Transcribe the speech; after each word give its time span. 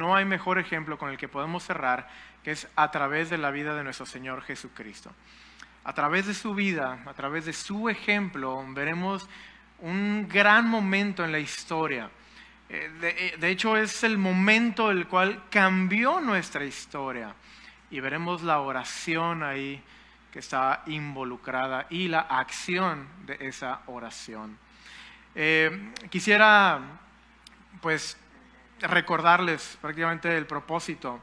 no 0.00 0.16
hay 0.16 0.24
mejor 0.24 0.58
ejemplo 0.58 0.98
con 0.98 1.10
el 1.10 1.18
que 1.18 1.28
podemos 1.28 1.62
cerrar 1.62 2.08
que 2.42 2.52
es 2.52 2.66
a 2.74 2.90
través 2.90 3.28
de 3.28 3.36
la 3.36 3.50
vida 3.50 3.74
de 3.74 3.84
nuestro 3.84 4.06
Señor 4.06 4.42
Jesucristo. 4.42 5.12
A 5.84 5.92
través 5.92 6.26
de 6.26 6.32
su 6.32 6.54
vida, 6.54 6.98
a 7.04 7.12
través 7.12 7.44
de 7.44 7.52
su 7.52 7.88
ejemplo, 7.88 8.64
veremos 8.68 9.28
un 9.80 10.26
gran 10.26 10.66
momento 10.68 11.22
en 11.22 11.32
la 11.32 11.38
historia. 11.38 12.10
Eh, 12.70 12.90
de, 13.00 13.36
de 13.38 13.48
hecho, 13.50 13.76
es 13.76 14.02
el 14.02 14.16
momento 14.16 14.90
el 14.90 15.06
cual 15.06 15.44
cambió 15.50 16.20
nuestra 16.20 16.64
historia. 16.64 17.34
Y 17.90 18.00
veremos 18.00 18.42
la 18.42 18.60
oración 18.60 19.42
ahí 19.42 19.82
que 20.32 20.38
está 20.38 20.82
involucrada 20.86 21.86
y 21.90 22.08
la 22.08 22.20
acción 22.20 23.06
de 23.26 23.36
esa 23.40 23.82
oración. 23.86 24.56
Eh, 25.34 25.92
quisiera 26.08 26.80
pues 27.80 28.16
recordarles 28.82 29.78
prácticamente 29.80 30.36
el 30.36 30.46
propósito 30.46 31.20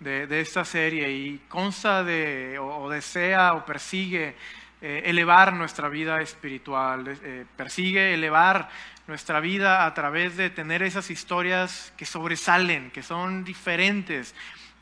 de, 0.00 0.40
esta 0.40 0.64
serie 0.64 1.10
y 1.10 1.38
consta 1.48 2.02
de 2.02 2.58
o, 2.58 2.88
desea 2.90 3.54
o 3.54 3.64
persigue 3.64 4.34
eh, 4.80 5.02
elevar 5.06 5.52
nuestra 5.52 5.88
vida 5.88 6.20
espiritual, 6.20 7.06
eh, 7.06 7.44
persigue 7.56 8.14
elevar 8.14 8.68
nuestra 9.06 9.40
vida 9.40 9.86
a 9.86 9.94
través 9.94 10.36
de 10.36 10.50
tener 10.50 10.82
esas 10.82 11.10
historias 11.10 11.92
que 11.96 12.04
sobresalen, 12.04 12.90
que 12.90 13.02
son 13.02 13.44
diferentes, 13.44 14.34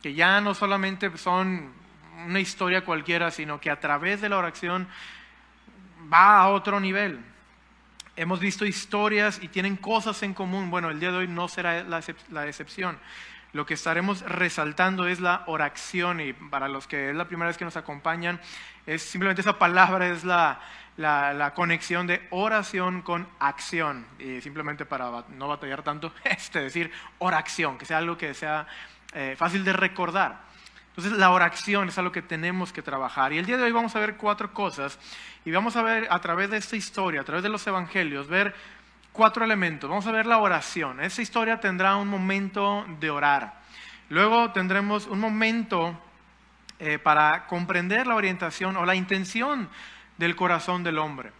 que 0.02 0.14
ya 0.14 0.40
no 0.40 0.54
solamente 0.54 1.16
son 1.18 1.72
una 2.26 2.40
historia 2.40 2.84
cualquiera, 2.84 3.30
sino 3.30 3.60
que 3.60 3.70
a 3.70 3.80
través 3.80 4.20
de 4.20 4.28
la 4.28 4.38
oración 4.38 4.88
va 6.12 6.40
a 6.40 6.48
otro 6.48 6.80
nivel. 6.80 7.20
Hemos 8.20 8.38
visto 8.38 8.66
historias 8.66 9.38
y 9.40 9.48
tienen 9.48 9.78
cosas 9.78 10.22
en 10.22 10.34
común. 10.34 10.70
Bueno, 10.70 10.90
el 10.90 11.00
día 11.00 11.10
de 11.10 11.16
hoy 11.16 11.26
no 11.26 11.48
será 11.48 11.82
la, 11.84 12.46
excepción. 12.46 12.98
Lo 13.54 13.64
que 13.64 13.72
estaremos 13.72 14.20
resaltando 14.20 15.06
es 15.06 15.20
la 15.20 15.42
oración 15.46 16.20
y 16.20 16.34
para 16.34 16.68
los 16.68 16.86
que 16.86 17.08
es 17.08 17.16
la 17.16 17.28
primera 17.28 17.48
vez 17.48 17.56
que 17.56 17.64
nos 17.64 17.78
acompañan, 17.78 18.38
es 18.84 19.00
simplemente 19.00 19.40
esa 19.40 19.58
palabra 19.58 20.10
es 20.10 20.22
la, 20.24 20.60
la, 20.98 21.54
conexión 21.54 22.06
de 22.06 22.20
oración 22.28 23.00
con 23.00 23.26
acción. 23.38 24.06
Y 24.18 24.42
simplemente 24.42 24.84
para 24.84 25.24
no 25.30 25.48
batallar 25.48 25.82
tanto, 25.82 26.12
este, 26.24 26.60
decir 26.60 26.92
oración, 27.20 27.78
que 27.78 27.86
sea 27.86 27.96
algo 27.96 28.18
que 28.18 28.34
sea 28.34 28.66
eh, 29.14 29.34
fácil 29.38 29.64
de 29.64 29.72
recordar. 29.72 30.49
Entonces 30.90 31.18
la 31.18 31.30
oración 31.30 31.88
es 31.88 31.98
algo 31.98 32.12
que 32.12 32.22
tenemos 32.22 32.72
que 32.72 32.82
trabajar. 32.82 33.32
Y 33.32 33.38
el 33.38 33.46
día 33.46 33.56
de 33.56 33.62
hoy 33.62 33.72
vamos 33.72 33.94
a 33.96 34.00
ver 34.00 34.16
cuatro 34.16 34.52
cosas 34.52 34.98
y 35.44 35.50
vamos 35.50 35.76
a 35.76 35.82
ver 35.82 36.08
a 36.10 36.18
través 36.20 36.50
de 36.50 36.56
esta 36.56 36.76
historia, 36.76 37.20
a 37.20 37.24
través 37.24 37.42
de 37.42 37.48
los 37.48 37.66
evangelios, 37.66 38.28
ver 38.28 38.54
cuatro 39.12 39.44
elementos. 39.44 39.88
Vamos 39.88 40.06
a 40.06 40.12
ver 40.12 40.26
la 40.26 40.38
oración. 40.38 41.00
Esa 41.00 41.22
historia 41.22 41.60
tendrá 41.60 41.96
un 41.96 42.08
momento 42.08 42.84
de 42.98 43.10
orar. 43.10 43.60
Luego 44.08 44.50
tendremos 44.50 45.06
un 45.06 45.20
momento 45.20 45.98
eh, 46.80 46.98
para 46.98 47.46
comprender 47.46 48.06
la 48.06 48.16
orientación 48.16 48.76
o 48.76 48.84
la 48.84 48.94
intención 48.94 49.68
del 50.18 50.34
corazón 50.34 50.82
del 50.82 50.98
hombre. 50.98 51.30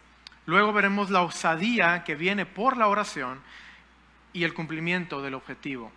Luego 0.45 0.73
veremos 0.73 1.09
la 1.09 1.21
osadía 1.21 2.03
que 2.03 2.15
viene 2.15 2.45
por 2.45 2.77
la 2.77 2.87
oración 2.87 3.41
y 4.33 4.43
el 4.43 4.53
cumplimiento 4.53 5.21
del 5.21 5.33
objetivo. 5.33 5.91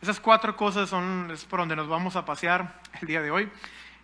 Esas 0.00 0.20
cuatro 0.20 0.54
cosas 0.56 0.88
son 0.88 1.34
por 1.50 1.58
donde 1.58 1.74
nos 1.74 1.88
vamos 1.88 2.14
a 2.14 2.24
pasear 2.24 2.80
el 3.00 3.08
día 3.08 3.20
de 3.20 3.32
hoy. 3.32 3.50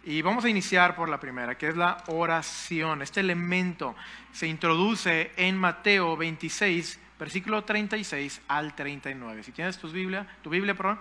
Y 0.03 0.23
vamos 0.23 0.45
a 0.45 0.49
iniciar 0.49 0.97
por 0.97 1.09
la 1.09 1.21
primera, 1.21 1.57
que 1.57 1.69
es 1.69 1.77
la 1.77 2.03
oración. 2.09 3.01
Este 3.01 3.21
elemento 3.21 3.95
se 4.33 4.49
introduce 4.49 5.31
en 5.37 5.57
Mateo 5.57 6.17
26, 6.17 6.99
versículo 7.19 7.63
36 7.63 8.43
al 8.49 8.75
39. 8.75 9.45
Si 9.45 9.53
tienes 9.53 9.79
tu 9.79 9.89
Biblia, 9.89 10.27
tu 10.43 10.51
Biblia, 10.51 10.75
perdón, 10.75 10.99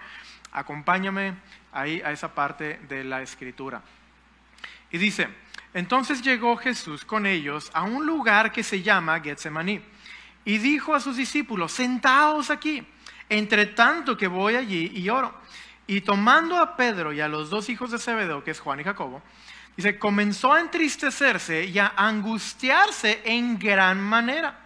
acompáñame 0.51 1.33
ahí 1.71 1.99
a 2.01 2.11
esa 2.11 2.33
parte 2.33 2.79
de 2.87 3.03
la 3.03 3.23
escritura. 3.23 3.81
Y 4.91 4.99
dice, 4.99 5.27
entonces 5.73 6.21
llegó 6.21 6.55
Jesús 6.55 7.03
con 7.03 7.25
ellos 7.25 7.71
a 7.73 7.81
un 7.81 8.05
lugar 8.05 8.51
que 8.51 8.61
se 8.61 8.83
llama 8.83 9.19
Getsemaní 9.19 9.81
y 10.45 10.59
dijo 10.59 10.93
a 10.93 10.99
sus 10.99 11.17
discípulos, 11.17 11.71
sentaos 11.71 12.51
aquí 12.51 12.85
entre 13.33 13.65
tanto 13.65 14.15
que 14.15 14.27
voy 14.27 14.55
allí 14.55 14.91
y 14.93 15.09
oro. 15.09 15.33
Y 15.87 16.01
tomando 16.01 16.57
a 16.57 16.75
Pedro 16.75 17.11
y 17.11 17.19
a 17.19 17.27
los 17.27 17.49
dos 17.49 17.67
hijos 17.69 17.91
de 17.91 17.97
Zebedeo, 17.99 18.43
que 18.43 18.51
es 18.51 18.59
Juan 18.59 18.79
y 18.79 18.83
Jacobo, 18.83 19.21
dice, 19.75 19.97
comenzó 19.97 20.53
a 20.53 20.61
entristecerse 20.61 21.65
y 21.65 21.79
a 21.79 21.93
angustiarse 21.97 23.21
en 23.25 23.57
gran 23.57 23.99
manera. 23.99 24.59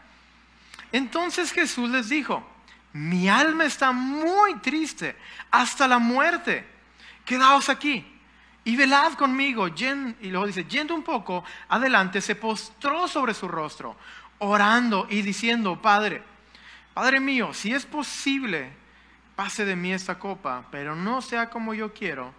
Entonces 0.91 1.51
Jesús 1.51 1.89
les 1.89 2.09
dijo, 2.09 2.45
mi 2.91 3.29
alma 3.29 3.65
está 3.65 3.91
muy 3.91 4.55
triste 4.55 5.15
hasta 5.49 5.87
la 5.87 5.99
muerte. 5.99 6.67
Quedaos 7.25 7.69
aquí 7.69 8.05
y 8.65 8.75
velad 8.75 9.13
conmigo. 9.13 9.69
Y 9.69 10.29
luego 10.29 10.45
dice, 10.45 10.65
yendo 10.65 10.93
un 10.93 11.03
poco 11.03 11.43
adelante, 11.69 12.19
se 12.19 12.35
postró 12.35 13.07
sobre 13.07 13.33
su 13.33 13.47
rostro, 13.47 13.95
orando 14.39 15.07
y 15.09 15.21
diciendo, 15.21 15.81
Padre, 15.81 16.21
Padre 16.97 17.19
mío, 17.19 17.53
si 17.53 17.71
es 17.71 17.85
posible, 17.85 18.71
pase 19.35 19.65
de 19.65 19.75
mí 19.75 19.93
esta 19.93 20.17
copa, 20.17 20.65
pero 20.71 20.95
no 20.95 21.21
sea 21.21 21.47
como 21.47 21.75
yo 21.75 21.93
quiero, 21.93 22.33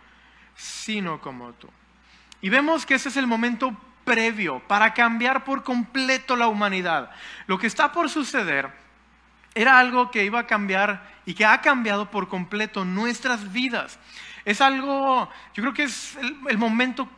sino 0.57 1.21
como 1.21 1.53
tú. 1.53 1.69
Y 2.41 2.49
vemos 2.49 2.85
que 2.85 2.95
ese 2.95 3.09
es 3.09 3.17
el 3.17 3.29
momento 3.29 3.73
previo 4.05 4.59
para 4.67 4.95
cambiar 4.95 5.45
por 5.45 5.63
completo 5.63 6.35
la 6.35 6.49
humanidad. 6.49 7.13
Lo 7.47 7.57
que 7.57 7.69
está 7.69 7.93
por 7.93 8.11
suceder 8.11 8.69
era 9.55 9.79
algo 9.79 10.11
que 10.11 10.25
iba 10.25 10.41
a 10.41 10.47
cambiar 10.49 11.09
y 11.25 11.35
que 11.35 11.47
ha 11.47 11.61
cambiado 11.61 12.11
por 12.11 12.27
completo 12.27 12.85
nuestras 12.85 13.53
vidas. 13.53 13.97
Es 14.45 14.61
algo, 14.61 15.31
yo 15.55 15.63
creo 15.63 15.73
que 15.73 15.85
es 15.85 16.17
el, 16.17 16.37
el 16.49 16.59
momento 16.59 17.09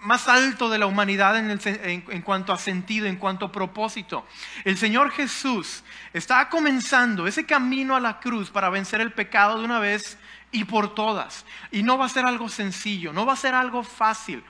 más 0.00 0.28
alto 0.28 0.68
de 0.68 0.78
la 0.78 0.86
humanidad 0.86 1.36
en, 1.36 2.22
cuanto 2.22 2.52
a 2.52 2.58
sentido, 2.58 3.06
en 3.06 3.16
cuanto 3.16 3.46
a 3.46 3.52
propósito. 3.52 4.26
El 4.64 4.76
Señor 4.76 5.10
Jesús 5.10 5.82
está 6.12 6.48
comenzando 6.48 7.26
ese 7.26 7.46
camino 7.46 7.96
a 7.96 8.00
la 8.00 8.20
cruz 8.20 8.50
para 8.50 8.70
vencer 8.70 9.00
el 9.00 9.12
pecado 9.12 9.58
de 9.58 9.64
una 9.64 9.80
vez 9.80 10.18
y 10.52 10.64
por 10.64 10.94
todas. 10.94 11.44
Y 11.70 11.82
no 11.82 11.98
va 11.98 12.06
a 12.06 12.10
ser 12.10 12.26
algo 12.26 12.48
sencillo, 12.48 13.12
no 13.12 13.26
va 13.26 13.32
a 13.32 13.36
ser 13.36 13.54
algo 13.54 13.82
fácil. 13.82 14.44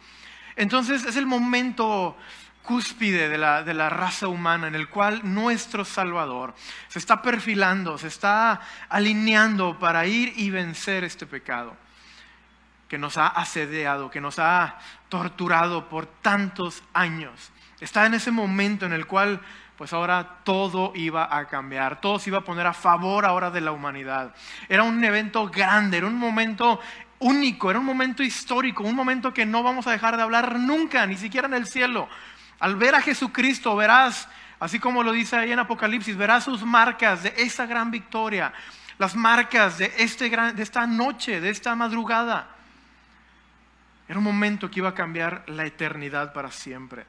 Entonces 0.56 1.04
es 1.04 1.16
el 1.16 1.26
momento 1.26 2.16
cúspide 2.62 3.30
de 3.30 3.38
la, 3.38 3.62
de 3.62 3.72
la, 3.72 3.88
raza 3.88 4.28
humana 4.28 4.68
en 4.68 4.74
el 4.74 4.90
cual 4.90 5.22
nuestro 5.24 5.86
Salvador 5.86 6.54
se 6.88 6.98
está 6.98 7.22
perfilando, 7.22 7.96
se 7.96 8.08
está 8.08 8.60
alineando 8.90 9.78
para 9.78 10.06
ir 10.06 10.34
y 10.36 10.50
vencer 10.50 11.04
este 11.04 11.24
pecado 11.24 11.74
que 12.88 12.98
nos 12.98 13.18
ha 13.18 13.28
asediado, 13.28 14.10
que 14.10 14.20
nos 14.20 14.38
ha 14.38 14.78
torturado 15.08 15.88
por 15.88 16.06
tantos 16.06 16.82
años. 16.92 17.52
Está 17.80 18.06
en 18.06 18.14
ese 18.14 18.30
momento 18.30 18.86
en 18.86 18.92
el 18.92 19.06
cual 19.06 19.40
pues 19.76 19.92
ahora 19.92 20.40
todo 20.42 20.92
iba 20.96 21.36
a 21.36 21.46
cambiar, 21.46 22.00
todo 22.00 22.18
se 22.18 22.30
iba 22.30 22.38
a 22.38 22.44
poner 22.44 22.66
a 22.66 22.72
favor 22.72 23.24
ahora 23.24 23.52
de 23.52 23.60
la 23.60 23.70
humanidad. 23.70 24.34
Era 24.68 24.82
un 24.82 25.02
evento 25.04 25.48
grande, 25.48 25.98
era 25.98 26.06
un 26.08 26.16
momento 26.16 26.80
único, 27.20 27.70
era 27.70 27.78
un 27.78 27.84
momento 27.84 28.24
histórico, 28.24 28.82
un 28.82 28.96
momento 28.96 29.32
que 29.32 29.46
no 29.46 29.62
vamos 29.62 29.86
a 29.86 29.92
dejar 29.92 30.16
de 30.16 30.24
hablar 30.24 30.58
nunca, 30.58 31.06
ni 31.06 31.16
siquiera 31.16 31.46
en 31.46 31.54
el 31.54 31.66
cielo. 31.66 32.08
Al 32.58 32.74
ver 32.74 32.96
a 32.96 33.02
Jesucristo 33.02 33.76
verás, 33.76 34.28
así 34.58 34.80
como 34.80 35.04
lo 35.04 35.12
dice 35.12 35.36
ahí 35.36 35.52
en 35.52 35.60
Apocalipsis, 35.60 36.16
verás 36.16 36.42
sus 36.42 36.64
marcas 36.64 37.22
de 37.22 37.32
esa 37.36 37.66
gran 37.66 37.92
victoria, 37.92 38.52
las 38.98 39.14
marcas 39.14 39.78
de, 39.78 39.92
este 39.98 40.28
de 40.28 40.62
esta 40.62 40.88
noche, 40.88 41.40
de 41.40 41.50
esta 41.50 41.76
madrugada. 41.76 42.57
Era 44.08 44.18
un 44.18 44.24
momento 44.24 44.70
que 44.70 44.80
iba 44.80 44.88
a 44.88 44.94
cambiar 44.94 45.44
la 45.48 45.66
eternidad 45.66 46.32
para 46.32 46.50
siempre. 46.50 47.04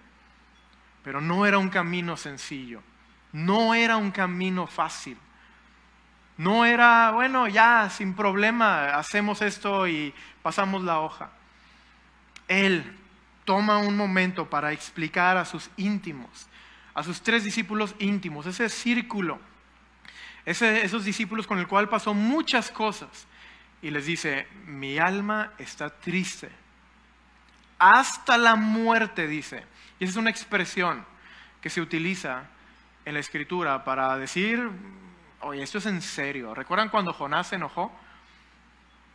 Pero 1.03 1.21
no 1.21 1.45
era 1.45 1.57
un 1.57 1.69
camino 1.69 2.17
sencillo. 2.17 2.83
No 3.31 3.73
era 3.73 3.95
un 3.95 4.11
camino 4.11 4.67
fácil. 4.67 5.17
No 6.35 6.65
era, 6.65 7.11
bueno, 7.11 7.47
ya 7.47 7.89
sin 7.89 8.13
problema 8.13 8.95
hacemos 8.95 9.41
esto 9.41 9.87
y 9.87 10.13
pasamos 10.41 10.83
la 10.83 10.99
hoja. 10.99 11.31
Él 12.47 12.83
toma 13.45 13.77
un 13.77 13.95
momento 13.95 14.49
para 14.49 14.73
explicar 14.73 15.37
a 15.37 15.45
sus 15.45 15.69
íntimos, 15.77 16.47
a 16.93 17.03
sus 17.03 17.21
tres 17.21 17.43
discípulos 17.43 17.95
íntimos, 17.99 18.45
ese 18.45 18.69
círculo, 18.69 19.39
esos 20.45 21.05
discípulos 21.05 21.47
con 21.47 21.59
el 21.59 21.67
cual 21.67 21.87
pasó 21.87 22.13
muchas 22.13 22.71
cosas. 22.71 23.27
Y 23.81 23.91
les 23.91 24.05
dice, 24.05 24.47
mi 24.65 24.97
alma 24.97 25.53
está 25.57 25.89
triste 25.89 26.49
hasta 27.79 28.37
la 28.37 28.55
muerte, 28.55 29.27
dice. 29.27 29.63
Y 29.99 30.03
esa 30.03 30.11
es 30.11 30.17
una 30.17 30.29
expresión 30.29 31.05
que 31.61 31.69
se 31.69 31.81
utiliza 31.81 32.43
en 33.05 33.13
la 33.13 33.19
escritura 33.19 33.83
para 33.83 34.17
decir, 34.17 34.69
oye, 35.41 35.63
esto 35.63 35.79
es 35.79 35.85
en 35.85 36.01
serio. 36.01 36.53
¿Recuerdan 36.53 36.89
cuando 36.89 37.13
Jonás 37.13 37.47
se 37.47 37.55
enojó? 37.55 37.91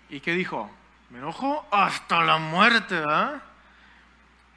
¿Y 0.08 0.20
qué 0.20 0.32
dijo? 0.34 0.70
Me 1.10 1.18
enojo 1.18 1.66
hasta 1.70 2.22
la 2.22 2.38
muerte. 2.38 3.02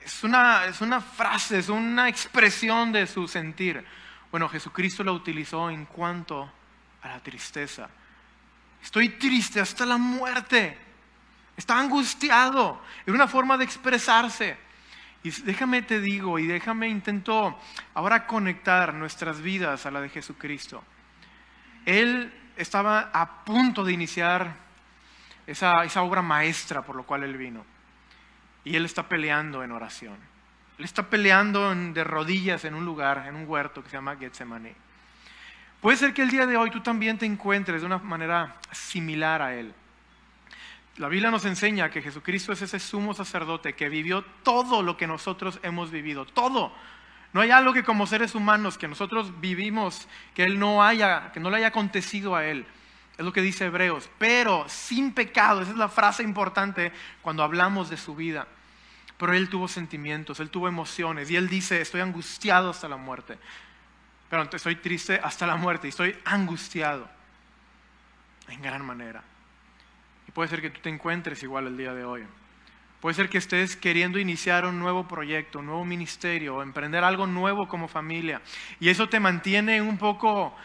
Es 0.03 0.23
una, 0.23 0.65
es 0.65 0.81
una 0.81 1.01
frase, 1.01 1.59
es 1.59 1.69
una 1.69 2.09
expresión 2.09 2.91
de 2.91 3.05
su 3.05 3.27
sentir. 3.27 3.85
Bueno, 4.31 4.49
Jesucristo 4.49 5.03
la 5.03 5.11
utilizó 5.11 5.69
en 5.69 5.85
cuanto 5.85 6.51
a 7.01 7.07
la 7.07 7.19
tristeza. 7.19 7.89
estoy 8.81 9.09
triste 9.09 9.59
hasta 9.59 9.85
la 9.85 9.97
muerte. 9.97 10.86
Estaba 11.57 11.81
angustiado. 11.81 12.81
Era 13.05 13.15
una 13.15 13.27
forma 13.27 13.57
de 13.57 13.65
expresarse. 13.65 14.57
Y 15.23 15.31
déjame 15.41 15.81
te 15.81 15.99
digo 15.99 16.39
y 16.39 16.45
déjame 16.45 16.87
intento 16.87 17.59
ahora 17.95 18.27
conectar 18.27 18.93
nuestras 18.93 19.41
vidas 19.41 19.85
a 19.85 19.91
la 19.91 19.99
de 19.99 20.09
Jesucristo. 20.09 20.83
Él 21.85 22.31
estaba 22.55 23.09
a 23.11 23.43
punto 23.43 23.83
de 23.83 23.93
iniciar 23.93 24.55
esa, 25.47 25.83
esa 25.83 26.03
obra 26.03 26.21
maestra 26.21 26.83
por 26.83 26.95
lo 26.95 27.03
cual 27.03 27.23
él 27.23 27.35
vino. 27.35 27.65
Y 28.63 28.75
él 28.75 28.85
está 28.85 29.09
peleando 29.09 29.63
en 29.63 29.71
oración. 29.71 30.17
Él 30.77 30.85
está 30.85 31.09
peleando 31.09 31.73
de 31.73 32.03
rodillas 32.03 32.63
en 32.65 32.75
un 32.75 32.85
lugar, 32.85 33.25
en 33.27 33.35
un 33.35 33.49
huerto 33.49 33.83
que 33.83 33.89
se 33.89 33.97
llama 33.97 34.15
Getsemaní. 34.15 34.73
Puede 35.81 35.97
ser 35.97 36.13
que 36.13 36.21
el 36.21 36.29
día 36.29 36.45
de 36.45 36.55
hoy 36.57 36.69
tú 36.69 36.81
también 36.81 37.17
te 37.17 37.25
encuentres 37.25 37.81
de 37.81 37.87
una 37.87 37.97
manera 37.97 38.55
similar 38.71 39.41
a 39.41 39.55
él. 39.55 39.73
La 40.97 41.09
Biblia 41.09 41.29
nos 41.29 41.45
enseña 41.45 41.91
que 41.91 42.01
Jesucristo 42.01 42.53
es 42.53 42.63
ese 42.63 42.79
sumo 42.79 43.13
sacerdote 43.13 43.73
que 43.73 43.87
vivió 43.87 44.23
todo 44.43 44.81
lo 44.81 44.97
que 44.97 45.05
nosotros 45.05 45.59
hemos 45.61 45.91
vivido, 45.91 46.25
todo. 46.25 46.73
No 47.33 47.41
hay 47.41 47.51
algo 47.51 47.71
que 47.71 47.83
como 47.83 48.07
seres 48.07 48.33
humanos 48.33 48.79
que 48.79 48.87
nosotros 48.87 49.39
vivimos 49.39 50.07
que 50.33 50.43
él 50.43 50.57
no 50.57 50.83
haya, 50.83 51.31
que 51.31 51.39
no 51.39 51.51
le 51.51 51.57
haya 51.57 51.67
acontecido 51.67 52.35
a 52.35 52.45
él. 52.45 52.65
Es 53.15 53.23
lo 53.23 53.31
que 53.31 53.43
dice 53.43 53.65
Hebreos, 53.65 54.09
pero 54.17 54.65
sin 54.67 55.13
pecado, 55.13 55.61
esa 55.61 55.71
es 55.71 55.77
la 55.77 55.89
frase 55.89 56.23
importante 56.23 56.91
cuando 57.21 57.43
hablamos 57.43 57.91
de 57.91 57.97
su 57.97 58.15
vida. 58.15 58.47
Pero 59.19 59.33
él 59.33 59.49
tuvo 59.49 59.67
sentimientos, 59.67 60.39
él 60.39 60.49
tuvo 60.49 60.67
emociones 60.67 61.29
y 61.29 61.35
él 61.35 61.47
dice, 61.47 61.79
estoy 61.79 62.01
angustiado 62.01 62.71
hasta 62.71 62.87
la 62.87 62.97
muerte. 62.97 63.37
Pero 64.31 64.49
estoy 64.51 64.77
triste 64.77 65.19
hasta 65.23 65.45
la 65.45 65.57
muerte 65.57 65.87
y 65.87 65.89
estoy 65.89 66.17
angustiado 66.25 67.07
en 68.47 68.61
gran 68.63 68.83
manera. 68.83 69.23
Puede 70.37 70.49
ser 70.49 70.61
que 70.61 70.69
tú 70.69 70.79
te 70.81 70.89
encuentres 70.89 71.41
igual 71.41 71.65
el 71.65 71.77
día 71.77 71.95
de 71.95 72.05
hoy. 72.05 72.23
Puede 73.01 73.15
ser 73.15 73.27
que 73.27 73.39
estés 73.39 73.75
queriendo 73.75 74.19
iniciar 74.19 74.67
un 74.67 74.77
nuevo 74.77 75.07
proyecto, 75.07 75.57
un 75.57 75.65
nuevo 75.65 75.83
ministerio, 75.83 76.57
o 76.57 76.61
emprender 76.61 77.03
algo 77.03 77.25
nuevo 77.25 77.67
como 77.67 77.87
familia. 77.87 78.39
Y 78.79 78.89
eso 78.89 79.09
te 79.09 79.19
mantiene 79.19 79.81
un 79.81 79.97
poco 79.97 80.55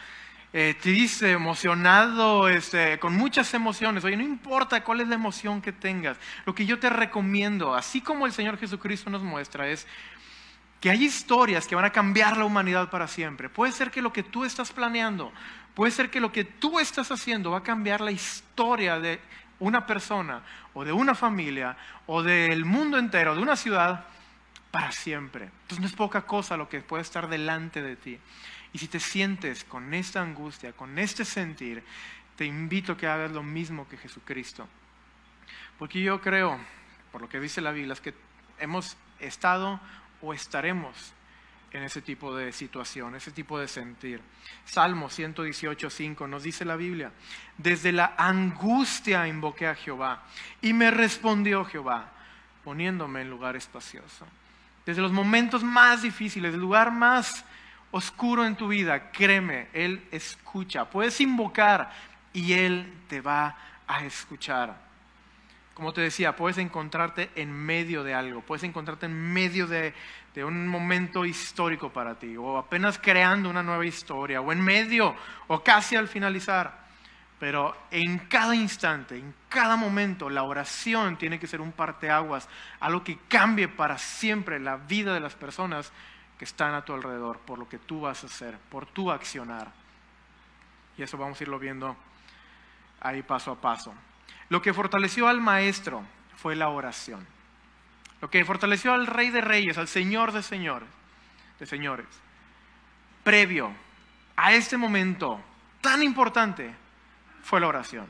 eh, 0.53 0.77
triste, 0.79 1.31
emocionado, 1.31 2.51
este, 2.51 2.99
con 2.99 3.15
muchas 3.15 3.55
emociones. 3.55 4.05
Oye, 4.05 4.19
no 4.19 4.25
importa 4.25 4.85
cuál 4.85 5.01
es 5.01 5.09
la 5.09 5.15
emoción 5.15 5.63
que 5.63 5.73
tengas. 5.73 6.19
Lo 6.45 6.55
que 6.55 6.67
yo 6.67 6.79
te 6.79 6.91
recomiendo, 6.91 7.75
así 7.75 8.03
como 8.03 8.27
el 8.27 8.33
Señor 8.33 8.59
Jesucristo 8.59 9.09
nos 9.09 9.23
muestra, 9.23 9.69
es 9.69 9.87
que 10.83 10.91
hay 10.91 11.03
historias 11.03 11.67
que 11.67 11.77
van 11.77 11.87
a 11.87 11.93
cambiar 11.93 12.37
la 12.37 12.45
humanidad 12.45 12.91
para 12.91 13.09
siempre. 13.09 13.49
Puede 13.49 13.73
ser 13.73 13.91
que 13.91 14.03
lo 14.03 14.13
que 14.13 14.23
tú 14.23 14.45
estás 14.45 14.71
planeando, 14.71 15.33
puede 15.75 15.93
ser 15.93 16.11
que 16.11 16.21
lo 16.21 16.31
que 16.31 16.45
tú 16.45 16.79
estás 16.79 17.11
haciendo 17.11 17.53
va 17.53 17.59
a 17.59 17.63
cambiar 17.63 18.03
la 18.03 18.11
historia 18.11 19.01
de 19.01 19.19
una 19.63 19.87
persona 19.87 20.43
o 20.75 20.85
de 20.85 20.93
una 20.93 21.15
familia 21.15 21.77
o 22.07 22.23
del 22.23 22.65
mundo 22.65 22.99
entero, 22.99 23.35
de 23.35 23.43
una 23.43 23.55
ciudad, 23.55 24.05
para 24.73 24.91
siempre. 24.91 25.45
Entonces 25.45 25.81
no 25.81 25.87
es 25.87 25.93
poca 25.93 26.23
cosa 26.23 26.57
lo 26.57 26.69
que 26.69 26.81
puede 26.81 27.03
estar 27.03 27.29
delante 27.29 27.81
de 27.81 27.95
ti. 27.95 28.19
Y 28.73 28.79
si 28.79 28.89
te 28.89 28.99
sientes 28.99 29.65
con 29.65 29.95
esta 29.95 30.21
angustia, 30.21 30.73
con 30.73 30.99
este 30.99 31.25
sentir, 31.25 31.85
te 32.37 32.45
invito 32.45 32.93
a 32.93 32.97
que 32.97 33.07
hagas 33.07 33.31
lo 33.31 33.43
mismo 33.43 33.87
que 33.89 33.99
Jesucristo. 33.99 34.67
Porque 35.79 36.03
yo 36.03 36.21
creo, 36.21 36.59
por 37.13 37.21
lo 37.21 37.29
que 37.29 37.39
dice 37.39 37.61
la 37.61 37.71
Biblia, 37.71 37.93
es 37.93 38.01
que 38.01 38.15
hemos 38.59 38.97
estado 39.21 39.79
o 40.23 40.35
estaremos 40.35 41.13
en 41.73 41.83
ese 41.83 42.03
tipo 42.03 42.35
de 42.35 42.53
situación, 42.53 43.15
ese 43.15 43.31
tipo 43.31 43.59
de 43.59 43.67
sentir. 43.67 44.21
Salmo 44.65 45.09
118.5 45.09 46.29
nos 46.29 46.43
dice 46.43 46.65
la 46.65 46.77
Biblia, 46.77 47.13
desde 47.57 47.93
la 47.93 48.15
angustia 48.17 49.27
invoqué 49.27 49.67
a 49.67 49.75
Jehová 49.75 50.23
y 50.61 50.73
me 50.73 50.91
respondió 50.91 51.65
Jehová, 51.65 52.13
poniéndome 52.63 53.23
en 53.23 53.31
lugar 53.31 53.57
espacioso. 53.57 54.27
Desde 54.85 55.03
los 55.03 55.13
momentos 55.13 55.63
más 55.63 56.03
difíciles, 56.03 56.53
el 56.55 56.61
lugar 56.61 56.93
más 56.93 57.45
oscuro 57.91 58.45
en 58.45 58.57
tu 58.57 58.69
vida, 58.69 59.11
créeme, 59.11 59.69
Él 59.73 60.07
escucha. 60.11 60.91
Puedes 60.91 61.21
invocar 61.21 61.91
y 62.33 62.53
Él 62.53 62.93
te 63.09 63.21
va 63.21 63.57
a 63.87 64.05
escuchar 64.05 64.92
como 65.75 65.93
te 65.93 66.03
decía, 66.03 66.37
puedes 66.37 66.59
encontrarte 66.59 67.31
en 67.35 67.51
medio 67.51 68.05
de 68.05 68.15
algo, 68.15 68.43
puedes 68.43 68.65
encontrarte 68.65 69.07
en 69.07 69.33
medio 69.33 69.67
de, 69.67 69.95
un 70.45 70.67
momento 70.67 71.25
histórico 71.25 71.91
para 71.91 72.19
ti, 72.19 72.37
o 72.37 72.59
apenas 72.59 72.99
creando 72.99 73.49
una 73.49 73.63
nueva 73.63 73.87
historia, 73.87 74.41
o 74.41 74.53
en 74.53 74.61
medio, 74.61 75.15
o 75.49 75.63
casi 75.63 75.97
al 75.97 76.09
finalizar. 76.09 76.83
Pero 77.39 77.77
en 77.91 78.19
cada 78.29 78.55
instante, 78.55 79.17
en 79.19 79.35
cada 79.49 79.77
momento, 79.77 80.31
la 80.31 80.45
oración 80.45 81.17
tiene 81.17 81.41
que 81.41 81.47
ser 81.47 81.61
un 81.61 81.73
parteaguas, 81.73 82.49
algo 82.79 83.03
que 83.03 83.19
cambie 83.29 83.67
para 83.67 83.99
siempre 83.99 84.61
la 84.61 84.77
vida 84.77 85.13
de 85.13 85.21
las 85.21 85.35
personas 85.35 85.93
que 86.39 86.45
están 86.45 86.75
a 86.75 86.85
tu 86.85 86.93
alrededor, 86.93 87.39
por 87.41 87.59
lo 87.59 87.69
que 87.69 87.79
tú 87.79 88.03
vas 88.03 88.23
a 88.23 88.27
hacer, 88.27 88.59
por 88.71 88.87
tu 88.87 89.11
accionar. 89.11 89.73
Y 90.97 91.03
eso 91.03 91.19
vamos 91.19 91.41
a 91.41 91.45
irlo 91.45 91.59
viendo 91.59 91.97
ahí 93.01 93.23
paso 93.23 93.51
a 93.51 93.61
paso. 93.61 93.93
Lo 94.53 94.61
que 94.61 94.75
fortaleció 94.75 95.29
al 95.29 95.41
maestro 95.41 96.03
fue 96.37 96.55
la 96.55 96.69
oración. 96.69 97.27
Lo 98.21 98.29
que 98.29 98.45
fortaleció 98.45 98.93
al 98.93 99.07
rey 99.07 99.31
de 99.31 99.41
reyes, 99.41 99.79
al 99.79 99.89
señor 99.89 100.31
de 100.31 100.43
señores, 100.43 100.91
de 101.59 101.65
señores, 101.65 102.05
previo 103.25 103.73
a 104.37 104.53
este 104.53 104.77
momento 104.77 105.43
tan 105.81 106.03
importante, 106.03 106.71
fue 107.43 107.61
la 107.61 107.69
oración. 107.69 108.07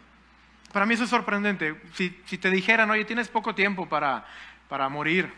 Para 0.73 0.85
mí 0.85 0.95
eso 0.95 1.05
es 1.05 1.11
sorprendente. 1.11 1.81
Si, 1.95 2.11
te 2.11 2.51
dijeran, 2.51 2.91
oye, 2.91 3.05
tienes 3.05 3.29
poco 3.29 3.55
tiempo 3.55 3.89
para, 3.89 4.27
para 4.69 4.89
morir, 4.89 5.33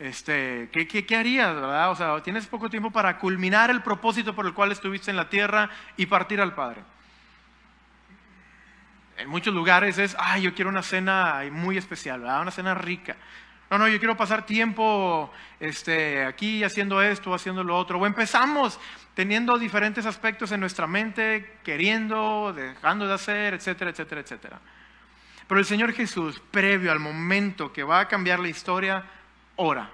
este, 0.00 0.70
¿qué, 0.72 0.88
qué, 0.88 1.06
qué 1.06 1.14
harías, 1.14 1.54
verdad? 1.54 1.92
O 1.92 1.94
sea, 1.94 2.20
tienes 2.24 2.48
poco 2.48 2.68
tiempo 2.68 2.90
para 2.90 3.20
culminar 3.20 3.70
el 3.70 3.80
propósito 3.80 4.34
por 4.34 4.44
el 4.44 4.54
cual 4.54 4.72
estuviste 4.72 5.12
en 5.12 5.18
la 5.18 5.28
tierra 5.28 5.70
y 5.96 6.06
partir 6.06 6.40
al 6.40 6.56
Padre 6.56 6.82
en 9.18 9.28
muchos 9.28 9.52
lugares 9.52 9.98
es, 9.98 10.16
ay, 10.18 10.42
yo 10.42 10.54
quiero 10.54 10.70
una 10.70 10.82
cena 10.82 11.42
muy 11.50 11.76
especial, 11.76 12.22
una 12.22 12.50
cena 12.50 12.74
rica. 12.74 13.16
No, 13.70 13.76
no, 13.76 13.88
yo 13.88 13.98
quiero 13.98 14.16
pasar 14.16 14.46
tiempo 14.46 15.30
este, 15.60 16.24
aquí 16.24 16.64
haciendo 16.64 17.02
esto, 17.02 17.34
haciendo 17.34 17.62
lo 17.62 17.76
otro. 17.76 17.98
O 17.98 18.06
empezamos 18.06 18.80
teniendo 19.14 19.58
diferentes 19.58 20.06
aspectos 20.06 20.52
en 20.52 20.60
nuestra 20.60 20.86
mente, 20.86 21.58
queriendo, 21.64 22.52
dejando 22.54 23.06
de 23.06 23.14
hacer, 23.14 23.54
etcétera, 23.54 23.90
etcétera, 23.90 24.20
etcétera. 24.22 24.60
Pero 25.46 25.58
el 25.58 25.66
Señor 25.66 25.92
Jesús, 25.92 26.40
previo 26.50 26.92
al 26.92 27.00
momento 27.00 27.72
que 27.72 27.82
va 27.82 28.00
a 28.00 28.08
cambiar 28.08 28.38
la 28.38 28.48
historia, 28.48 29.04
ora. 29.56 29.90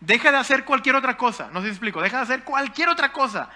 Deja 0.00 0.30
de 0.30 0.38
hacer 0.38 0.64
cualquier 0.64 0.94
otra 0.94 1.16
cosa, 1.16 1.50
no 1.52 1.60
si 1.60 1.68
explico, 1.68 2.00
deja 2.00 2.18
de 2.18 2.22
hacer 2.22 2.44
cualquier 2.44 2.88
otra 2.88 3.10
cosa 3.10 3.50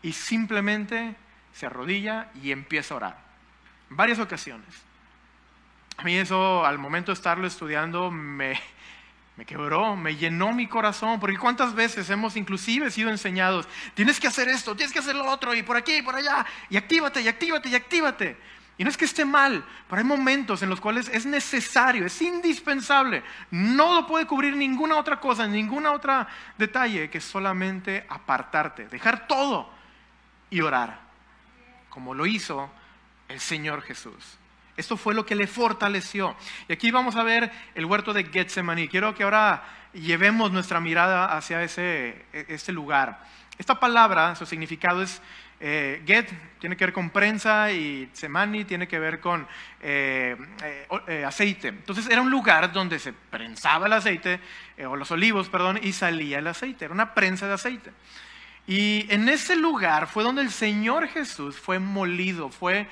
y 0.00 0.12
simplemente 0.12 1.16
se 1.52 1.66
arrodilla 1.66 2.28
y 2.40 2.52
empieza 2.52 2.94
a 2.94 2.96
orar 2.98 3.27
varias 3.90 4.18
ocasiones. 4.18 4.68
A 5.96 6.04
mí 6.04 6.16
eso, 6.16 6.64
al 6.64 6.78
momento 6.78 7.10
de 7.10 7.14
estarlo 7.14 7.46
estudiando, 7.46 8.10
me, 8.10 8.60
me 9.36 9.44
quebró, 9.44 9.96
me 9.96 10.16
llenó 10.16 10.52
mi 10.52 10.66
corazón, 10.66 11.18
porque 11.18 11.36
cuántas 11.36 11.74
veces 11.74 12.08
hemos 12.10 12.36
inclusive 12.36 12.90
sido 12.90 13.10
enseñados, 13.10 13.66
tienes 13.94 14.20
que 14.20 14.28
hacer 14.28 14.48
esto, 14.48 14.76
tienes 14.76 14.92
que 14.92 15.00
hacer 15.00 15.16
lo 15.16 15.28
otro, 15.28 15.54
y 15.54 15.62
por 15.62 15.76
aquí, 15.76 15.96
y 15.96 16.02
por 16.02 16.14
allá, 16.14 16.46
y 16.70 16.76
actívate, 16.76 17.20
y 17.20 17.28
actívate, 17.28 17.68
y 17.68 17.74
actívate. 17.74 18.36
Y 18.78 18.84
no 18.84 18.90
es 18.90 18.96
que 18.96 19.06
esté 19.06 19.24
mal, 19.24 19.64
pero 19.88 19.98
hay 19.98 20.04
momentos 20.04 20.62
en 20.62 20.70
los 20.70 20.80
cuales 20.80 21.08
es 21.08 21.26
necesario, 21.26 22.06
es 22.06 22.22
indispensable. 22.22 23.24
No 23.50 23.92
lo 23.94 24.06
puede 24.06 24.24
cubrir 24.24 24.56
ninguna 24.56 24.96
otra 24.96 25.18
cosa, 25.18 25.48
ninguna 25.48 25.90
otra 25.90 26.28
detalle 26.56 27.10
que 27.10 27.20
solamente 27.20 28.06
apartarte, 28.08 28.86
dejar 28.86 29.26
todo 29.26 29.68
y 30.48 30.60
orar, 30.60 31.00
como 31.90 32.14
lo 32.14 32.24
hizo 32.24 32.70
el 33.28 33.40
Señor 33.40 33.82
Jesús. 33.82 34.38
Esto 34.76 34.96
fue 34.96 35.14
lo 35.14 35.26
que 35.26 35.34
le 35.34 35.46
fortaleció. 35.46 36.36
Y 36.68 36.72
aquí 36.72 36.90
vamos 36.90 37.16
a 37.16 37.24
ver 37.24 37.50
el 37.74 37.84
huerto 37.84 38.12
de 38.12 38.24
Getsemaní. 38.24 38.88
Quiero 38.88 39.14
que 39.14 39.24
ahora 39.24 39.64
llevemos 39.92 40.52
nuestra 40.52 40.80
mirada 40.80 41.36
hacia 41.36 41.62
ese, 41.62 42.24
este 42.32 42.72
lugar. 42.72 43.20
Esta 43.58 43.80
palabra, 43.80 44.36
su 44.36 44.46
significado 44.46 45.02
es 45.02 45.20
eh, 45.60 46.00
get, 46.06 46.30
tiene 46.60 46.76
que 46.76 46.84
ver 46.84 46.94
con 46.94 47.10
prensa 47.10 47.72
y 47.72 48.08
semani 48.12 48.64
tiene 48.64 48.86
que 48.86 49.00
ver 49.00 49.18
con 49.18 49.48
eh, 49.82 50.36
eh, 51.08 51.24
aceite. 51.24 51.68
Entonces 51.68 52.08
era 52.08 52.22
un 52.22 52.30
lugar 52.30 52.72
donde 52.72 53.00
se 53.00 53.12
prensaba 53.12 53.86
el 53.86 53.92
aceite, 53.92 54.40
o 54.86 54.94
los 54.94 55.10
olivos, 55.10 55.48
perdón, 55.48 55.80
y 55.82 55.92
salía 55.92 56.38
el 56.38 56.46
aceite. 56.46 56.84
Era 56.84 56.94
una 56.94 57.14
prensa 57.14 57.48
de 57.48 57.54
aceite. 57.54 57.90
Y 58.68 59.06
en 59.08 59.28
ese 59.28 59.56
lugar 59.56 60.06
fue 60.06 60.22
donde 60.22 60.42
el 60.42 60.50
Señor 60.50 61.08
Jesús 61.08 61.58
fue 61.58 61.80
molido, 61.80 62.50
fue 62.50 62.86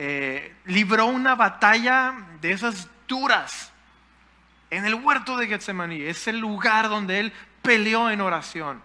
eh, 0.00 0.54
libró 0.64 1.06
una 1.06 1.34
batalla 1.34 2.14
de 2.40 2.52
esas 2.52 2.88
duras 3.08 3.72
en 4.70 4.84
el 4.84 4.94
huerto 4.94 5.36
de 5.36 5.48
Getsemaní. 5.48 6.02
Es 6.02 6.28
el 6.28 6.38
lugar 6.38 6.88
donde 6.88 7.18
él 7.18 7.32
peleó 7.62 8.08
en 8.08 8.20
oración. 8.20 8.80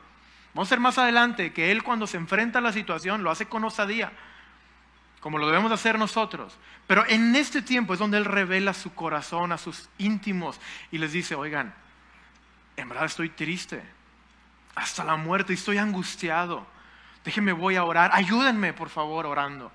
Vamos 0.55 0.71
a 0.71 0.75
ver 0.75 0.79
más 0.79 0.97
adelante 0.97 1.53
que 1.53 1.71
él 1.71 1.83
cuando 1.83 2.07
se 2.07 2.17
enfrenta 2.17 2.57
a 2.57 2.63
la 2.63 2.73
situación 2.73 3.21
lo 3.21 3.29
hace 3.29 3.45
con 3.45 3.63
osadía, 3.63 4.11
como 5.19 5.37
lo 5.37 5.45
debemos 5.45 5.71
hacer 5.71 5.99
nosotros. 5.99 6.57
Pero 6.87 7.05
en 7.07 7.35
este 7.35 7.61
tiempo 7.61 7.93
es 7.93 7.99
donde 7.99 8.17
Él 8.17 8.25
revela 8.25 8.73
su 8.73 8.95
corazón 8.95 9.51
a 9.51 9.59
sus 9.59 9.89
íntimos 9.99 10.59
y 10.91 10.97
les 10.97 11.11
dice, 11.11 11.35
oigan, 11.35 11.75
en 12.75 12.89
verdad 12.89 13.05
estoy 13.05 13.29
triste, 13.29 13.83
hasta 14.73 15.03
la 15.03 15.15
muerte, 15.15 15.53
estoy 15.53 15.77
angustiado. 15.77 16.65
Déjenme, 17.23 17.51
voy 17.53 17.75
a 17.75 17.83
orar, 17.83 18.09
ayúdenme 18.13 18.73
por 18.73 18.89
favor 18.89 19.27
orando. 19.27 19.71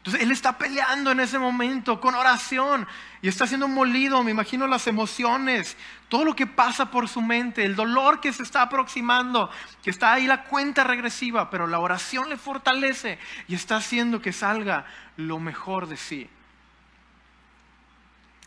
Entonces 0.00 0.22
Él 0.22 0.32
está 0.32 0.56
peleando 0.56 1.10
en 1.10 1.20
ese 1.20 1.38
momento 1.38 2.00
con 2.00 2.14
oración 2.14 2.88
y 3.20 3.28
está 3.28 3.46
siendo 3.46 3.68
molido, 3.68 4.24
me 4.24 4.30
imagino 4.30 4.66
las 4.66 4.86
emociones, 4.86 5.76
todo 6.08 6.24
lo 6.24 6.34
que 6.34 6.46
pasa 6.46 6.90
por 6.90 7.06
su 7.06 7.20
mente, 7.20 7.66
el 7.66 7.76
dolor 7.76 8.18
que 8.18 8.32
se 8.32 8.42
está 8.42 8.62
aproximando, 8.62 9.50
que 9.82 9.90
está 9.90 10.14
ahí 10.14 10.26
la 10.26 10.44
cuenta 10.44 10.84
regresiva, 10.84 11.50
pero 11.50 11.66
la 11.66 11.80
oración 11.80 12.30
le 12.30 12.38
fortalece 12.38 13.18
y 13.46 13.54
está 13.54 13.76
haciendo 13.76 14.22
que 14.22 14.32
salga 14.32 14.86
lo 15.18 15.38
mejor 15.38 15.86
de 15.86 15.98
sí. 15.98 16.30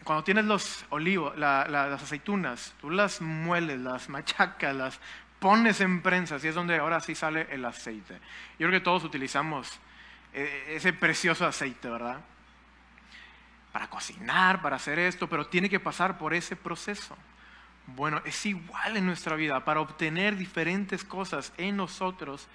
Cuando 0.03 0.23
tienes 0.23 0.45
los 0.45 0.85
olivos, 0.89 1.37
las 1.37 2.01
aceitunas, 2.01 2.73
tú 2.81 2.89
las 2.89 3.21
mueles, 3.21 3.79
las 3.79 4.09
machacas, 4.09 4.75
las 4.75 4.99
pones 5.37 5.81
en 5.81 6.01
prensas 6.01 6.43
y 6.43 6.47
es 6.47 6.55
donde 6.55 6.79
ahora 6.79 6.99
sí 6.99 7.13
sale 7.13 7.47
el 7.51 7.63
aceite. 7.63 8.15
Yo 8.57 8.67
creo 8.67 8.71
que 8.71 8.83
todos 8.83 9.03
utilizamos 9.03 9.79
ese 10.33 10.93
precioso 10.93 11.45
aceite, 11.45 11.89
¿verdad? 11.89 12.21
Para 13.71 13.89
cocinar, 13.89 14.61
para 14.61 14.75
hacer 14.75 14.99
esto, 14.99 15.27
pero 15.29 15.47
tiene 15.47 15.69
que 15.69 15.79
pasar 15.79 16.17
por 16.17 16.33
ese 16.33 16.55
proceso. 16.55 17.15
Bueno, 17.87 18.21
es 18.25 18.45
igual 18.45 18.97
en 18.97 19.05
nuestra 19.05 19.35
vida, 19.35 19.63
para 19.63 19.81
obtener 19.81 20.35
diferentes 20.37 21.03
cosas 21.03 21.53
en 21.57 21.77
nosotros. 21.77 22.47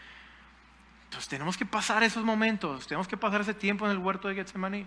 Entonces 1.05 1.29
tenemos 1.29 1.57
que 1.57 1.67
pasar 1.67 2.03
esos 2.03 2.25
momentos, 2.25 2.87
tenemos 2.87 3.09
que 3.09 3.17
pasar 3.17 3.43
ese 3.43 3.55
tiempo 3.55 3.87
en 3.87 3.93
el 3.93 3.99
huerto 3.99 4.29
de 4.29 4.35
Getsemaní. 4.35 4.87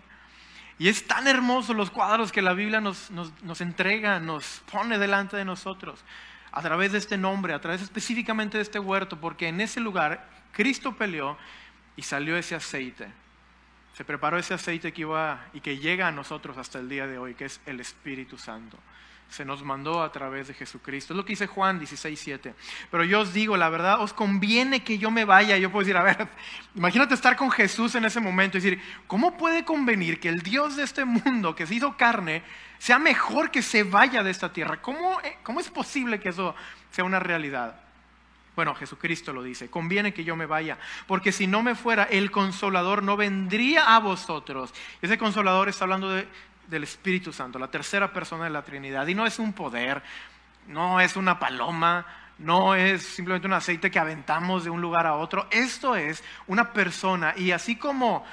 Y 0.78 0.90
es 0.90 1.06
tan 1.06 1.28
hermoso 1.28 1.74
los 1.74 1.92
cuadros 1.92 2.32
que 2.32 2.42
la 2.42 2.54
Biblia 2.54 2.82
nos, 2.82 3.12
nos, 3.12 3.62
entrega, 3.62 4.20
nos 4.20 4.64
pone 4.72 4.98
delante 4.98 5.38
de 5.38 5.46
nosotros, 5.46 6.04
a 6.52 6.62
través 6.62 6.92
de 6.92 6.98
este 6.98 7.18
nombre, 7.18 7.54
a 7.54 7.62
través 7.62 7.82
específicamente 7.82 8.58
de 8.58 8.64
este 8.64 8.80
huerto, 8.80 9.20
porque 9.20 9.48
en 9.48 9.62
ese 9.62 9.80
lugar 9.80 10.28
Cristo 10.52 10.96
peleó 10.96 11.38
y 11.96 12.02
salió 12.04 12.38
ese 12.38 12.56
aceite. 12.56 13.08
Se 13.94 14.06
preparó 14.06 14.38
ese 14.38 14.54
aceite 14.54 14.94
que 14.94 15.02
iba 15.02 15.46
y 15.54 15.60
que 15.60 15.78
llega 15.78 16.08
a 16.08 16.12
nosotros 16.12 16.58
hasta 16.58 16.80
el 16.80 16.90
día 16.90 17.08
de 17.08 17.18
hoy, 17.18 17.36
que 17.36 17.46
es 17.46 17.60
el 17.66 17.80
Espíritu 17.80 18.38
Santo. 18.38 18.78
Se 19.30 19.46
nos 19.46 19.64
mandó 19.64 20.04
a 20.04 20.12
través 20.12 20.50
de 20.50 20.54
Jesucristo. 20.54 21.14
Es 21.14 21.18
lo 21.18 21.24
que 21.24 21.34
dice 21.34 21.48
Juan 21.48 21.80
16, 21.80 22.20
7. 22.20 22.54
Pero 22.90 23.04
yo 23.06 23.22
os 23.22 23.34
digo, 23.34 23.56
la 23.56 23.70
verdad, 23.70 24.02
os 24.02 24.12
conviene 24.12 24.84
que 24.84 24.98
yo 24.98 25.10
me 25.10 25.24
vaya. 25.24 25.58
Yo 25.58 25.72
puedo 25.72 25.86
decir, 25.86 25.96
a 25.96 26.04
ver, 26.04 26.28
imagínate 26.76 27.14
estar 27.14 27.36
con 27.38 27.50
Jesús 27.50 27.96
en 27.96 28.04
ese 28.04 28.20
momento 28.20 28.58
y 28.58 28.62
decir, 28.62 28.82
¿cómo 29.08 29.38
puede 29.38 29.64
convenir 29.64 30.20
que 30.20 30.30
el 30.30 30.42
Dios 30.42 30.76
de 30.76 30.84
este 30.84 31.06
mundo, 31.06 31.56
que 31.56 31.66
se 31.66 31.76
hizo 31.76 31.96
carne, 31.96 32.44
sea 32.78 33.00
mejor 33.00 33.52
que 33.52 33.62
se 33.62 33.84
vaya 33.84 34.22
de 34.24 34.32
esta 34.32 34.52
tierra? 34.52 34.82
¿Cómo, 34.82 35.20
cómo 35.44 35.60
es 35.62 35.70
posible 35.70 36.20
que 36.20 36.30
eso 36.30 36.56
sea 36.92 37.06
una 37.06 37.20
realidad? 37.20 37.91
Bueno, 38.56 38.76
Jesucristo 38.76 39.32
lo 39.32 39.44
dice, 39.44 39.70
conviene 39.70 40.14
que 40.14 40.26
yo 40.26 40.36
me 40.36 40.46
vaya, 40.46 40.78
porque 41.08 41.32
si 41.32 41.48
no 41.48 41.64
me 41.64 41.74
fuera, 41.74 42.04
el 42.04 42.32
consolador 42.32 43.02
no 43.02 43.16
vendría 43.16 43.96
a 43.96 44.00
vosotros. 44.00 44.74
Ese 45.02 45.18
consolador 45.18 45.70
está 45.70 45.86
hablando 45.86 46.10
del 46.10 46.84
Espíritu 46.84 47.32
Santo, 47.32 47.60
la 47.60 47.72
tercera 47.72 48.12
persona 48.12 48.44
de 48.44 48.50
la 48.50 48.64
Trinidad, 48.64 49.08
y 49.08 49.16
no 49.16 49.26
es 49.26 49.40
un 49.40 49.54
poder, 49.54 50.04
no 50.68 51.00
es 51.00 51.16
una 51.16 51.40
paloma, 51.40 52.06
no 52.40 52.76
es 52.76 53.04
simplemente 53.04 53.48
un 53.48 53.54
aceite 53.54 53.90
que 53.90 54.00
aventamos 54.00 54.64
de 54.66 54.70
un 54.70 54.82
lugar 54.82 55.08
a 55.08 55.16
otro, 55.16 55.48
esto 55.50 55.96
es 55.96 56.24
una 56.48 56.74
persona, 56.74 57.34
y 57.38 57.52
así 57.52 57.78
como 57.78 58.26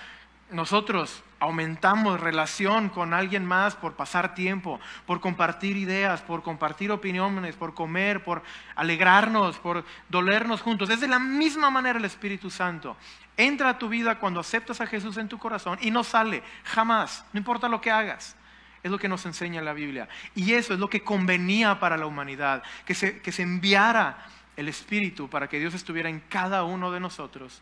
nosotros 0.51 1.23
aumentamos 1.41 2.21
relación 2.21 2.89
con 2.89 3.15
alguien 3.15 3.45
más 3.45 3.77
por 3.77 3.95
pasar 3.95 4.35
tiempo, 4.35 4.81
por 5.07 5.21
compartir 5.21 5.77
ideas, 5.77 6.21
por 6.23 6.43
compartir 6.43 6.91
opiniones, 6.91 7.57
por 7.57 7.75
comer, 7.75 8.25
por 8.25 8.43
alegrarnos, 8.75 9.59
por 9.59 9.85
dolernos 10.09 10.61
juntos. 10.61 10.91
Es 10.91 11.01
de 11.01 11.09
la 11.09 11.19
misma 11.19 11.71
manera 11.71 11.99
el 11.99 12.05
Espíritu 12.05 12.51
Santo. 12.51 12.97
Entra 13.37 13.71
a 13.71 13.79
tu 13.79 13.89
vida 13.89 14.19
cuando 14.19 14.41
aceptas 14.41 14.81
a 14.81 14.87
Jesús 14.87 15.17
en 15.17 15.29
tu 15.29 15.39
corazón 15.39 15.79
y 15.81 15.91
no 15.91 16.03
sale 16.03 16.43
jamás, 16.65 17.25
no 17.33 17.39
importa 17.39 17.69
lo 17.69 17.81
que 17.81 17.91
hagas. 17.91 18.37
Es 18.83 18.93
lo 18.93 18.99
que 18.99 19.09
nos 19.09 19.27
enseña 19.27 19.61
la 19.61 19.73
Biblia. 19.73 20.09
Y 20.37 20.55
eso 20.55 20.73
es 20.73 20.79
lo 20.79 20.89
que 20.89 21.03
convenía 21.03 21.81
para 21.81 21.97
la 21.97 22.07
humanidad, 22.07 22.63
que 22.85 22.95
se, 22.95 23.21
que 23.21 23.33
se 23.33 23.43
enviara 23.43 24.25
el 24.57 24.69
Espíritu 24.69 25.29
para 25.29 25.49
que 25.49 25.59
Dios 25.59 25.75
estuviera 25.75 26.09
en 26.09 26.21
cada 26.21 26.63
uno 26.63 26.93
de 26.93 27.01
nosotros 27.01 27.61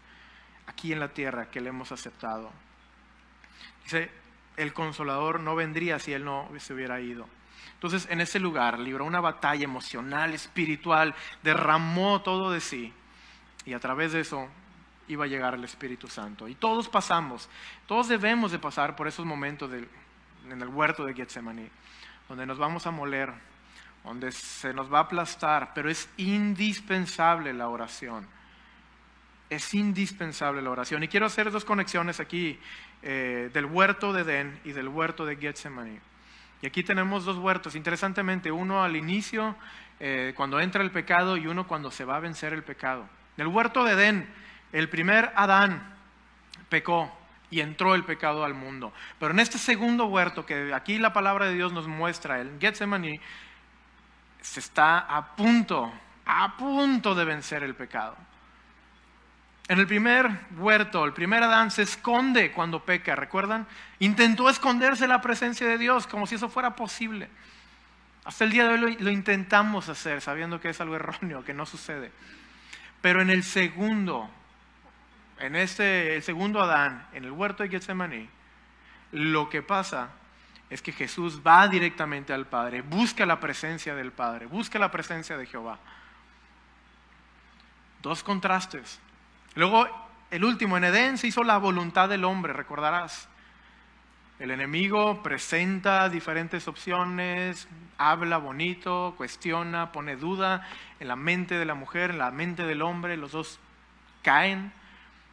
aquí 0.66 0.92
en 0.92 1.00
la 1.00 1.08
tierra 1.08 1.50
que 1.50 1.60
le 1.60 1.70
hemos 1.70 1.90
aceptado. 1.90 2.50
Dice, 3.86 4.10
el 4.56 4.72
consolador 4.72 5.38
no 5.38 5.54
vendría 5.54 6.00
si 6.00 6.12
él 6.12 6.24
no 6.24 6.50
se 6.58 6.74
hubiera 6.74 7.00
ido. 7.00 7.28
Entonces, 7.74 8.08
en 8.10 8.20
ese 8.20 8.40
lugar 8.40 8.80
libró 8.80 9.04
una 9.04 9.20
batalla 9.20 9.62
emocional, 9.62 10.34
espiritual, 10.34 11.14
derramó 11.44 12.20
todo 12.20 12.50
de 12.50 12.60
sí. 12.60 12.92
Y 13.64 13.74
a 13.74 13.78
través 13.78 14.10
de 14.10 14.22
eso 14.22 14.48
iba 15.06 15.24
a 15.24 15.28
llegar 15.28 15.54
el 15.54 15.62
Espíritu 15.62 16.08
Santo. 16.08 16.48
Y 16.48 16.56
todos 16.56 16.88
pasamos, 16.88 17.48
todos 17.86 18.08
debemos 18.08 18.50
de 18.50 18.58
pasar 18.58 18.96
por 18.96 19.06
esos 19.06 19.24
momentos 19.24 19.70
en 19.72 20.60
el 20.60 20.68
huerto 20.68 21.04
de 21.04 21.14
Getsemaní, 21.14 21.68
donde 22.28 22.44
nos 22.44 22.58
vamos 22.58 22.88
a 22.88 22.90
moler, 22.90 23.32
donde 24.02 24.32
se 24.32 24.74
nos 24.74 24.92
va 24.92 24.98
a 24.98 25.02
aplastar, 25.02 25.70
pero 25.76 25.88
es 25.88 26.08
indispensable 26.16 27.52
la 27.52 27.68
oración. 27.68 28.26
Es 29.48 29.74
indispensable 29.74 30.60
la 30.60 30.70
oración. 30.70 31.04
Y 31.04 31.08
quiero 31.08 31.26
hacer 31.26 31.52
dos 31.52 31.64
conexiones 31.64 32.18
aquí 32.18 32.58
eh, 33.02 33.50
del 33.52 33.66
huerto 33.66 34.12
de 34.12 34.22
Edén 34.22 34.60
y 34.64 34.72
del 34.72 34.88
huerto 34.88 35.24
de 35.26 35.36
Getsemaní. 35.36 35.98
Y 36.62 36.66
aquí 36.66 36.82
tenemos 36.82 37.24
dos 37.24 37.36
huertos, 37.36 37.74
interesantemente, 37.74 38.50
uno 38.50 38.82
al 38.82 38.96
inicio, 38.96 39.54
eh, 40.00 40.32
cuando 40.36 40.58
entra 40.60 40.82
el 40.82 40.90
pecado, 40.90 41.36
y 41.36 41.46
uno 41.46 41.66
cuando 41.66 41.90
se 41.90 42.04
va 42.04 42.16
a 42.16 42.20
vencer 42.20 42.52
el 42.52 42.62
pecado. 42.62 43.06
En 43.36 43.46
el 43.46 43.48
huerto 43.48 43.84
de 43.84 43.92
Edén, 43.92 44.28
el 44.72 44.88
primer 44.88 45.32
Adán 45.36 45.94
pecó 46.68 47.12
y 47.50 47.60
entró 47.60 47.94
el 47.94 48.04
pecado 48.04 48.44
al 48.44 48.54
mundo. 48.54 48.92
Pero 49.18 49.32
en 49.32 49.40
este 49.40 49.58
segundo 49.58 50.06
huerto, 50.06 50.46
que 50.46 50.74
aquí 50.74 50.98
la 50.98 51.12
palabra 51.12 51.46
de 51.46 51.54
Dios 51.54 51.72
nos 51.72 51.86
muestra, 51.86 52.40
el 52.40 52.58
Getsemaní, 52.58 53.20
se 54.40 54.60
está 54.60 54.98
a 54.98 55.36
punto, 55.36 55.92
a 56.24 56.56
punto 56.56 57.14
de 57.14 57.24
vencer 57.24 57.62
el 57.62 57.74
pecado. 57.74 58.16
En 59.68 59.80
el 59.80 59.86
primer 59.86 60.30
huerto, 60.56 61.04
el 61.04 61.12
primer 61.12 61.42
Adán 61.42 61.72
se 61.72 61.82
esconde 61.82 62.52
cuando 62.52 62.84
peca, 62.84 63.16
¿recuerdan? 63.16 63.66
Intentó 63.98 64.48
esconderse 64.48 65.04
de 65.04 65.08
la 65.08 65.20
presencia 65.20 65.66
de 65.66 65.76
Dios 65.76 66.06
como 66.06 66.26
si 66.26 66.36
eso 66.36 66.48
fuera 66.48 66.76
posible. 66.76 67.28
Hasta 68.24 68.44
el 68.44 68.50
día 68.50 68.64
de 68.64 68.74
hoy 68.74 68.96
lo, 68.98 69.10
intentamos 69.10 69.88
hacer 69.88 70.20
sabiendo 70.20 70.60
que 70.60 70.68
es 70.68 70.80
algo 70.80 70.94
erróneo, 70.94 71.44
que 71.44 71.52
no 71.52 71.66
sucede. 71.66 72.12
Pero 73.00 73.20
en 73.20 73.30
el 73.30 73.42
segundo, 73.42 74.30
en 75.38 75.56
este, 75.56 76.14
el 76.14 76.22
segundo 76.22 76.60
Adán, 76.60 77.06
en 77.12 77.24
el 77.24 77.32
huerto 77.32 77.64
de 77.64 77.68
Getsemaní, 77.68 78.28
lo 79.10 79.48
que 79.48 79.62
pasa 79.62 80.10
es 80.70 80.80
que 80.80 80.92
Jesús 80.92 81.40
va 81.44 81.66
directamente 81.66 82.32
al 82.32 82.46
Padre, 82.46 82.82
busca 82.82 83.26
la 83.26 83.40
presencia 83.40 83.96
del 83.96 84.12
Padre, 84.12 84.46
busca 84.46 84.78
la 84.78 84.90
presencia 84.92 85.36
de 85.36 85.46
Jehová. 85.46 85.78
Dos 88.02 88.22
contrastes. 88.22 89.00
Luego, 89.56 89.88
el 90.30 90.44
último, 90.44 90.76
en 90.76 90.84
Edén 90.84 91.18
se 91.18 91.26
hizo 91.26 91.42
la 91.42 91.56
voluntad 91.56 92.08
del 92.10 92.24
hombre, 92.24 92.52
recordarás. 92.52 93.28
El 94.38 94.50
enemigo 94.50 95.22
presenta 95.22 96.10
diferentes 96.10 96.68
opciones, 96.68 97.66
habla 97.96 98.36
bonito, 98.36 99.14
cuestiona, 99.16 99.92
pone 99.92 100.16
duda 100.16 100.68
en 101.00 101.08
la 101.08 101.16
mente 101.16 101.54
de 101.54 101.64
la 101.64 101.74
mujer, 101.74 102.10
en 102.10 102.18
la 102.18 102.30
mente 102.30 102.66
del 102.66 102.82
hombre, 102.82 103.16
los 103.16 103.32
dos 103.32 103.58
caen 104.22 104.74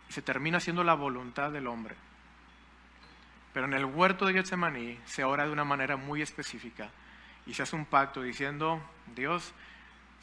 y 0.09 0.13
se 0.13 0.21
termina 0.21 0.61
siendo 0.61 0.85
la 0.85 0.93
voluntad 0.93 1.51
del 1.51 1.67
hombre. 1.67 1.95
Pero 3.51 3.65
en 3.65 3.73
el 3.73 3.83
huerto 3.83 4.25
de 4.25 4.33
Getsemaní 4.33 4.97
se 5.05 5.25
ora 5.25 5.45
de 5.45 5.51
una 5.51 5.65
manera 5.65 5.97
muy 5.97 6.21
específica 6.21 6.89
y 7.45 7.55
se 7.55 7.63
hace 7.63 7.75
un 7.75 7.85
pacto 7.85 8.21
diciendo, 8.21 8.81
Dios, 9.15 9.53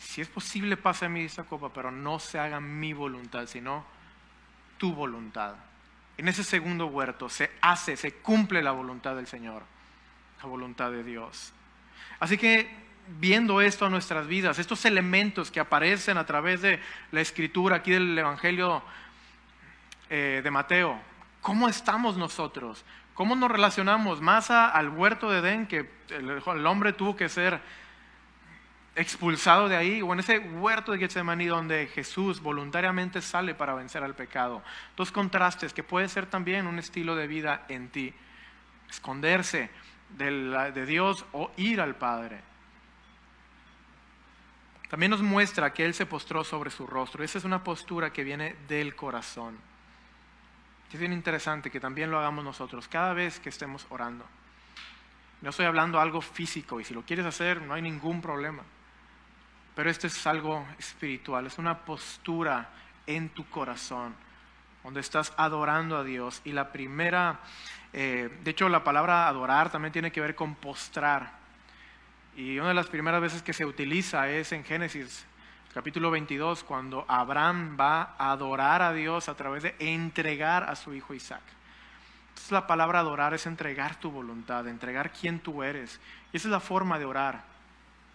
si 0.00 0.22
es 0.22 0.28
posible, 0.28 0.78
pase 0.78 1.04
a 1.04 1.08
mí 1.10 1.20
esta 1.20 1.44
copa, 1.44 1.70
pero 1.72 1.90
no 1.90 2.18
se 2.18 2.38
haga 2.38 2.58
mi 2.58 2.94
voluntad, 2.94 3.46
sino 3.46 3.84
tu 4.78 4.94
voluntad. 4.94 5.54
En 6.16 6.26
ese 6.26 6.42
segundo 6.42 6.86
huerto 6.86 7.28
se 7.28 7.50
hace, 7.60 7.96
se 7.96 8.14
cumple 8.14 8.62
la 8.62 8.72
voluntad 8.72 9.14
del 9.14 9.26
Señor, 9.26 9.62
la 10.42 10.48
voluntad 10.48 10.90
de 10.90 11.04
Dios. 11.04 11.52
Así 12.18 12.38
que 12.38 12.68
viendo 13.18 13.60
esto 13.60 13.84
a 13.84 13.90
nuestras 13.90 14.26
vidas, 14.26 14.58
estos 14.58 14.86
elementos 14.86 15.50
que 15.50 15.60
aparecen 15.60 16.16
a 16.16 16.24
través 16.24 16.62
de 16.62 16.80
la 17.12 17.20
escritura 17.20 17.76
aquí 17.76 17.90
del 17.90 18.18
Evangelio 18.18 18.82
eh, 20.08 20.40
de 20.42 20.50
Mateo, 20.50 20.98
¿cómo 21.42 21.68
estamos 21.68 22.16
nosotros? 22.16 22.86
¿Cómo 23.12 23.36
nos 23.36 23.50
relacionamos 23.50 24.22
más 24.22 24.50
al 24.50 24.88
huerto 24.88 25.30
de 25.30 25.40
Edén 25.40 25.66
que 25.66 25.90
el 26.08 26.66
hombre 26.66 26.94
tuvo 26.94 27.16
que 27.16 27.28
ser 27.28 27.60
expulsado 28.96 29.68
de 29.68 29.76
ahí, 29.76 30.02
o 30.02 30.12
en 30.12 30.20
ese 30.20 30.38
huerto 30.38 30.92
de 30.92 30.98
Getsemaní 30.98 31.46
donde 31.46 31.86
Jesús 31.86 32.40
voluntariamente 32.40 33.22
sale 33.22 33.54
para 33.54 33.74
vencer 33.74 34.02
al 34.02 34.14
pecado. 34.14 34.62
Dos 34.96 35.12
contrastes 35.12 35.72
que 35.72 35.82
puede 35.82 36.08
ser 36.08 36.26
también 36.26 36.66
un 36.66 36.78
estilo 36.78 37.14
de 37.16 37.26
vida 37.26 37.64
en 37.68 37.88
ti. 37.88 38.12
Esconderse 38.88 39.70
de, 40.16 40.86
Dios 40.86 41.24
o 41.32 41.50
ir 41.56 41.80
al 41.80 41.96
Padre. 41.96 42.40
También 44.88 45.10
nos 45.10 45.22
muestra 45.22 45.72
que 45.72 45.84
Él 45.84 45.94
se 45.94 46.06
postró 46.06 46.42
sobre 46.42 46.70
su 46.70 46.86
rostro. 46.86 47.22
Esa 47.22 47.38
es 47.38 47.44
una 47.44 47.62
postura 47.62 48.12
que 48.12 48.24
viene 48.24 48.56
del 48.66 48.96
corazón. 48.96 49.56
Es 50.92 50.98
bien 50.98 51.12
interesante 51.12 51.70
que 51.70 51.78
también 51.78 52.10
lo 52.10 52.18
hagamos 52.18 52.44
nosotros 52.44 52.88
cada 52.88 53.14
vez 53.14 53.38
que 53.38 53.50
estemos 53.50 53.86
orando. 53.90 54.26
No 55.42 55.50
estoy 55.50 55.66
hablando 55.66 56.00
algo 56.00 56.20
físico 56.20 56.80
y 56.80 56.84
si 56.84 56.92
lo 56.92 57.02
quieres 57.02 57.24
hacer 57.24 57.62
no 57.62 57.74
hay 57.74 57.82
ningún 57.82 58.20
problema. 58.20 58.64
Pero 59.80 59.88
esto 59.88 60.08
es 60.08 60.26
algo 60.26 60.66
espiritual, 60.78 61.46
es 61.46 61.56
una 61.56 61.86
postura 61.86 62.68
en 63.06 63.30
tu 63.30 63.48
corazón, 63.48 64.14
donde 64.84 65.00
estás 65.00 65.32
adorando 65.38 65.96
a 65.96 66.04
Dios. 66.04 66.42
Y 66.44 66.52
la 66.52 66.70
primera, 66.70 67.40
eh, 67.94 68.28
de 68.44 68.50
hecho 68.50 68.68
la 68.68 68.84
palabra 68.84 69.26
adorar 69.26 69.72
también 69.72 69.90
tiene 69.90 70.12
que 70.12 70.20
ver 70.20 70.34
con 70.34 70.54
postrar. 70.54 71.32
Y 72.36 72.58
una 72.58 72.68
de 72.68 72.74
las 72.74 72.88
primeras 72.88 73.22
veces 73.22 73.40
que 73.40 73.54
se 73.54 73.64
utiliza 73.64 74.28
es 74.28 74.52
en 74.52 74.64
Génesis 74.64 75.24
capítulo 75.72 76.10
22, 76.10 76.62
cuando 76.62 77.06
Abraham 77.08 77.78
va 77.80 78.16
a 78.18 78.32
adorar 78.32 78.82
a 78.82 78.92
Dios 78.92 79.30
a 79.30 79.34
través 79.34 79.62
de 79.62 79.76
entregar 79.78 80.64
a 80.64 80.76
su 80.76 80.92
hijo 80.92 81.14
Isaac. 81.14 81.40
Entonces 82.28 82.52
la 82.52 82.66
palabra 82.66 82.98
adorar 82.98 83.32
es 83.32 83.46
entregar 83.46 83.98
tu 83.98 84.10
voluntad, 84.10 84.68
entregar 84.68 85.10
quién 85.10 85.38
tú 85.38 85.62
eres. 85.62 85.98
Y 86.34 86.36
esa 86.36 86.48
es 86.48 86.52
la 86.52 86.60
forma 86.60 86.98
de 86.98 87.06
orar. 87.06 87.44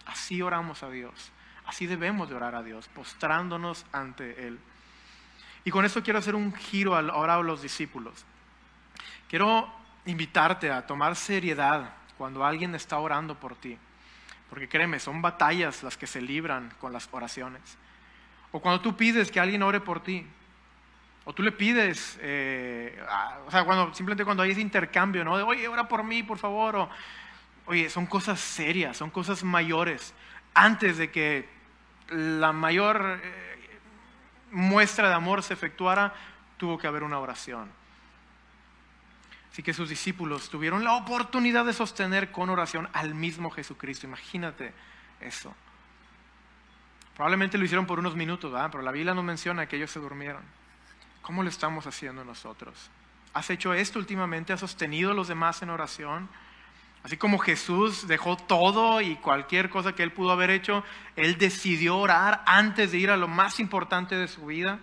Así 0.06 0.40
oramos 0.40 0.84
a 0.84 0.90
Dios. 0.90 1.32
Así 1.66 1.86
debemos 1.86 2.28
de 2.28 2.34
orar 2.34 2.54
a 2.54 2.62
Dios, 2.62 2.88
postrándonos 2.88 3.84
ante 3.92 4.46
Él. 4.46 4.58
Y 5.64 5.70
con 5.70 5.84
esto 5.84 6.02
quiero 6.02 6.20
hacer 6.20 6.36
un 6.36 6.54
giro 6.54 6.94
ahora 6.94 7.34
a 7.34 7.42
los 7.42 7.60
discípulos. 7.60 8.24
Quiero 9.28 9.68
invitarte 10.04 10.70
a 10.70 10.86
tomar 10.86 11.16
seriedad 11.16 11.90
cuando 12.16 12.44
alguien 12.44 12.74
está 12.76 12.98
orando 12.98 13.34
por 13.34 13.56
ti. 13.56 13.76
Porque 14.48 14.68
créeme, 14.68 15.00
son 15.00 15.20
batallas 15.20 15.82
las 15.82 15.96
que 15.96 16.06
se 16.06 16.20
libran 16.20 16.72
con 16.80 16.92
las 16.92 17.08
oraciones. 17.10 17.76
O 18.52 18.60
cuando 18.60 18.80
tú 18.80 18.96
pides 18.96 19.32
que 19.32 19.40
alguien 19.40 19.62
ore 19.64 19.80
por 19.80 20.00
ti. 20.00 20.24
O 21.24 21.32
tú 21.32 21.42
le 21.42 21.50
pides, 21.50 22.16
eh, 22.22 22.96
o 23.48 23.50
sea, 23.50 23.64
simplemente 23.92 24.24
cuando 24.24 24.44
hay 24.44 24.52
ese 24.52 24.60
intercambio, 24.60 25.24
¿no? 25.24 25.36
De, 25.36 25.42
oye, 25.42 25.66
ora 25.66 25.88
por 25.88 26.04
mí, 26.04 26.22
por 26.22 26.38
favor. 26.38 26.88
Oye, 27.66 27.90
son 27.90 28.06
cosas 28.06 28.38
serias, 28.38 28.96
son 28.96 29.10
cosas 29.10 29.42
mayores. 29.42 30.14
Antes 30.54 30.98
de 30.98 31.10
que 31.10 31.55
la 32.08 32.52
mayor 32.52 33.20
eh, 33.22 33.78
muestra 34.52 35.08
de 35.08 35.14
amor 35.14 35.42
se 35.42 35.54
efectuara, 35.54 36.14
tuvo 36.56 36.78
que 36.78 36.86
haber 36.86 37.02
una 37.02 37.18
oración. 37.18 37.70
Así 39.50 39.62
que 39.62 39.72
sus 39.72 39.88
discípulos 39.88 40.50
tuvieron 40.50 40.84
la 40.84 40.94
oportunidad 40.94 41.64
de 41.64 41.72
sostener 41.72 42.30
con 42.30 42.50
oración 42.50 42.88
al 42.92 43.14
mismo 43.14 43.50
Jesucristo. 43.50 44.06
Imagínate 44.06 44.72
eso. 45.20 45.54
Probablemente 47.14 47.56
lo 47.56 47.64
hicieron 47.64 47.86
por 47.86 47.98
unos 47.98 48.14
minutos, 48.14 48.52
pero 48.70 48.82
la 48.82 48.92
Biblia 48.92 49.14
no 49.14 49.22
menciona 49.22 49.66
que 49.66 49.76
ellos 49.76 49.90
se 49.90 50.00
durmieron. 50.00 50.42
¿Cómo 51.22 51.42
lo 51.42 51.48
estamos 51.48 51.86
haciendo 51.86 52.22
nosotros? 52.24 52.90
¿Has 53.32 53.48
hecho 53.48 53.72
esto 53.72 53.98
últimamente? 53.98 54.52
¿Has 54.52 54.60
sostenido 54.60 55.10
a 55.10 55.14
los 55.14 55.28
demás 55.28 55.62
en 55.62 55.70
oración? 55.70 56.28
Así 57.06 57.16
como 57.16 57.38
Jesús 57.38 58.08
dejó 58.08 58.36
todo 58.36 59.00
y 59.00 59.14
cualquier 59.14 59.70
cosa 59.70 59.92
que 59.92 60.02
él 60.02 60.10
pudo 60.10 60.32
haber 60.32 60.50
hecho, 60.50 60.82
él 61.14 61.38
decidió 61.38 61.98
orar 61.98 62.42
antes 62.46 62.90
de 62.90 62.98
ir 62.98 63.12
a 63.12 63.16
lo 63.16 63.28
más 63.28 63.60
importante 63.60 64.16
de 64.16 64.26
su 64.26 64.46
vida. 64.46 64.80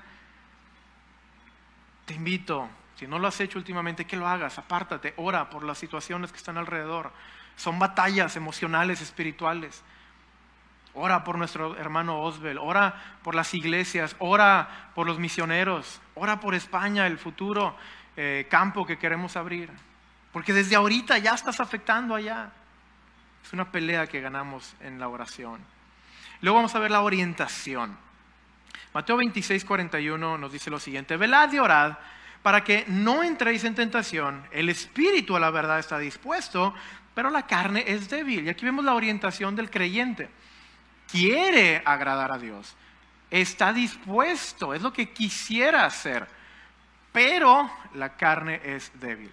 Te 2.06 2.14
invito, 2.14 2.70
si 2.96 3.08
no 3.08 3.20
lo 3.20 3.28
has 3.28 3.42
hecho 3.42 3.60
últimamente, 3.60 4.06
que 4.06 4.16
lo 4.16 4.26
hagas, 4.26 4.58
apártate, 4.58 5.14
ora 5.18 5.50
por 5.50 5.66
las 5.66 5.78
situaciones 5.78 6.32
que 6.32 6.38
están 6.38 6.58
alrededor. 6.58 7.12
Son 7.58 7.78
batallas 7.78 8.38
emocionales, 8.38 9.02
espirituales. 9.02 9.84
Ora 10.94 11.26
por 11.26 11.38
nuestro 11.38 11.76
hermano 11.76 12.22
Osbel, 12.22 12.58
ora 12.58 13.18
por 13.22 13.36
las 13.36 13.54
iglesias, 13.54 14.16
ora 14.20 14.92
por 14.96 15.08
los 15.08 15.20
misioneros, 15.20 16.00
ora 16.16 16.40
por 16.40 16.56
España, 16.56 17.06
el 17.06 17.18
futuro 17.18 17.76
eh, 18.16 18.48
campo 18.50 18.86
que 18.86 18.98
queremos 18.98 19.36
abrir. 19.36 19.70
Porque 20.34 20.52
desde 20.52 20.76
ahorita 20.76 21.20
ya 21.20 21.36
estás 21.36 21.60
afectando 21.62 22.16
allá. 22.16 22.52
Es 23.46 23.54
una 23.54 23.72
pelea 23.72 24.08
que 24.08 24.20
ganamos 24.20 24.76
en 24.82 25.00
la 25.00 25.08
oración. 25.08 25.62
Luego 26.42 26.58
vamos 26.58 26.76
a 26.76 26.80
ver 26.80 26.92
la 26.92 27.02
orientación. 27.02 27.96
Mateo 28.94 29.16
26, 29.18 29.64
41 29.64 30.38
nos 30.38 30.52
dice 30.52 30.70
lo 30.70 30.80
siguiente, 30.80 31.16
velad 31.18 31.52
y 31.54 31.60
orad 31.60 31.98
para 32.42 32.64
que 32.64 32.84
no 32.88 33.24
entréis 33.24 33.64
en 33.64 33.76
tentación. 33.76 34.44
El 34.52 34.70
espíritu 34.70 35.36
a 35.36 35.40
la 35.40 35.52
verdad 35.52 35.80
está 35.80 35.98
dispuesto, 35.98 36.74
pero 37.14 37.30
la 37.30 37.48
carne 37.48 37.84
es 37.88 38.10
débil. 38.10 38.46
Y 38.46 38.50
aquí 38.50 38.66
vemos 38.66 38.84
la 38.84 38.94
orientación 38.94 39.56
del 39.56 39.70
creyente. 39.70 40.30
Quiere 41.10 41.82
agradar 41.86 42.32
a 42.32 42.38
Dios. 42.38 42.76
Está 43.30 43.72
dispuesto, 43.72 44.74
es 44.74 44.82
lo 44.82 44.94
que 44.94 45.12
quisiera 45.12 45.86
hacer, 45.86 46.28
pero 47.12 47.72
la 47.94 48.16
carne 48.16 48.62
es 48.64 48.92
débil. 49.00 49.32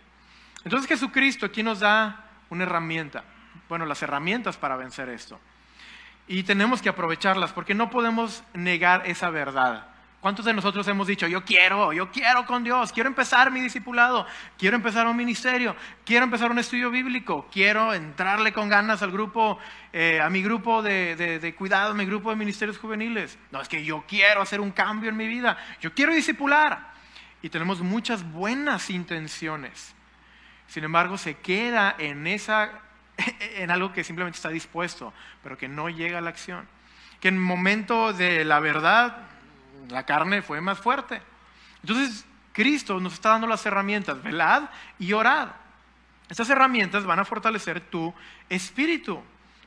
Entonces 0.64 0.88
Jesucristo 0.88 1.46
aquí 1.46 1.62
nos 1.62 1.81
da 1.81 2.25
una 2.51 2.64
herramienta, 2.64 3.25
bueno, 3.68 3.87
las 3.87 4.03
herramientas 4.03 4.57
para 4.57 4.77
vencer 4.77 5.09
esto. 5.09 5.40
Y 6.27 6.42
tenemos 6.42 6.83
que 6.83 6.88
aprovecharlas 6.88 7.53
porque 7.53 7.75
no 7.75 7.90
podemos 7.90 8.44
negar 8.55 9.07
esa 9.07 9.31
verdad. 9.31 9.87
¿Cuántos 10.20 10.44
de 10.44 10.53
nosotros 10.53 10.87
hemos 10.87 11.07
dicho, 11.07 11.27
yo 11.27 11.46
quiero, 11.46 11.94
yo 11.94 12.11
quiero 12.11 12.44
con 12.44 12.62
Dios, 12.62 12.92
quiero 12.92 13.09
empezar 13.09 13.51
mi 13.51 13.61
discipulado, 13.61 14.27
quiero 14.59 14.77
empezar 14.77 15.07
un 15.07 15.16
ministerio, 15.16 15.75
quiero 16.05 16.25
empezar 16.25 16.51
un 16.51 16.59
estudio 16.59 16.90
bíblico, 16.90 17.49
quiero 17.51 17.94
entrarle 17.94 18.53
con 18.53 18.68
ganas 18.68 19.01
al 19.03 19.12
grupo, 19.12 19.59
eh, 19.94 20.20
a 20.20 20.29
mi 20.29 20.42
grupo 20.42 20.83
de, 20.83 21.16
de, 21.16 21.55
cuidado, 21.55 21.94
mi 21.94 22.05
grupo 22.05 22.29
de 22.29 22.37
ministerios 22.37 22.77
juveniles? 22.77 23.38
No, 23.51 23.62
es 23.62 23.68
que 23.68 23.83
yo 23.83 24.05
quiero 24.07 24.42
hacer 24.42 24.61
un 24.61 24.73
cambio 24.73 25.09
en 25.09 25.16
mi 25.16 25.27
vida, 25.27 25.57
yo 25.81 25.94
quiero 25.94 26.12
discipular. 26.12 26.90
Y 27.40 27.49
tenemos 27.49 27.81
muchas 27.81 28.23
buenas 28.31 28.90
intenciones, 28.90 29.94
sin 30.70 30.85
embargo, 30.85 31.18
se 31.18 31.35
queda 31.35 31.96
en, 31.98 32.28
esa, 32.28 32.70
en 33.56 33.72
algo 33.72 33.92
que 33.92 34.04
simplemente 34.04 34.37
está 34.37 34.50
dispuesto, 34.50 35.12
pero 35.42 35.59
que 35.59 35.66
no 35.66 35.88
llega 35.88 36.18
a 36.18 36.20
la 36.20 36.30
acción. 36.30 36.66
Que 37.20 37.26
en 37.26 37.35
el 37.35 37.40
momento 37.40 38.12
de 38.12 38.44
la 38.44 38.61
verdad, 38.61 39.16
la 39.88 40.06
carne 40.06 40.42
fue 40.42 40.61
más 40.61 40.78
fuerte. 40.78 41.20
Entonces, 41.83 42.24
Cristo 42.52 43.00
nos 43.00 43.14
está 43.14 43.30
dando 43.30 43.48
las 43.48 43.66
herramientas, 43.66 44.22
velad 44.22 44.70
y 45.00 45.12
orad. 45.12 45.48
Estas 46.28 46.48
herramientas 46.50 47.04
van 47.04 47.18
a 47.18 47.24
fortalecer 47.24 47.80
tu 47.80 48.14
espíritu, 48.48 49.20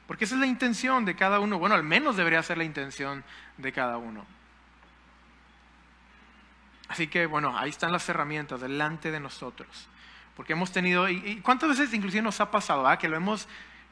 porque 0.07 0.23
esa 0.23 0.35
es 0.35 0.39
la 0.39 0.47
intención 0.47 1.03
de 1.03 1.17
cada 1.17 1.41
uno. 1.41 1.59
Bueno, 1.59 1.75
al 1.75 1.83
menos 1.83 2.15
debería 2.15 2.41
ser 2.43 2.57
la 2.57 2.63
intención 2.63 3.25
de 3.57 3.73
cada 3.73 3.97
uno. 3.97 4.25
Así 6.87 7.07
que, 7.07 7.25
bueno, 7.25 7.57
ahí 7.57 7.71
están 7.71 7.91
las 7.91 8.07
herramientas 8.07 8.61
delante 8.61 9.11
de 9.11 9.19
nosotros. 9.19 9.89
Porque 10.35 10.53
hemos 10.53 10.71
tenido, 10.71 11.09
y, 11.09 11.41
cuántas 11.41 11.69
veces 11.69 11.93
inclusive 11.93 12.21
nos 12.21 12.41
ha 12.41 12.49
pasado, 12.49 12.87
ah, 12.87 12.97
que, 12.97 13.07
lo 13.07 13.15
hemos, 13.15 13.47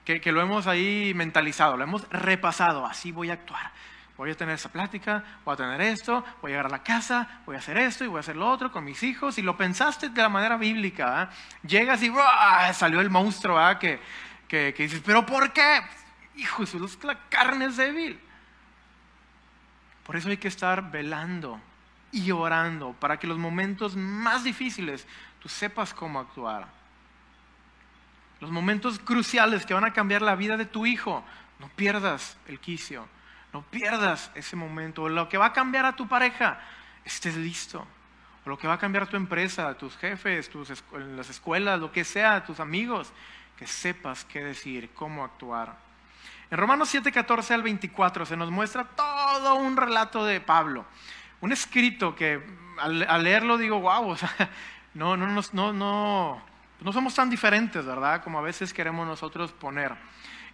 que, 0.06 0.20
lo 0.32 0.42
hemos 0.42 0.68
ahí 0.68 1.14
mentalizado, 1.16 1.78
lo 1.78 1.84
hemos 1.84 2.10
repasado, 2.10 2.86
así 2.86 3.12
voy 3.12 3.30
a 3.30 3.34
actuar. 3.34 3.72
Voy 4.18 4.30
a 4.30 4.36
tener 4.36 4.56
esa 4.56 4.70
plática, 4.70 5.24
voy 5.46 5.54
a 5.54 5.58
tener 5.58 5.82
esto, 5.82 6.24
voy 6.42 6.52
a 6.52 6.54
llegar 6.54 6.66
a 6.68 6.70
la 6.70 6.84
casa, 6.84 7.42
voy 7.46 7.56
a 7.56 7.60
hacer 7.60 7.78
esto 7.78 8.04
y 8.04 8.08
voy 8.08 8.18
a 8.18 8.20
hacer 8.20 8.36
lo 8.36 8.48
otro 8.50 8.72
con 8.72 8.84
mis 8.84 9.02
hijos. 9.02 9.38
Y 9.40 9.42
lo 9.42 9.58
pensaste 9.58 10.10
de 10.10 10.22
la 10.22 10.30
manera 10.30 10.58
bíblica. 10.58 11.22
Ah, 11.22 11.30
llegas 11.66 12.04
y 12.04 12.12
salió 12.74 13.02
el 13.02 13.10
monstruo 13.10 13.58
ah, 13.58 13.80
que, 13.80 14.00
que, 14.48 14.74
que, 14.76 14.84
dices, 14.84 15.02
¿pero 15.04 15.26
por 15.26 15.52
qué? 15.54 15.82
Hijo, 16.36 16.64
la 17.04 17.18
carne 17.30 17.66
es 17.66 17.78
débil. 17.78 18.20
Por 20.06 20.16
eso 20.16 20.30
hay 20.30 20.38
que 20.38 20.50
estar 20.50 20.92
velando 20.92 21.60
y 22.12 22.32
orando 22.32 22.94
para 22.94 23.18
que 23.18 23.28
los 23.28 23.38
momentos 23.38 23.96
más 23.96 24.44
difíciles 24.44 25.08
tú 25.42 25.50
sepas 25.50 25.94
cómo 25.94 26.20
actuar. 26.20 26.68
Los 28.40 28.52
momentos 28.52 29.00
cruciales 29.00 29.66
que 29.66 29.74
van 29.74 29.86
a 29.86 29.94
cambiar 29.94 30.22
la 30.22 30.36
vida 30.36 30.58
de 30.58 30.66
tu 30.66 30.86
hijo, 30.86 31.24
no 31.60 31.70
pierdas 31.70 32.38
el 32.48 32.60
quicio, 32.60 33.08
no 33.54 33.62
pierdas 33.64 34.32
ese 34.36 34.56
momento. 34.56 35.10
Lo 35.10 35.30
que 35.30 35.38
va 35.38 35.48
a 35.48 35.54
cambiar 35.54 35.86
a 35.86 35.96
tu 35.96 36.08
pareja, 36.08 36.60
estés 37.06 37.36
listo. 37.38 37.86
O 38.46 38.50
lo 38.50 38.58
que 38.58 38.68
va 38.68 38.76
a 38.76 38.80
cambiar 38.80 39.04
a 39.04 39.06
tu 39.08 39.18
empresa, 39.18 39.78
tus 39.78 39.96
jefes, 39.98 40.50
tus, 40.50 40.84
las 41.16 41.30
escuelas, 41.30 41.80
lo 41.80 41.92
que 41.92 42.04
sea, 42.04 42.44
tus 42.44 42.60
amigos, 42.60 43.14
que 43.58 43.68
sepas 43.68 44.26
qué 44.26 44.44
decir, 44.44 44.90
cómo 44.96 45.24
actuar. 45.24 45.78
En 46.50 46.58
Romanos 46.58 46.90
7, 46.90 47.12
14 47.12 47.54
al 47.54 47.62
24 47.62 48.26
se 48.26 48.36
nos 48.36 48.50
muestra 48.50 48.84
todo 48.84 49.56
un 49.56 49.78
relato 49.78 50.26
de 50.26 50.42
Pablo. 50.42 50.86
Un 51.42 51.52
escrito 51.52 52.16
que 52.16 52.42
al, 52.80 53.04
al 53.08 53.24
leerlo 53.24 53.58
digo, 53.58 53.80
wow, 53.80 54.10
o 54.10 54.18
sea, 54.18 54.50
no, 54.94 55.16
no, 55.16 55.28
no, 55.28 55.74
no, 55.74 56.42
no 56.82 56.94
somos 56.94 57.16
tan 57.16 57.30
diferentes, 57.30 57.86
¿verdad? 57.86 58.24
Como 58.24 58.40
a 58.40 58.42
veces 58.42 58.74
queremos 58.74 59.08
nosotros 59.08 59.52
poner. 59.52 59.96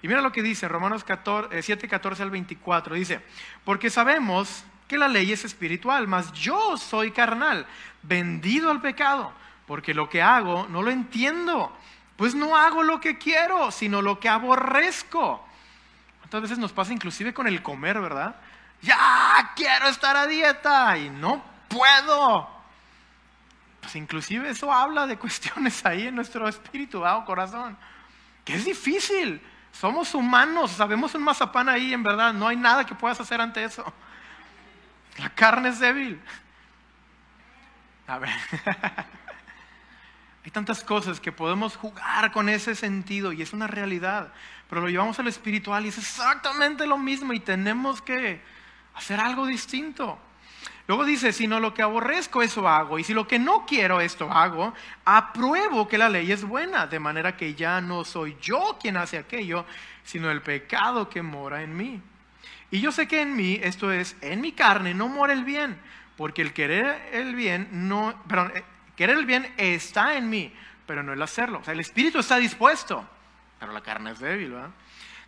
Y 0.02 0.08
mira 0.08 0.22
lo 0.22 0.32
que 0.32 0.44
dice 0.44 0.68
Romanos 0.68 1.04
7, 1.06 1.88
14 1.88 2.22
eh, 2.22 2.24
al 2.24 2.32
24. 2.32 2.96
Dice, 2.96 3.22
porque 3.64 3.90
sabemos 3.90 4.64
que 4.88 4.98
la 4.98 5.08
ley 5.08 5.32
es 5.32 5.44
espiritual, 5.44 6.08
mas 6.08 6.32
yo 6.34 6.78
soy 6.78 7.12
carnal, 7.12 7.66
vendido 8.04 8.70
al 8.70 8.82
pecado, 8.82 9.34
porque 9.66 9.94
lo 9.94 10.10
que 10.10 10.22
hago 10.22 10.68
no 10.70 10.82
lo 10.82 10.92
entiendo, 10.92 11.76
pues 12.16 12.36
no 12.36 12.56
hago 12.56 12.84
lo 12.84 13.00
que 13.00 13.18
quiero, 13.18 13.72
sino 13.72 14.02
lo 14.02 14.20
que 14.20 14.30
aborrezco. 14.30 15.44
¿Cuántas 16.20 16.42
veces 16.42 16.58
nos 16.58 16.72
pasa 16.72 16.94
inclusive 16.94 17.34
con 17.34 17.48
el 17.48 17.62
comer, 17.62 18.00
verdad? 18.00 18.36
Ya 18.82 19.54
quiero 19.56 19.88
estar 19.88 20.16
a 20.16 20.28
dieta 20.28 20.98
y 20.98 21.10
no 21.10 21.44
puedo. 21.68 22.57
Pues 23.82 23.96
inclusive 23.96 24.50
eso 24.50 24.72
habla 24.72 25.08
de 25.08 25.18
cuestiones 25.20 25.86
ahí 25.86 26.08
en 26.08 26.16
nuestro 26.16 26.48
espíritu 26.48 27.04
o 27.04 27.26
corazón, 27.26 27.78
que 28.44 28.56
es 28.56 28.66
difícil. 28.66 29.42
Somos 29.72 30.16
humanos, 30.16 30.72
sabemos 30.72 31.14
un 31.14 31.24
mazapán 31.24 31.70
ahí, 31.70 31.94
en 31.94 32.02
verdad, 32.02 32.34
no 32.34 32.48
hay 32.48 32.56
nada 32.56 32.86
que 32.86 32.96
puedas 32.96 33.20
hacer 33.20 33.40
ante 33.40 33.64
eso. 33.64 33.84
La 35.18 35.30
carne 35.30 35.70
es 35.70 35.80
débil. 35.80 36.20
A 38.08 38.20
ver, 38.20 38.30
hay 40.46 40.52
tantas 40.52 40.84
cosas 40.84 41.20
que 41.20 41.32
podemos 41.32 41.76
jugar 41.76 42.32
con 42.32 42.48
ese 42.48 42.74
sentido 42.74 43.34
y 43.34 43.42
es 43.42 43.52
una 43.52 43.68
realidad, 43.68 44.32
pero 44.70 44.82
lo 44.82 44.88
llevamos 44.88 45.20
al 45.20 45.28
espiritual 45.28 45.86
y 45.86 45.90
es 45.90 45.98
exactamente 45.98 46.88
lo 46.88 46.98
mismo 46.98 47.34
y 47.34 47.40
tenemos 47.40 48.02
que 48.02 48.42
hacer 48.96 49.20
algo 49.20 49.46
distinto. 49.46 50.18
Luego 50.88 51.04
dice, 51.04 51.34
si 51.34 51.48
no 51.48 51.60
lo 51.60 51.74
que 51.74 51.82
aborrezco, 51.82 52.42
eso 52.42 52.68
hago. 52.68 52.98
Y 52.98 53.04
si 53.04 53.14
lo 53.14 53.28
que 53.28 53.40
no 53.40 53.66
quiero, 53.66 54.00
esto 54.00 54.32
hago, 54.32 54.74
apruebo 55.04 55.88
que 55.88 55.98
la 55.98 56.08
ley 56.08 56.32
es 56.32 56.46
buena, 56.46 56.88
de 56.88 57.00
manera 57.00 57.36
que 57.36 57.56
ya 57.56 57.82
no 57.82 58.06
soy 58.06 58.38
yo 58.42 58.78
quien 58.80 58.96
hace 58.96 59.18
aquello, 59.18 59.66
sino 60.06 60.32
el 60.32 60.42
pecado 60.42 61.10
que 61.10 61.22
mora 61.22 61.62
en 61.62 61.76
mí. 61.76 62.02
Y 62.72 62.80
yo 62.80 62.94
sé 62.94 63.06
que 63.08 63.22
en 63.22 63.36
mí, 63.36 63.60
esto 63.62 63.92
es, 63.92 64.16
en 64.22 64.40
mi 64.40 64.54
carne, 64.54 64.94
no 64.94 65.10
mora 65.10 65.34
el 65.34 65.44
bien, 65.44 65.78
porque 66.16 66.42
el 66.42 66.54
querer 66.54 67.10
el 67.12 67.36
bien, 67.36 67.68
no, 67.72 68.16
perdón, 68.28 68.54
eh, 68.56 68.64
querer 68.96 69.18
el 69.18 69.26
bien 69.26 69.54
está 69.58 70.16
en 70.16 70.30
mí, 70.30 70.54
pero 70.86 71.04
no 71.04 71.12
el 71.12 71.22
hacerlo. 71.22 71.60
O 71.60 71.64
sea, 71.66 71.74
el 71.74 71.82
espíritu 71.82 72.20
está 72.20 72.38
dispuesto, 72.38 73.06
pero 73.60 73.74
la 73.74 73.82
carne 73.82 74.12
es 74.12 74.20
débil, 74.20 74.52
¿verdad? 74.52 74.70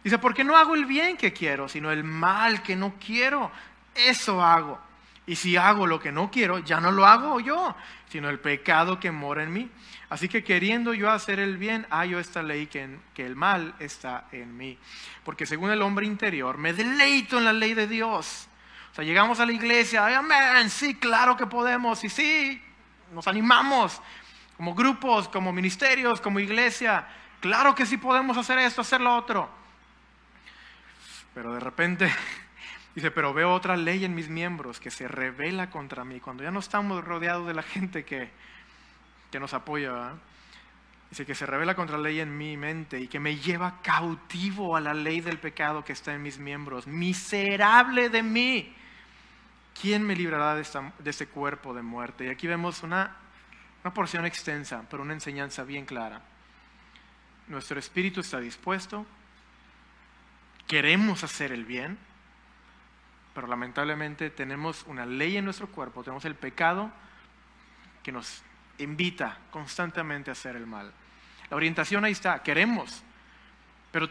Dice, 0.03 0.19
porque 0.19 0.45
no 0.45 0.55
hago 0.55 0.75
el 0.75 0.85
bien 0.85 1.17
que 1.17 1.33
quiero, 1.33 1.67
sino 1.67 1.91
el 1.91 2.05
mal 2.05 2.63
que 2.63 2.77
no 2.77 2.93
quiero, 2.97 3.51
eso 3.93 4.41
hago. 4.41 4.88
Y 5.29 5.35
si 5.35 5.57
hago 5.57 5.85
lo 5.85 5.99
que 5.99 6.11
no 6.11 6.31
quiero, 6.31 6.57
ya 6.57 6.81
no 6.81 6.91
lo 6.91 7.05
hago 7.05 7.39
yo, 7.39 7.75
sino 8.09 8.29
el 8.29 8.39
pecado 8.39 8.99
que 8.99 9.11
mora 9.11 9.43
en 9.43 9.53
mí. 9.53 9.69
Así 10.09 10.27
que 10.27 10.43
queriendo 10.43 10.95
yo 10.95 11.11
hacer 11.11 11.39
el 11.39 11.57
bien, 11.57 11.85
hallo 11.91 12.19
esta 12.19 12.41
ley 12.41 12.65
que, 12.65 12.97
que 13.13 13.27
el 13.27 13.35
mal 13.35 13.75
está 13.77 14.25
en 14.31 14.57
mí. 14.57 14.75
Porque 15.23 15.45
según 15.45 15.69
el 15.69 15.83
hombre 15.83 16.07
interior, 16.07 16.57
me 16.57 16.73
deleito 16.73 17.37
en 17.37 17.45
la 17.45 17.53
ley 17.53 17.75
de 17.75 17.85
Dios. 17.85 18.47
O 18.91 18.95
sea, 18.95 19.05
llegamos 19.05 19.39
a 19.39 19.45
la 19.45 19.51
iglesia, 19.51 20.17
amén, 20.17 20.67
sí, 20.67 20.95
claro 20.95 21.37
que 21.37 21.45
podemos, 21.45 22.03
y 22.03 22.09
sí, 22.09 22.59
nos 23.13 23.27
animamos 23.27 24.01
como 24.57 24.73
grupos, 24.73 25.29
como 25.29 25.53
ministerios, 25.53 26.21
como 26.21 26.39
iglesia. 26.39 27.07
Claro 27.39 27.75
que 27.75 27.85
sí 27.85 27.97
podemos 27.97 28.35
hacer 28.35 28.57
esto, 28.57 28.81
hacer 28.81 28.99
lo 28.99 29.15
otro. 29.15 29.47
Pero 31.35 31.53
de 31.53 31.59
repente 31.59 32.11
Dice, 32.99 33.11
pero 33.11 33.33
veo 33.33 33.53
otra 33.53 33.77
ley 33.77 34.03
en 34.03 34.13
mis 34.13 34.27
miembros 34.27 34.81
que 34.81 34.91
se 34.91 35.07
revela 35.07 35.69
contra 35.69 36.03
mí. 36.03 36.19
Cuando 36.19 36.43
ya 36.43 36.51
no 36.51 36.59
estamos 36.59 37.01
rodeados 37.01 37.47
de 37.47 37.53
la 37.53 37.63
gente 37.63 38.03
que, 38.03 38.29
que 39.31 39.39
nos 39.39 39.53
apoya, 39.53 40.15
dice 41.09 41.25
que 41.25 41.33
se 41.33 41.45
revela 41.45 41.75
contra 41.75 41.95
la 41.95 42.03
ley 42.03 42.19
en 42.19 42.37
mi 42.37 42.57
mente 42.57 42.99
y 42.99 43.07
que 43.07 43.21
me 43.21 43.37
lleva 43.37 43.81
cautivo 43.81 44.75
a 44.75 44.81
la 44.81 44.93
ley 44.93 45.21
del 45.21 45.37
pecado 45.37 45.85
que 45.85 45.93
está 45.93 46.13
en 46.13 46.21
mis 46.21 46.39
miembros. 46.39 46.87
Miserable 46.87 48.09
de 48.09 48.21
mí. 48.21 48.75
¿Quién 49.81 50.05
me 50.05 50.13
librará 50.13 50.55
de, 50.55 50.61
esta, 50.61 50.91
de 50.99 51.09
este 51.09 51.27
cuerpo 51.27 51.73
de 51.73 51.81
muerte? 51.81 52.25
Y 52.25 52.27
aquí 52.27 52.47
vemos 52.47 52.83
una, 52.83 53.15
una 53.81 53.93
porción 53.93 54.25
extensa, 54.25 54.83
pero 54.89 55.03
una 55.03 55.13
enseñanza 55.13 55.63
bien 55.63 55.85
clara. 55.85 56.21
Nuestro 57.47 57.79
espíritu 57.79 58.19
está 58.19 58.41
dispuesto, 58.41 59.05
queremos 60.67 61.23
hacer 61.23 61.53
el 61.53 61.63
bien, 61.63 61.97
pero 63.39 63.47
lamentablemente 63.47 64.29
tenemos 64.31 64.83
una 64.85 65.05
ley 65.05 65.37
en 65.37 65.45
nuestro 65.45 65.67
cuerpo, 65.67 66.03
tenemos 66.03 66.25
el 66.25 66.35
pecado 66.35 66.91
que 68.03 68.11
nos 68.11 68.43
invita 68.79 69.37
constantemente 69.49 70.29
a 70.29 70.33
hacer 70.33 70.57
el 70.57 70.67
mal. 70.67 70.91
La 71.49 71.55
orientación 71.55 72.03
ahí 72.03 72.11
está, 72.11 72.43
queremos, 72.43 73.01
pero 73.93 74.09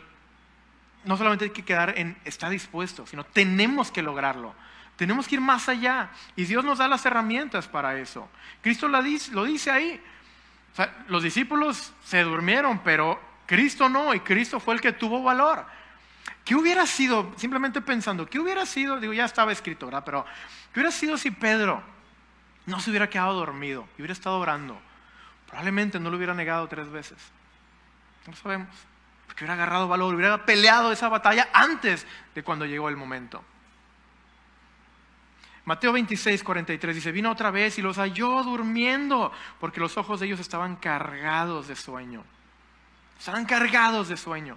no 1.05 1.19
solamente 1.19 1.45
hay 1.45 1.51
que 1.51 1.62
quedar 1.62 1.99
en 1.99 2.17
está 2.25 2.49
dispuesto, 2.49 3.07
sino 3.07 3.23
tenemos 3.23 3.91
que 3.91 4.01
lograrlo. 4.01 4.55
Tenemos 4.97 5.29
que 5.29 5.35
ir 5.35 5.43
más 5.43 5.69
allá 5.69 6.09
y 6.35 6.47
Dios 6.47 6.64
nos 6.64 6.79
da 6.79 6.88
las 6.88 7.05
herramientas 7.05 7.69
para 7.69 7.99
eso. 7.99 8.31
Cristo 8.62 8.88
lo 8.88 9.03
dice, 9.03 9.31
lo 9.33 9.45
dice 9.45 9.71
ahí. 9.71 10.03
los 11.09 11.23
discípulos 11.23 11.93
se 12.03 12.23
durmieron, 12.23 12.79
pero 12.79 13.21
Cristo 13.45 13.91
no, 13.91 14.14
y 14.14 14.21
Cristo 14.21 14.59
fue 14.59 14.73
el 14.73 14.81
que 14.81 14.93
tuvo 14.93 15.23
valor. 15.23 15.67
¿Qué 16.49 16.55
hubiera 16.55 16.87
sido, 16.87 17.31
simplemente 17.37 17.83
pensando, 17.83 18.25
qué 18.25 18.39
hubiera 18.39 18.65
sido, 18.65 18.99
digo, 18.99 19.13
ya 19.13 19.27
estaba 19.27 19.53
escrito, 19.53 19.85
¿verdad? 19.85 20.03
Pero, 20.03 20.25
¿qué 20.73 20.81
hubiera 20.81 20.91
sido 20.91 21.19
si 21.19 21.31
Pedro 21.31 21.83
no 22.65 22.81
se 22.81 22.89
hubiera 22.89 23.11
quedado 23.11 23.35
dormido 23.35 23.87
y 23.99 24.01
hubiera 24.01 24.15
estado 24.15 24.39
orando? 24.39 24.81
Probablemente 25.47 26.01
no 26.01 26.09
lo 26.09 26.17
hubiera 26.17 26.33
negado 26.33 26.67
tres 26.67 26.89
veces. 26.91 27.19
No 28.27 28.35
sabemos. 28.35 28.71
Porque 29.27 29.45
hubiera 29.45 29.63
agarrado 29.63 29.89
valor, 29.89 30.15
hubiera 30.15 30.47
peleado 30.47 30.91
esa 30.91 31.11
batalla 31.11 31.51
antes 31.53 32.07
de 32.35 32.43
cuando 32.43 32.65
llegó 32.65 32.89
el 32.89 32.97
momento. 32.97 33.45
Mateo 35.67 35.93
26, 35.93 36.43
43 36.43 36.97
dice, 36.97 37.13
vino 37.13 37.31
otra 37.31 37.51
vez 37.51 37.79
y 37.79 37.83
los 37.83 37.99
halló 37.99 38.43
durmiendo, 38.43 39.33
porque 39.61 39.81
los 39.81 39.99
ojos 39.99 40.19
de 40.19 40.25
ellos 40.25 40.41
estaban 40.41 40.77
cargados 40.77 41.69
de 41.69 41.77
sueño. 41.77 42.25
Estaban 43.19 43.45
cargados 43.45 44.09
de 44.09 44.17
sueño. 44.17 44.57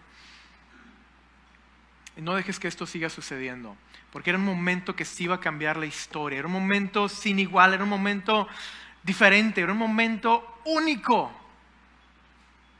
No 2.17 2.35
dejes 2.35 2.59
que 2.59 2.67
esto 2.67 2.85
siga 2.85 3.09
sucediendo, 3.09 3.75
porque 4.11 4.31
era 4.31 4.39
un 4.39 4.45
momento 4.45 4.95
que 4.95 5.05
se 5.05 5.23
iba 5.23 5.35
a 5.35 5.39
cambiar 5.39 5.77
la 5.77 5.85
historia, 5.85 6.39
era 6.39 6.47
un 6.47 6.53
momento 6.53 7.07
sin 7.07 7.39
igual, 7.39 7.73
era 7.73 7.83
un 7.83 7.89
momento 7.89 8.47
diferente, 9.03 9.61
era 9.61 9.71
un 9.71 9.77
momento 9.77 10.59
único. 10.65 11.31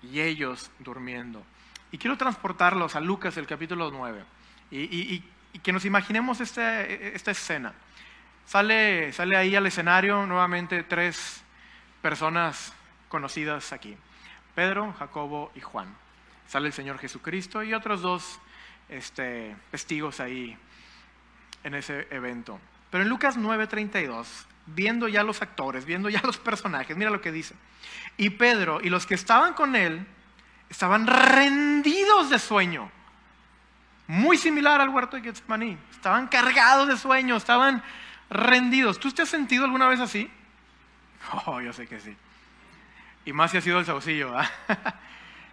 Y 0.03 0.19
ellos 0.19 0.69
durmiendo. 0.79 1.43
Y 1.91 1.97
quiero 1.97 2.17
transportarlos 2.17 2.95
a 2.95 3.01
Lucas, 3.01 3.37
el 3.37 3.47
capítulo 3.47 3.91
9, 3.91 4.23
y, 4.71 5.23
que 5.63 5.73
nos 5.73 5.85
imaginemos 5.85 6.39
este, 6.39 7.15
esta 7.15 7.31
escena. 7.31 7.73
Sale, 8.45 9.13
sale 9.13 9.37
ahí 9.37 9.55
al 9.55 9.65
escenario 9.67 10.25
nuevamente 10.25 10.83
tres 10.83 11.43
personas 12.01 12.73
conocidas 13.09 13.71
aquí. 13.73 13.95
Pedro, 14.55 14.93
Jacobo 14.93 15.51
y 15.55 15.61
Juan. 15.61 15.93
Sale 16.47 16.67
el 16.67 16.73
Señor 16.73 16.97
Jesucristo 16.97 17.63
y 17.63 17.73
otros 17.73 18.01
dos 18.01 18.39
este, 18.91 19.55
testigos 19.71 20.19
ahí 20.19 20.55
en 21.63 21.73
ese 21.73 22.07
evento. 22.11 22.59
Pero 22.91 23.03
en 23.03 23.09
Lucas 23.09 23.37
9:32, 23.37 24.27
viendo 24.67 25.07
ya 25.07 25.23
los 25.23 25.41
actores, 25.41 25.85
viendo 25.85 26.09
ya 26.09 26.21
los 26.23 26.37
personajes, 26.37 26.95
mira 26.95 27.09
lo 27.09 27.21
que 27.21 27.31
dice. 27.31 27.55
Y 28.17 28.31
Pedro 28.31 28.79
y 28.81 28.89
los 28.89 29.07
que 29.07 29.15
estaban 29.15 29.53
con 29.53 29.75
él 29.75 30.05
estaban 30.69 31.07
rendidos 31.07 32.29
de 32.29 32.37
sueño. 32.37 32.91
Muy 34.07 34.37
similar 34.37 34.81
al 34.81 34.89
huerto 34.89 35.15
de 35.15 35.23
Getsemaní. 35.23 35.77
Estaban 35.91 36.27
cargados 36.27 36.87
de 36.87 36.97
sueño, 36.97 37.37
estaban 37.37 37.81
rendidos. 38.29 38.99
¿Tú 38.99 39.11
te 39.11 39.21
has 39.21 39.29
sentido 39.29 39.65
alguna 39.65 39.87
vez 39.87 39.99
así? 39.99 40.29
Oh, 41.45 41.61
yo 41.61 41.71
sé 41.71 41.87
que 41.87 41.99
sí. 41.99 42.17
Y 43.25 43.31
más 43.31 43.51
si 43.51 43.57
ha 43.57 43.61
sido 43.61 43.79
el 43.79 43.85
saucillo. 43.85 44.33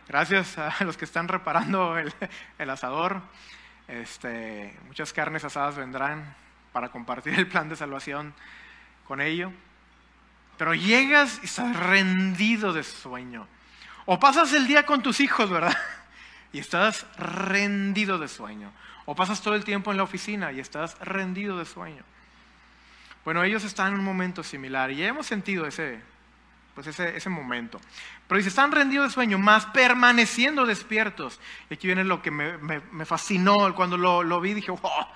Gracias 0.09 0.57
a 0.57 0.75
los 0.85 0.97
que 0.97 1.05
están 1.05 1.29
reparando 1.29 1.99
el, 1.99 2.71
asador. 2.71 3.21
Este, 3.88 4.75
muchas 4.87 5.12
carnes 5.12 5.44
asadas 5.44 5.77
vendrán 5.77 6.35
para 6.73 6.88
compartir 6.88 7.35
el 7.35 7.47
plan 7.47 7.68
de 7.68 7.77
salvación 7.77 8.33
con 9.07 9.21
ello. 9.21 9.53
Pero 10.57 10.75
llegas 10.75 11.40
y 11.42 11.44
estás 11.44 11.77
rendido 11.77 12.73
de 12.73 12.85
sueño. 12.85 13.47
O 14.07 14.18
pasas 14.18 14.55
el 14.55 14.66
día 14.66 14.87
con 14.87 15.03
tus 15.03 15.21
hijos, 15.21 15.51
¿verdad? 15.51 15.77
Y 16.51 16.61
estás 16.61 17.05
rendido 17.18 18.18
de 18.18 18.27
sueño. 18.27 18.73
O 19.05 19.14
pasas 19.14 19.42
todo 19.42 19.55
el 19.55 19.64
tiempo 19.64 19.90
en 19.90 19.99
la 19.99 20.05
oficina 20.05 20.51
y 20.51 20.61
estás 20.61 20.99
rendido 21.01 21.59
de 21.59 21.66
sueño. 21.66 22.03
Bueno, 23.27 23.44
ellos 23.44 23.62
están 23.64 23.92
en 23.92 23.99
un 23.99 24.05
momento 24.07 24.42
similar 24.42 24.90
y 24.90 25.05
hemos 25.05 25.27
sentido 25.27 25.66
ese, 25.66 26.01
pues 26.78 26.86
ese, 26.86 27.16
ese 27.16 27.28
momento. 27.28 27.80
Pero 28.28 28.38
dice, 28.38 28.50
están 28.50 28.70
rendidos 28.70 29.08
de 29.08 29.14
sueño, 29.14 29.36
más 29.36 29.66
permaneciendo 29.66 30.64
despiertos. 30.64 31.40
Y 31.68 31.74
aquí 31.74 31.88
viene 31.88 32.04
lo 32.04 32.22
que 32.22 32.30
me, 32.30 32.56
me, 32.56 33.04
fascinó 33.04 33.74
cuando 33.74 33.96
lo, 33.96 34.22
lo, 34.22 34.40
vi, 34.40 34.54
dije, 34.54 34.70
wow, 34.70 35.08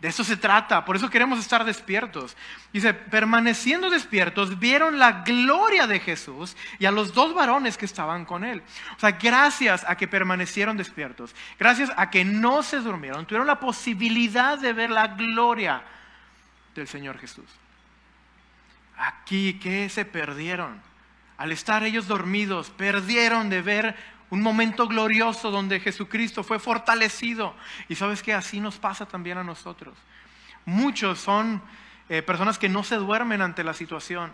De 0.00 0.06
eso 0.06 0.22
se 0.22 0.36
trata, 0.36 0.84
por 0.84 0.94
eso 0.94 1.10
queremos 1.10 1.40
estar 1.40 1.64
despiertos. 1.64 2.36
Dice, 2.72 2.94
permaneciendo 2.94 3.90
despiertos, 3.90 4.60
vieron 4.60 5.00
la 5.00 5.22
gloria 5.22 5.88
de 5.88 5.98
Jesús 5.98 6.56
y 6.78 6.86
a 6.86 6.92
los 6.92 7.12
dos 7.12 7.34
varones 7.34 7.76
que 7.76 7.86
estaban 7.86 8.24
con 8.24 8.44
él. 8.44 8.62
O 8.96 9.00
sea, 9.00 9.10
gracias 9.10 9.84
a 9.88 9.96
que 9.96 10.06
permanecieron 10.06 10.76
despiertos, 10.76 11.34
gracias 11.58 11.90
a 11.96 12.08
que 12.08 12.24
no 12.24 12.62
se 12.62 12.78
durmieron, 12.78 13.26
tuvieron 13.26 13.48
la 13.48 13.58
posibilidad 13.58 14.56
de 14.56 14.72
ver 14.72 14.90
la 14.90 15.08
gloria 15.08 15.82
del 16.76 16.86
Señor 16.86 17.18
Jesús. 17.18 17.50
Aquí, 18.96 19.58
¿qué 19.60 19.88
se 19.88 20.04
perdieron? 20.04 20.88
Al 21.40 21.52
estar 21.52 21.82
ellos 21.84 22.06
dormidos, 22.06 22.68
perdieron 22.68 23.48
de 23.48 23.62
ver 23.62 23.96
un 24.28 24.42
momento 24.42 24.86
glorioso 24.86 25.50
donde 25.50 25.80
Jesucristo 25.80 26.42
fue 26.42 26.58
fortalecido. 26.58 27.54
Y 27.88 27.94
sabes 27.94 28.22
que 28.22 28.34
así 28.34 28.60
nos 28.60 28.76
pasa 28.76 29.06
también 29.06 29.38
a 29.38 29.42
nosotros. 29.42 29.96
Muchos 30.66 31.18
son 31.18 31.62
eh, 32.10 32.20
personas 32.20 32.58
que 32.58 32.68
no 32.68 32.84
se 32.84 32.96
duermen 32.96 33.40
ante 33.40 33.64
la 33.64 33.72
situación, 33.72 34.30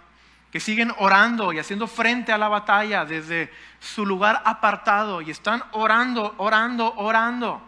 que 0.50 0.58
siguen 0.58 0.92
orando 0.98 1.52
y 1.52 1.60
haciendo 1.60 1.86
frente 1.86 2.32
a 2.32 2.38
la 2.38 2.48
batalla 2.48 3.04
desde 3.04 3.52
su 3.78 4.04
lugar 4.04 4.42
apartado 4.44 5.22
y 5.22 5.30
están 5.30 5.62
orando, 5.70 6.34
orando, 6.38 6.92
orando. 6.96 7.62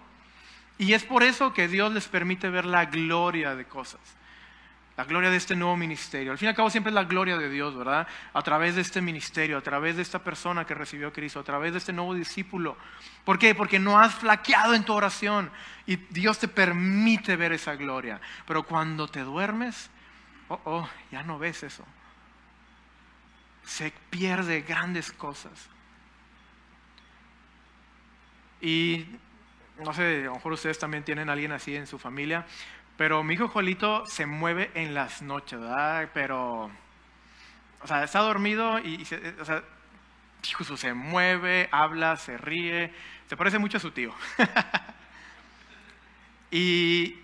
Y 0.78 0.94
es 0.94 1.04
por 1.04 1.22
eso 1.22 1.54
que 1.54 1.68
Dios 1.68 1.92
les 1.92 2.08
permite 2.08 2.50
ver 2.50 2.64
la 2.64 2.86
gloria 2.86 3.54
de 3.54 3.66
cosas 3.66 4.17
la 4.98 5.04
gloria 5.04 5.30
de 5.30 5.36
este 5.36 5.54
nuevo 5.54 5.76
ministerio. 5.76 6.32
Al 6.32 6.38
fin 6.38 6.46
y 6.46 6.48
al 6.48 6.56
cabo 6.56 6.70
siempre 6.70 6.90
es 6.90 6.94
la 6.94 7.04
gloria 7.04 7.38
de 7.38 7.48
Dios, 7.48 7.76
¿verdad? 7.76 8.08
A 8.32 8.42
través 8.42 8.74
de 8.74 8.80
este 8.80 9.00
ministerio, 9.00 9.56
a 9.56 9.60
través 9.60 9.94
de 9.94 10.02
esta 10.02 10.24
persona 10.24 10.64
que 10.64 10.74
recibió 10.74 11.06
a 11.06 11.12
Cristo, 11.12 11.38
a 11.38 11.44
través 11.44 11.70
de 11.70 11.78
este 11.78 11.92
nuevo 11.92 12.14
discípulo. 12.14 12.76
¿Por 13.24 13.38
qué? 13.38 13.54
Porque 13.54 13.78
no 13.78 14.00
has 14.00 14.16
flaqueado 14.16 14.74
en 14.74 14.82
tu 14.82 14.92
oración 14.92 15.52
y 15.86 15.94
Dios 15.94 16.40
te 16.40 16.48
permite 16.48 17.36
ver 17.36 17.52
esa 17.52 17.76
gloria. 17.76 18.20
Pero 18.44 18.64
cuando 18.64 19.06
te 19.06 19.20
duermes, 19.20 19.88
oh, 20.48 20.60
oh, 20.64 20.88
ya 21.12 21.22
no 21.22 21.38
ves 21.38 21.62
eso. 21.62 21.84
Se 23.62 23.92
pierde 24.10 24.62
grandes 24.62 25.12
cosas. 25.12 25.68
Y 28.60 29.06
no 29.78 29.92
sé, 29.92 30.22
a 30.22 30.24
lo 30.24 30.34
mejor 30.34 30.54
ustedes 30.54 30.76
también 30.76 31.04
tienen 31.04 31.28
a 31.28 31.34
alguien 31.34 31.52
así 31.52 31.76
en 31.76 31.86
su 31.86 32.00
familia. 32.00 32.44
Pero 32.98 33.22
mi 33.22 33.34
hijo 33.34 33.46
Jolito 33.46 34.04
se 34.06 34.26
mueve 34.26 34.72
en 34.74 34.92
las 34.92 35.22
noches, 35.22 35.60
¿verdad? 35.60 36.10
Pero, 36.12 36.68
o 37.80 37.86
sea, 37.86 38.02
está 38.02 38.18
dormido 38.18 38.80
y, 38.80 39.04
se, 39.04 39.36
o 39.40 39.44
sea, 39.44 39.62
se 40.76 40.94
mueve, 40.94 41.68
habla, 41.70 42.16
se 42.16 42.36
ríe, 42.36 42.92
se 43.28 43.36
parece 43.36 43.60
mucho 43.60 43.76
a 43.76 43.80
su 43.80 43.92
tío. 43.92 44.12
y, 46.50 47.14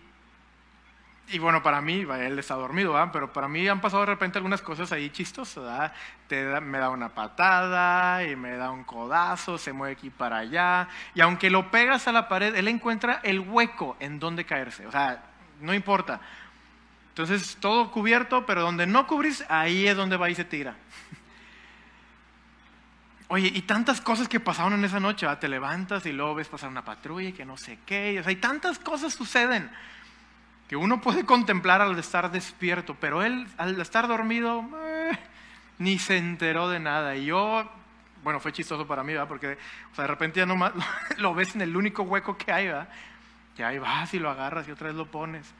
y 1.26 1.38
bueno, 1.40 1.60
para 1.60 1.80
mí, 1.80 2.06
él 2.20 2.38
está 2.38 2.54
dormido, 2.54 2.92
¿verdad? 2.92 3.10
Pero 3.12 3.32
para 3.32 3.48
mí 3.48 3.66
han 3.66 3.80
pasado 3.80 4.02
de 4.02 4.12
repente 4.12 4.38
algunas 4.38 4.62
cosas 4.62 4.92
ahí 4.92 5.10
chistosas, 5.10 5.64
¿verdad? 5.64 5.92
Te 6.28 6.60
me 6.60 6.78
da 6.78 6.90
una 6.90 7.08
patada 7.08 8.22
y 8.22 8.36
me 8.36 8.56
da 8.56 8.70
un 8.70 8.84
codazo, 8.84 9.58
se 9.58 9.72
mueve 9.72 9.94
aquí 9.94 10.10
para 10.10 10.36
allá. 10.36 10.88
Y 11.16 11.20
aunque 11.20 11.50
lo 11.50 11.72
pegas 11.72 12.06
a 12.06 12.12
la 12.12 12.28
pared, 12.28 12.54
él 12.54 12.68
encuentra 12.68 13.18
el 13.24 13.40
hueco 13.40 13.96
en 13.98 14.20
donde 14.20 14.44
caerse. 14.44 14.86
O 14.86 14.92
sea, 14.92 15.33
no 15.60 15.74
importa. 15.74 16.20
Entonces, 17.10 17.56
todo 17.60 17.90
cubierto, 17.90 18.44
pero 18.44 18.62
donde 18.62 18.86
no 18.86 19.06
cubrís, 19.06 19.44
ahí 19.48 19.86
es 19.86 19.96
donde 19.96 20.16
va 20.16 20.30
y 20.30 20.34
se 20.34 20.44
tira. 20.44 20.74
Oye, 23.28 23.50
y 23.54 23.62
tantas 23.62 24.00
cosas 24.00 24.28
que 24.28 24.40
pasaron 24.40 24.74
en 24.74 24.84
esa 24.84 25.00
noche, 25.00 25.26
te 25.40 25.48
levantas 25.48 26.04
y 26.06 26.12
luego 26.12 26.34
ves 26.34 26.48
pasar 26.48 26.70
una 26.70 26.84
patrulla 26.84 27.28
y 27.28 27.32
que 27.32 27.44
no 27.44 27.56
sé 27.56 27.78
qué, 27.86 28.18
o 28.20 28.22
sea, 28.22 28.32
y 28.32 28.36
tantas 28.36 28.78
cosas 28.78 29.14
suceden 29.14 29.70
que 30.68 30.76
uno 30.76 31.00
puede 31.00 31.24
contemplar 31.24 31.80
al 31.80 31.98
estar 31.98 32.30
despierto, 32.30 32.96
pero 32.98 33.22
él 33.22 33.46
al 33.58 33.80
estar 33.80 34.08
dormido 34.08 34.64
eh, 34.84 35.18
ni 35.78 35.98
se 35.98 36.16
enteró 36.16 36.68
de 36.68 36.80
nada. 36.80 37.16
Y 37.16 37.26
yo, 37.26 37.70
bueno, 38.22 38.40
fue 38.40 38.52
chistoso 38.52 38.86
para 38.86 39.02
mí, 39.02 39.12
¿verdad? 39.12 39.28
Porque 39.28 39.58
de 39.96 40.06
repente 40.06 40.40
ya 40.40 40.46
nomás 40.46 40.72
lo 41.18 41.34
ves 41.34 41.54
en 41.54 41.62
el 41.62 41.76
único 41.76 42.02
hueco 42.02 42.36
que 42.36 42.52
hay, 42.52 42.66
¿verdad? 42.66 42.88
Y 43.56 43.62
ahí 43.62 43.78
vas 43.78 44.12
y 44.14 44.18
lo 44.18 44.30
agarras 44.30 44.66
y 44.68 44.70
otra 44.70 44.88
vez 44.88 44.96
lo 44.96 45.10
pones. 45.10 45.52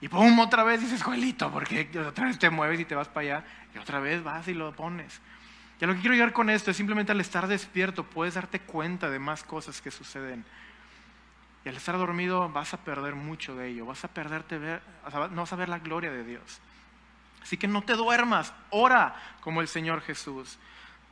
Y 0.00 0.08
pum, 0.08 0.38
otra 0.40 0.64
vez 0.64 0.80
dices, 0.80 1.02
Joelito, 1.02 1.50
porque 1.52 1.88
otra 2.06 2.26
vez 2.26 2.38
te 2.38 2.50
mueves 2.50 2.80
y 2.80 2.84
te 2.84 2.94
vas 2.94 3.08
para 3.08 3.36
allá. 3.38 3.44
Y 3.74 3.78
otra 3.78 4.00
vez 4.00 4.22
vas 4.22 4.48
y 4.48 4.54
lo 4.54 4.72
pones. 4.72 5.20
Y 5.80 5.84
a 5.84 5.88
lo 5.88 5.94
que 5.94 6.00
quiero 6.00 6.14
llegar 6.14 6.32
con 6.32 6.50
esto 6.50 6.70
es 6.70 6.76
simplemente 6.76 7.12
al 7.12 7.20
estar 7.20 7.46
despierto 7.46 8.04
puedes 8.04 8.34
darte 8.34 8.60
cuenta 8.60 9.10
de 9.10 9.18
más 9.18 9.42
cosas 9.42 9.80
que 9.80 9.90
suceden. 9.90 10.44
Y 11.64 11.68
al 11.68 11.76
estar 11.76 11.96
dormido 11.96 12.48
vas 12.48 12.74
a 12.74 12.78
perder 12.78 13.14
mucho 13.14 13.54
de 13.54 13.68
ello. 13.68 13.86
Vas 13.86 14.04
a 14.04 14.08
perderte 14.08 14.58
ver, 14.58 14.82
no 15.30 15.42
vas 15.42 15.52
a 15.52 15.56
ver 15.56 15.68
la 15.68 15.78
gloria 15.78 16.10
de 16.10 16.24
Dios. 16.24 16.60
Así 17.42 17.56
que 17.56 17.66
no 17.66 17.82
te 17.82 17.94
duermas, 17.94 18.54
ora 18.70 19.16
como 19.40 19.60
el 19.60 19.68
Señor 19.68 20.00
Jesús. 20.02 20.58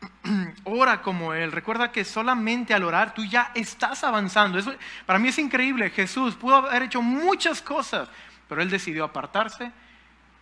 ora 0.65 1.03
como 1.03 1.35
Él. 1.35 1.53
Recuerda 1.53 1.93
que 1.93 2.05
solamente 2.05 2.75
al 2.75 2.85
orar 2.85 3.15
tú 3.15 3.25
ya 3.25 3.51
estás 3.55 4.05
avanzando. 4.05 4.59
Eso 4.59 4.75
para 5.07 5.19
mí 5.19 5.29
es 5.29 5.39
increíble. 5.39 5.91
Jesús 5.91 6.35
pudo 6.35 6.57
haber 6.57 6.85
hecho 6.85 7.03
muchas 7.03 7.63
cosas, 7.63 8.09
pero 8.49 8.63
Él 8.63 8.71
decidió 8.71 9.05
apartarse 9.05 9.73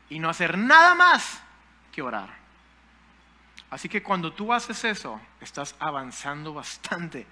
y 0.09 0.19
no 0.19 0.29
hacer 0.29 0.57
nada 0.57 0.95
más 0.95 1.43
que 1.93 2.03
orar. 2.03 2.29
Así 3.71 3.89
que 3.89 4.03
cuando 4.03 4.33
tú 4.33 4.53
haces 4.53 4.83
eso, 4.85 5.21
estás 5.41 5.75
avanzando 5.79 6.55
bastante 6.55 7.27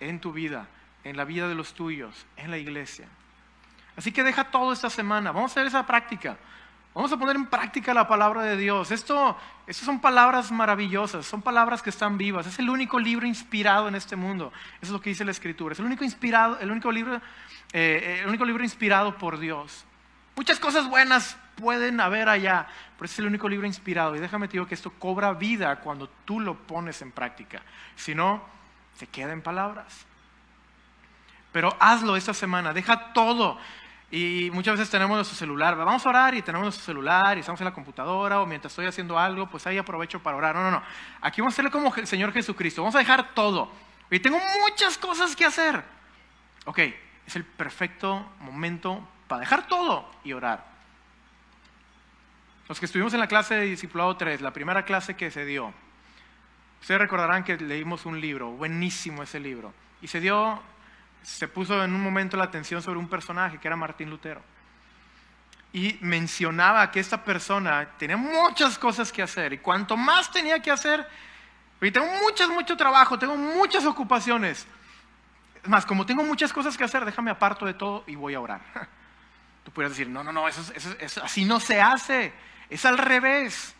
en 0.00 0.20
tu 0.20 0.32
vida, 0.32 0.66
en 1.04 1.16
la 1.16 1.24
vida 1.24 1.48
de 1.48 1.54
los 1.54 1.72
tuyos, 1.72 2.26
en 2.36 2.50
la 2.50 2.58
iglesia. 2.58 3.06
Así 3.96 4.12
que 4.12 4.22
deja 4.22 4.44
todo 4.44 4.72
esta 4.72 4.90
semana. 4.90 5.32
Vamos 5.32 5.50
a 5.50 5.54
hacer 5.54 5.66
esa 5.66 5.86
práctica. 5.86 6.36
Vamos 6.94 7.10
a 7.10 7.16
poner 7.16 7.36
en 7.36 7.46
práctica 7.46 7.94
la 7.94 8.06
palabra 8.06 8.42
de 8.42 8.56
Dios. 8.56 8.90
Esto, 8.90 9.36
estas 9.66 9.86
son 9.86 10.00
palabras 10.00 10.52
maravillosas, 10.52 11.24
son 11.24 11.40
palabras 11.40 11.80
que 11.80 11.88
están 11.88 12.18
vivas. 12.18 12.46
Es 12.46 12.58
el 12.58 12.68
único 12.68 12.98
libro 12.98 13.26
inspirado 13.26 13.88
en 13.88 13.94
este 13.94 14.14
mundo. 14.14 14.52
Eso 14.74 14.86
es 14.86 14.90
lo 14.90 15.00
que 15.00 15.10
dice 15.10 15.24
la 15.24 15.30
Escritura. 15.30 15.72
Es 15.72 15.78
el 15.78 15.86
único, 15.86 16.04
inspirado, 16.04 16.58
el 16.58 16.70
único, 16.70 16.92
libro, 16.92 17.20
eh, 17.72 18.18
el 18.22 18.28
único 18.28 18.44
libro 18.44 18.62
inspirado 18.62 19.16
por 19.16 19.38
Dios. 19.38 19.86
Muchas 20.36 20.60
cosas 20.60 20.86
buenas 20.86 21.38
pueden 21.56 21.98
haber 21.98 22.28
allá, 22.28 22.66
pero 22.98 23.06
es 23.06 23.18
el 23.18 23.26
único 23.26 23.48
libro 23.48 23.66
inspirado. 23.66 24.14
Y 24.14 24.20
déjame 24.20 24.48
te 24.48 24.52
digo 24.52 24.66
que 24.66 24.74
esto 24.74 24.90
cobra 24.98 25.32
vida 25.32 25.76
cuando 25.76 26.10
tú 26.26 26.40
lo 26.40 26.58
pones 26.58 27.00
en 27.00 27.10
práctica. 27.10 27.62
Si 27.96 28.14
no, 28.14 28.42
se 28.96 29.06
queda 29.06 29.32
en 29.32 29.40
palabras. 29.40 30.06
Pero 31.52 31.74
hazlo 31.80 32.16
esta 32.16 32.34
semana, 32.34 32.72
deja 32.72 33.12
todo. 33.12 33.58
Y 34.14 34.50
muchas 34.52 34.74
veces 34.74 34.90
tenemos 34.90 35.16
nuestro 35.16 35.34
celular, 35.34 35.74
vamos 35.74 36.04
a 36.04 36.08
orar 36.10 36.34
y 36.34 36.42
tenemos 36.42 36.66
nuestro 36.66 36.84
celular 36.84 37.34
y 37.38 37.40
estamos 37.40 37.58
en 37.62 37.64
la 37.64 37.72
computadora 37.72 38.42
o 38.42 38.46
mientras 38.46 38.70
estoy 38.70 38.84
haciendo 38.84 39.18
algo, 39.18 39.46
pues 39.46 39.66
ahí 39.66 39.78
aprovecho 39.78 40.22
para 40.22 40.36
orar. 40.36 40.54
No, 40.54 40.62
no, 40.62 40.70
no. 40.70 40.82
Aquí 41.22 41.40
vamos 41.40 41.52
a 41.52 41.54
hacerle 41.54 41.70
como 41.70 41.94
el 41.96 42.06
Señor 42.06 42.30
Jesucristo. 42.30 42.82
Vamos 42.82 42.94
a 42.94 42.98
dejar 42.98 43.32
todo. 43.32 43.72
Y 44.10 44.20
tengo 44.20 44.38
muchas 44.60 44.98
cosas 44.98 45.34
que 45.34 45.46
hacer. 45.46 45.82
Ok, 46.66 46.78
es 47.26 47.36
el 47.36 47.44
perfecto 47.44 48.30
momento 48.40 49.08
para 49.28 49.40
dejar 49.40 49.66
todo 49.66 50.06
y 50.24 50.34
orar. 50.34 50.62
Los 52.68 52.78
que 52.78 52.84
estuvimos 52.84 53.14
en 53.14 53.20
la 53.20 53.28
clase 53.28 53.54
de 53.54 53.64
Discipulado 53.64 54.14
3, 54.18 54.42
la 54.42 54.52
primera 54.52 54.84
clase 54.84 55.16
que 55.16 55.30
se 55.30 55.46
dio, 55.46 55.72
ustedes 56.82 57.00
recordarán 57.00 57.44
que 57.44 57.56
leímos 57.56 58.04
un 58.04 58.20
libro, 58.20 58.50
buenísimo 58.50 59.22
ese 59.22 59.40
libro. 59.40 59.72
Y 60.02 60.08
se 60.08 60.20
dio 60.20 60.62
se 61.22 61.48
puso 61.48 61.82
en 61.82 61.94
un 61.94 62.02
momento 62.02 62.36
la 62.36 62.44
atención 62.44 62.82
sobre 62.82 62.98
un 62.98 63.08
personaje 63.08 63.58
que 63.58 63.68
era 63.68 63.76
Martín 63.76 64.10
Lutero. 64.10 64.42
Y 65.72 65.98
mencionaba 66.02 66.90
que 66.90 67.00
esta 67.00 67.24
persona 67.24 67.88
tenía 67.98 68.16
muchas 68.16 68.78
cosas 68.78 69.10
que 69.10 69.22
hacer. 69.22 69.54
Y 69.54 69.58
cuanto 69.58 69.96
más 69.96 70.30
tenía 70.30 70.60
que 70.60 70.70
hacer, 70.70 71.06
y 71.80 71.90
tengo 71.90 72.06
mucho, 72.22 72.48
mucho 72.50 72.76
trabajo, 72.76 73.18
tengo 73.18 73.36
muchas 73.36 73.84
ocupaciones. 73.86 74.66
Es 75.62 75.68
más, 75.68 75.86
como 75.86 76.04
tengo 76.04 76.22
muchas 76.24 76.52
cosas 76.52 76.76
que 76.76 76.84
hacer, 76.84 77.04
déjame 77.04 77.30
aparto 77.30 77.64
de 77.64 77.74
todo 77.74 78.04
y 78.06 78.16
voy 78.16 78.34
a 78.34 78.40
orar. 78.40 78.60
Tú 79.64 79.72
puedes 79.72 79.92
decir, 79.92 80.08
no, 80.08 80.22
no, 80.22 80.32
no, 80.32 80.48
eso, 80.48 80.60
eso, 80.74 81.22
así 81.24 81.44
no 81.44 81.60
se 81.60 81.80
hace. 81.80 82.32
Es 82.68 82.84
al 82.84 82.98
revés. 82.98 83.74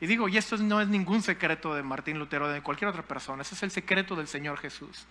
Y 0.00 0.06
digo, 0.06 0.28
y 0.28 0.36
esto 0.36 0.56
no 0.58 0.80
es 0.80 0.88
ningún 0.88 1.22
secreto 1.22 1.74
de 1.74 1.82
Martín 1.82 2.18
Lutero, 2.18 2.48
de 2.48 2.60
cualquier 2.60 2.90
otra 2.90 3.02
persona. 3.02 3.42
Ese 3.42 3.54
es 3.54 3.62
el 3.62 3.70
secreto 3.70 4.16
del 4.16 4.26
Señor 4.26 4.58
Jesús 4.58 5.06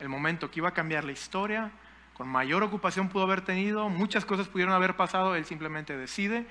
el 0.00 0.08
momento 0.08 0.50
que 0.50 0.60
iba 0.60 0.68
a 0.68 0.74
cambiar 0.74 1.04
la 1.04 1.12
historia, 1.12 1.70
con 2.14 2.28
mayor 2.28 2.62
ocupación 2.62 3.08
pudo 3.08 3.24
haber 3.24 3.40
tenido, 3.40 3.88
muchas 3.88 4.24
cosas 4.24 4.48
pudieron 4.48 4.74
haber 4.74 4.96
pasado, 4.96 5.34
él 5.34 5.44
simplemente 5.44 5.96
decide 5.96 6.46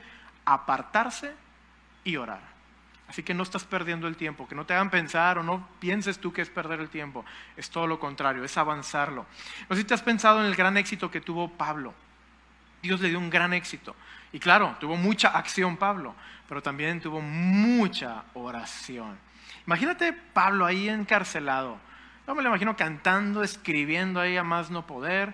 apartarse 0.45 1.33
y 2.03 2.17
orar. 2.17 2.53
Así 3.07 3.23
que 3.23 3.33
no 3.33 3.43
estás 3.43 3.63
perdiendo 3.63 4.07
el 4.07 4.15
tiempo, 4.15 4.47
que 4.47 4.55
no 4.55 4.65
te 4.65 4.73
hagan 4.73 4.89
pensar 4.89 5.37
o 5.37 5.43
no 5.43 5.67
pienses 5.79 6.19
tú 6.19 6.33
que 6.33 6.41
es 6.41 6.49
perder 6.49 6.79
el 6.79 6.89
tiempo, 6.89 7.23
es 7.55 7.69
todo 7.69 7.85
lo 7.85 7.99
contrario, 7.99 8.43
es 8.43 8.57
avanzarlo. 8.57 9.25
No 9.69 9.75
sé 9.75 9.83
si 9.83 9.87
te 9.87 9.93
has 9.93 10.01
pensado 10.01 10.39
en 10.39 10.47
el 10.47 10.55
gran 10.55 10.77
éxito 10.77 11.11
que 11.11 11.21
tuvo 11.21 11.49
Pablo. 11.49 11.93
Dios 12.81 12.99
le 13.01 13.09
dio 13.09 13.19
un 13.19 13.29
gran 13.29 13.53
éxito. 13.53 13.95
Y 14.31 14.39
claro, 14.39 14.75
tuvo 14.79 14.97
mucha 14.97 15.29
acción 15.29 15.77
Pablo, 15.77 16.15
pero 16.49 16.61
también 16.61 16.99
tuvo 16.99 17.21
mucha 17.21 18.23
oración. 18.33 19.17
Imagínate 19.67 20.11
Pablo 20.13 20.65
ahí 20.65 20.89
encarcelado, 20.89 21.77
yo 22.27 22.35
me 22.35 22.41
lo 22.41 22.49
imagino 22.49 22.75
cantando, 22.75 23.43
escribiendo 23.43 24.19
ahí 24.19 24.37
a 24.37 24.43
más 24.43 24.69
no 24.69 24.87
poder. 24.87 25.33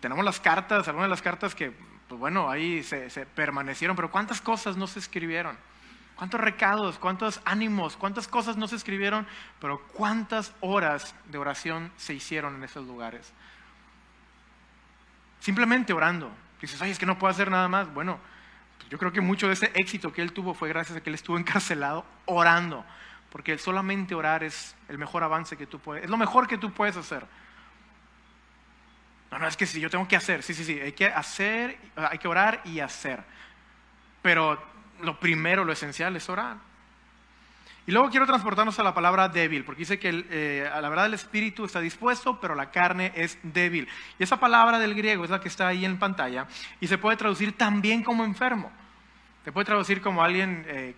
tenemos 0.00 0.24
las 0.24 0.40
cartas, 0.40 0.88
algunas 0.88 1.06
de 1.06 1.10
las 1.10 1.22
cartas 1.22 1.54
que, 1.54 1.72
pues 2.08 2.18
bueno, 2.18 2.48
ahí 2.48 2.82
se, 2.82 3.10
se 3.10 3.26
permanecieron, 3.26 3.94
pero 3.94 4.10
¿cuántas 4.10 4.40
cosas 4.40 4.76
no 4.76 4.86
se 4.86 4.98
escribieron? 4.98 5.56
¿Cuántos 6.16 6.40
recados, 6.40 6.98
cuántos 6.98 7.40
ánimos, 7.44 7.96
cuántas 7.96 8.26
cosas 8.26 8.56
no 8.56 8.66
se 8.66 8.74
escribieron, 8.74 9.26
pero 9.60 9.80
cuántas 9.92 10.52
horas 10.60 11.14
de 11.26 11.38
oración 11.38 11.92
se 11.96 12.12
hicieron 12.14 12.56
en 12.56 12.64
esos 12.64 12.86
lugares? 12.86 13.32
Simplemente 15.38 15.92
orando. 15.92 16.30
Dices, 16.60 16.82
ay, 16.82 16.90
es 16.90 16.98
que 16.98 17.06
no 17.06 17.18
puedo 17.18 17.30
hacer 17.30 17.50
nada 17.50 17.68
más. 17.68 17.92
Bueno, 17.94 18.18
yo 18.90 18.98
creo 18.98 19.12
que 19.12 19.20
mucho 19.20 19.46
de 19.46 19.52
ese 19.52 19.70
éxito 19.74 20.12
que 20.12 20.22
él 20.22 20.32
tuvo 20.32 20.54
fue 20.54 20.68
gracias 20.68 20.98
a 20.98 21.00
que 21.00 21.10
él 21.10 21.14
estuvo 21.14 21.38
encarcelado 21.38 22.04
orando. 22.26 22.84
Porque 23.30 23.58
solamente 23.58 24.14
orar 24.14 24.42
es 24.42 24.74
el 24.88 24.98
mejor 24.98 25.22
avance 25.22 25.56
que 25.56 25.66
tú 25.66 25.78
puedes, 25.78 26.04
es 26.04 26.10
lo 26.10 26.16
mejor 26.16 26.46
que 26.46 26.58
tú 26.58 26.72
puedes 26.72 26.96
hacer. 26.96 27.26
No, 29.30 29.38
no, 29.38 29.46
es 29.46 29.56
que 29.56 29.66
si 29.66 29.80
yo 29.80 29.90
tengo 29.90 30.08
que 30.08 30.16
hacer, 30.16 30.42
sí, 30.42 30.54
sí, 30.54 30.64
sí, 30.64 30.80
hay 30.80 30.92
que 30.92 31.06
hacer, 31.06 31.78
hay 31.96 32.18
que 32.18 32.28
orar 32.28 32.62
y 32.64 32.80
hacer. 32.80 33.22
Pero 34.22 34.62
lo 35.02 35.20
primero, 35.20 35.64
lo 35.64 35.72
esencial 35.72 36.16
es 36.16 36.28
orar. 36.28 36.56
Y 37.88 37.90
luego 37.90 38.10
quiero 38.10 38.26
transportarnos 38.26 38.78
a 38.78 38.82
la 38.82 38.92
palabra 38.92 39.30
débil, 39.30 39.64
porque 39.64 39.80
dice 39.80 39.98
que 39.98 40.26
eh, 40.28 40.70
a 40.70 40.78
la 40.82 40.90
verdad 40.90 41.06
el 41.06 41.14
espíritu 41.14 41.64
está 41.64 41.80
dispuesto, 41.80 42.38
pero 42.38 42.54
la 42.54 42.70
carne 42.70 43.12
es 43.14 43.38
débil. 43.42 43.88
Y 44.18 44.24
esa 44.24 44.38
palabra 44.38 44.78
del 44.78 44.94
griego 44.94 45.24
es 45.24 45.30
la 45.30 45.40
que 45.40 45.48
está 45.48 45.68
ahí 45.68 45.86
en 45.86 45.98
pantalla 45.98 46.46
y 46.80 46.86
se 46.86 46.98
puede 46.98 47.16
traducir 47.16 47.56
también 47.56 48.02
como 48.02 48.24
enfermo. 48.24 48.70
Se 49.42 49.52
puede 49.52 49.64
traducir 49.64 50.02
como 50.02 50.22
alguien, 50.22 50.66
eh, 50.68 50.94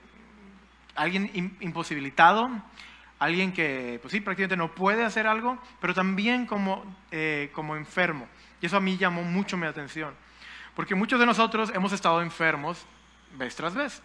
alguien 0.94 1.56
imposibilitado, 1.60 2.50
alguien 3.18 3.52
que, 3.52 3.98
pues 4.02 4.12
sí, 4.12 4.20
prácticamente 4.20 4.56
no 4.56 4.74
puede 4.74 5.04
hacer 5.04 5.26
algo, 5.26 5.58
pero 5.80 5.94
también 5.94 6.46
como, 6.46 6.84
eh, 7.10 7.50
como 7.52 7.76
enfermo. 7.76 8.26
Y 8.60 8.66
eso 8.66 8.76
a 8.76 8.80
mí 8.80 8.96
llamó 8.96 9.22
mucho 9.22 9.56
mi 9.56 9.66
atención, 9.66 10.14
porque 10.74 10.94
muchos 10.94 11.20
de 11.20 11.26
nosotros 11.26 11.70
hemos 11.74 11.92
estado 11.92 12.22
enfermos 12.22 12.84
vez 13.36 13.54
tras 13.54 13.74
vez. 13.74 14.02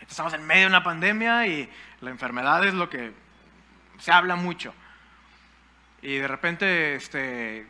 Estamos 0.00 0.34
en 0.34 0.46
medio 0.46 0.62
de 0.62 0.68
una 0.68 0.82
pandemia 0.82 1.46
y 1.46 1.70
la 2.00 2.10
enfermedad 2.10 2.64
es 2.66 2.74
lo 2.74 2.90
que 2.90 3.12
se 3.98 4.12
habla 4.12 4.36
mucho. 4.36 4.74
Y 6.02 6.16
de 6.16 6.28
repente, 6.28 6.96
este, 6.96 7.66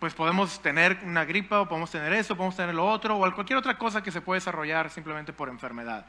pues 0.00 0.14
podemos 0.14 0.60
tener 0.62 0.98
una 1.04 1.24
gripa 1.24 1.60
o 1.60 1.68
podemos 1.68 1.90
tener 1.90 2.12
eso, 2.12 2.36
podemos 2.36 2.56
tener 2.56 2.74
lo 2.74 2.86
otro 2.86 3.16
o 3.16 3.34
cualquier 3.34 3.58
otra 3.58 3.78
cosa 3.78 4.02
que 4.02 4.10
se 4.10 4.20
puede 4.20 4.40
desarrollar 4.40 4.90
simplemente 4.90 5.32
por 5.32 5.48
enfermedad. 5.48 6.06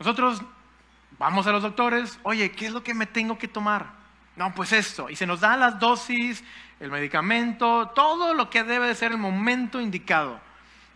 Nosotros 0.00 0.42
vamos 1.18 1.46
a 1.46 1.52
los 1.52 1.62
doctores, 1.62 2.18
oye, 2.22 2.50
¿qué 2.52 2.66
es 2.66 2.72
lo 2.72 2.82
que 2.82 2.94
me 2.94 3.04
tengo 3.04 3.36
que 3.38 3.46
tomar? 3.46 3.90
No, 4.34 4.54
pues 4.54 4.72
esto. 4.72 5.10
Y 5.10 5.14
se 5.14 5.26
nos 5.26 5.40
da 5.40 5.58
las 5.58 5.78
dosis, 5.78 6.42
el 6.80 6.90
medicamento, 6.90 7.88
todo 7.94 8.32
lo 8.32 8.48
que 8.48 8.64
debe 8.64 8.86
de 8.86 8.94
ser 8.94 9.12
el 9.12 9.18
momento 9.18 9.78
indicado. 9.78 10.40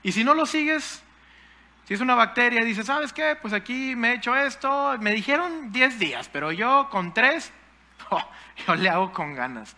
Y 0.02 0.12
si 0.12 0.24
no 0.24 0.32
lo 0.32 0.46
sigues, 0.46 1.02
si 1.86 1.92
es 1.92 2.00
una 2.00 2.14
bacteria 2.14 2.62
y 2.62 2.64
dices, 2.64 2.86
¿sabes 2.86 3.12
qué? 3.12 3.36
Pues 3.40 3.52
aquí 3.52 3.94
me 3.94 4.12
he 4.12 4.14
hecho 4.14 4.34
esto, 4.34 4.96
me 5.00 5.12
dijeron 5.12 5.70
10 5.70 5.98
días, 5.98 6.30
pero 6.30 6.50
yo 6.50 6.88
con 6.90 7.12
3, 7.12 7.52
yo 8.66 8.74
le 8.74 8.88
hago 8.88 9.12
con 9.12 9.34
ganas. 9.34 9.76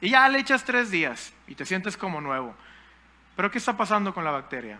Y 0.00 0.10
ya 0.10 0.28
le 0.28 0.38
echas 0.38 0.62
3 0.62 0.88
días 0.88 1.32
y 1.48 1.56
te 1.56 1.66
sientes 1.66 1.96
como 1.96 2.20
nuevo. 2.20 2.54
Pero 3.34 3.50
¿qué 3.50 3.58
está 3.58 3.76
pasando 3.76 4.14
con 4.14 4.22
la 4.22 4.30
bacteria? 4.30 4.78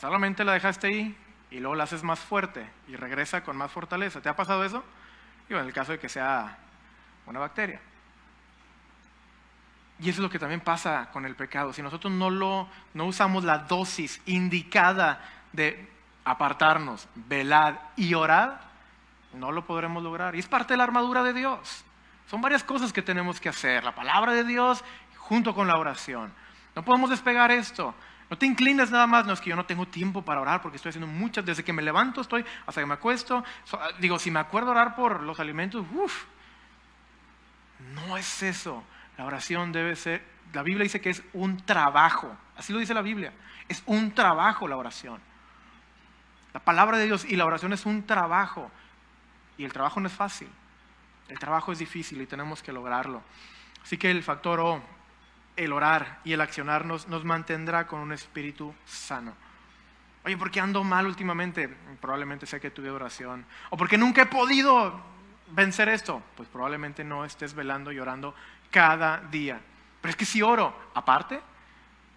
Solamente 0.00 0.42
la 0.42 0.54
dejaste 0.54 0.88
ahí 0.88 1.16
y 1.56 1.60
luego 1.60 1.74
la 1.74 1.84
haces 1.84 2.02
más 2.02 2.20
fuerte 2.20 2.68
y 2.86 2.96
regresa 2.96 3.42
con 3.42 3.56
más 3.56 3.72
fortaleza. 3.72 4.20
¿Te 4.20 4.28
ha 4.28 4.36
pasado 4.36 4.62
eso? 4.62 4.84
Digo, 5.48 5.58
en 5.58 5.66
el 5.66 5.72
caso 5.72 5.92
de 5.92 5.98
que 5.98 6.10
sea 6.10 6.58
una 7.24 7.40
bacteria. 7.40 7.80
Y 9.98 10.10
eso 10.10 10.20
es 10.20 10.22
lo 10.22 10.28
que 10.28 10.38
también 10.38 10.60
pasa 10.60 11.08
con 11.14 11.24
el 11.24 11.34
pecado. 11.34 11.72
Si 11.72 11.80
nosotros 11.80 12.12
no, 12.12 12.28
lo, 12.28 12.68
no 12.92 13.06
usamos 13.06 13.42
la 13.42 13.60
dosis 13.60 14.20
indicada 14.26 15.24
de 15.52 15.88
apartarnos, 16.26 17.08
velar 17.14 17.92
y 17.96 18.12
orar, 18.12 18.60
no 19.32 19.50
lo 19.50 19.64
podremos 19.64 20.02
lograr. 20.02 20.36
Y 20.36 20.40
es 20.40 20.48
parte 20.48 20.74
de 20.74 20.76
la 20.76 20.84
armadura 20.84 21.22
de 21.22 21.32
Dios. 21.32 21.86
Son 22.28 22.42
varias 22.42 22.64
cosas 22.64 22.92
que 22.92 23.00
tenemos 23.00 23.40
que 23.40 23.48
hacer. 23.48 23.82
La 23.82 23.94
palabra 23.94 24.32
de 24.32 24.44
Dios 24.44 24.84
junto 25.16 25.54
con 25.54 25.68
la 25.68 25.78
oración. 25.78 26.34
No 26.74 26.84
podemos 26.84 27.08
despegar 27.08 27.50
esto. 27.50 27.94
No 28.28 28.36
te 28.36 28.46
inclines 28.46 28.90
nada 28.90 29.06
más, 29.06 29.24
no 29.24 29.32
es 29.32 29.40
que 29.40 29.50
yo 29.50 29.56
no 29.56 29.66
tengo 29.66 29.86
tiempo 29.86 30.22
para 30.22 30.40
orar 30.40 30.60
porque 30.60 30.76
estoy 30.76 30.90
haciendo 30.90 31.06
muchas, 31.06 31.44
desde 31.44 31.62
que 31.62 31.72
me 31.72 31.82
levanto 31.82 32.20
estoy 32.20 32.44
hasta 32.66 32.80
que 32.80 32.86
me 32.86 32.94
acuesto. 32.94 33.44
digo, 34.00 34.18
si 34.18 34.30
me 34.30 34.40
acuerdo 34.40 34.72
orar 34.72 34.96
por 34.96 35.22
los 35.22 35.38
alimentos, 35.38 35.84
uff, 35.92 36.24
no 37.94 38.16
es 38.16 38.42
eso. 38.42 38.82
La 39.16 39.24
oración 39.24 39.70
debe 39.72 39.94
ser, 39.94 40.24
la 40.52 40.62
Biblia 40.62 40.82
dice 40.82 41.00
que 41.00 41.10
es 41.10 41.22
un 41.32 41.58
trabajo, 41.58 42.36
así 42.56 42.72
lo 42.72 42.80
dice 42.80 42.94
la 42.94 43.02
Biblia, 43.02 43.32
es 43.68 43.82
un 43.86 44.12
trabajo 44.12 44.66
la 44.66 44.76
oración. 44.76 45.20
La 46.52 46.60
palabra 46.60 46.96
de 46.96 47.04
Dios 47.04 47.24
y 47.24 47.36
la 47.36 47.44
oración 47.44 47.72
es 47.74 47.86
un 47.86 48.06
trabajo. 48.06 48.70
Y 49.58 49.64
el 49.64 49.72
trabajo 49.72 50.00
no 50.00 50.08
es 50.08 50.12
fácil, 50.12 50.48
el 51.28 51.38
trabajo 51.38 51.72
es 51.72 51.78
difícil 51.78 52.20
y 52.20 52.26
tenemos 52.26 52.62
que 52.62 52.72
lograrlo. 52.72 53.22
Así 53.82 53.96
que 53.96 54.10
el 54.10 54.22
factor 54.22 54.60
O, 54.60 54.82
el 55.56 55.72
orar 55.72 56.20
y 56.24 56.32
el 56.32 56.40
accionarnos, 56.40 57.08
nos 57.08 57.24
mantendrá 57.24 57.86
con 57.86 58.00
un 58.00 58.12
espíritu 58.12 58.74
sano. 58.84 59.34
Oye, 60.24 60.36
¿por 60.36 60.50
qué 60.50 60.60
ando 60.60 60.82
mal 60.84 61.06
últimamente? 61.06 61.68
Probablemente 62.00 62.46
sea 62.46 62.60
que 62.60 62.70
tuve 62.70 62.90
oración. 62.90 63.46
O 63.70 63.76
porque 63.76 63.96
nunca 63.96 64.22
he 64.22 64.26
podido 64.26 65.00
vencer 65.52 65.88
esto. 65.88 66.22
Pues 66.36 66.48
probablemente 66.48 67.04
no 67.04 67.24
estés 67.24 67.54
velando 67.54 67.92
y 67.92 67.98
orando 67.98 68.34
cada 68.70 69.18
día. 69.18 69.60
Pero 70.00 70.10
es 70.10 70.16
que 70.16 70.24
si 70.24 70.42
oro, 70.42 70.76
aparte, 70.94 71.40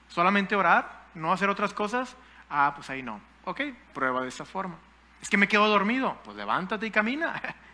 solamente 0.07 0.55
orar, 0.55 1.07
no 1.13 1.31
hacer 1.31 1.49
otras 1.49 1.73
cosas, 1.73 2.15
ah, 2.49 2.73
pues 2.75 2.89
ahí 2.89 3.03
no. 3.03 3.21
Ok, 3.45 3.61
prueba 3.93 4.21
de 4.21 4.29
esta 4.29 4.45
forma. 4.45 4.75
Es 5.21 5.29
que 5.29 5.37
me 5.37 5.47
quedo 5.47 5.67
dormido, 5.67 6.17
pues 6.23 6.35
levántate 6.35 6.87
y 6.87 6.91
camina. 6.91 7.41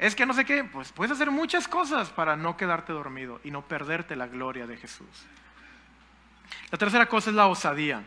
Es 0.00 0.16
que 0.16 0.24
no 0.24 0.32
sé 0.32 0.46
qué, 0.46 0.64
pues 0.64 0.92
puedes 0.92 1.12
hacer 1.12 1.30
muchas 1.30 1.68
cosas 1.68 2.08
para 2.08 2.34
no 2.34 2.56
quedarte 2.56 2.92
dormido 2.92 3.38
y 3.44 3.50
no 3.50 3.60
perderte 3.62 4.16
la 4.16 4.26
gloria 4.26 4.66
de 4.66 4.78
Jesús. 4.78 5.06
La 6.70 6.78
tercera 6.78 7.04
cosa 7.04 7.28
es 7.28 7.36
la 7.36 7.46
osadía. 7.48 8.02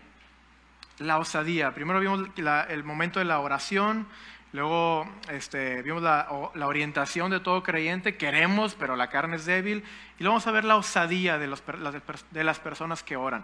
La 0.98 1.20
osadía. 1.20 1.72
Primero 1.74 2.00
vimos 2.00 2.28
el 2.36 2.84
momento 2.84 3.20
de 3.20 3.26
la 3.26 3.40
oración, 3.40 4.08
Luego 4.54 5.10
este, 5.30 5.82
vimos 5.82 6.04
la, 6.04 6.28
orientación 6.30 7.32
de 7.32 7.40
todo 7.40 7.64
creyente, 7.64 8.18
queremos, 8.18 8.76
pero 8.76 8.96
la 8.96 9.10
carne 9.10 9.38
es 9.38 9.46
débil. 9.46 9.84
Y 10.20 10.24
luego 10.24 10.36
vamos 10.36 10.46
a 10.46 10.52
ver 10.52 10.64
la 10.64 10.76
osadía 10.76 11.40
de, 11.40 11.58
de 12.30 12.44
las 12.44 12.60
personas 12.60 13.02
que 13.02 13.16
oran. 13.16 13.44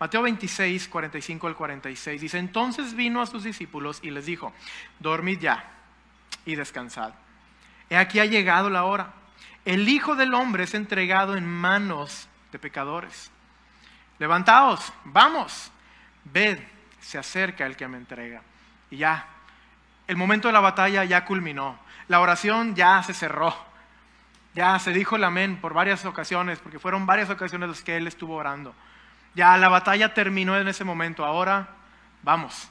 Mateo 0.00 0.22
26, 0.22 0.88
45 0.88 1.46
al 1.46 1.56
46 1.56 2.20
dice, 2.22 2.38
entonces 2.38 2.94
vino 2.94 3.20
a 3.20 3.26
sus 3.26 3.44
discípulos 3.44 4.00
y 4.02 4.10
les 4.10 4.24
dijo, 4.24 4.54
dormid 4.98 5.40
ya 5.40 5.62
y 6.46 6.54
descansad. 6.54 7.12
He 7.88 7.96
aquí 7.96 8.20
ha 8.20 8.24
llegado 8.24 8.70
la 8.70 8.84
hora. 8.84 9.12
El 9.64 9.88
Hijo 9.88 10.16
del 10.16 10.34
Hombre 10.34 10.64
es 10.64 10.74
entregado 10.74 11.36
en 11.36 11.46
manos 11.46 12.28
de 12.52 12.58
pecadores. 12.58 13.30
Levantaos, 14.18 14.92
vamos, 15.04 15.70
ved, 16.24 16.58
se 17.00 17.18
acerca 17.18 17.66
el 17.66 17.76
que 17.76 17.88
me 17.88 17.98
entrega. 17.98 18.42
Y 18.90 18.98
ya, 18.98 19.26
el 20.06 20.16
momento 20.16 20.48
de 20.48 20.52
la 20.52 20.60
batalla 20.60 21.04
ya 21.04 21.24
culminó. 21.24 21.78
La 22.08 22.20
oración 22.20 22.74
ya 22.74 23.02
se 23.02 23.12
cerró. 23.12 23.54
Ya 24.54 24.78
se 24.78 24.92
dijo 24.92 25.16
el 25.16 25.24
amén 25.24 25.58
por 25.60 25.74
varias 25.74 26.04
ocasiones, 26.04 26.58
porque 26.60 26.78
fueron 26.78 27.04
varias 27.04 27.28
ocasiones 27.28 27.68
las 27.68 27.82
que 27.82 27.96
él 27.96 28.06
estuvo 28.06 28.36
orando. 28.36 28.74
Ya 29.34 29.56
la 29.58 29.68
batalla 29.68 30.14
terminó 30.14 30.56
en 30.56 30.68
ese 30.68 30.84
momento. 30.84 31.24
Ahora 31.24 31.68
vamos. 32.22 32.70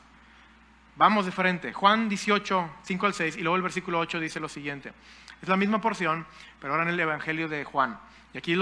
Vamos 0.98 1.26
de 1.26 1.32
frente. 1.32 1.74
Juan 1.74 2.08
18, 2.08 2.70
5 2.84 3.06
al 3.06 3.14
6, 3.14 3.38
y 3.38 3.42
luego 3.42 3.58
el 3.58 3.62
versículo 3.62 4.00
8 4.00 4.20
dice 4.20 4.40
lo 4.40 4.48
siguiente. 4.48 4.94
Es 5.42 5.50
la 5.50 5.58
misma 5.58 5.82
porción, 5.82 6.26
pero 6.60 6.74
ahora 6.74 6.84
en 6.84 6.94
el 6.94 7.00
Evangelio 7.00 7.50
de 7.50 7.66
Juan. 7.66 8.00
Y 8.34 8.38
aquí 8.38 8.58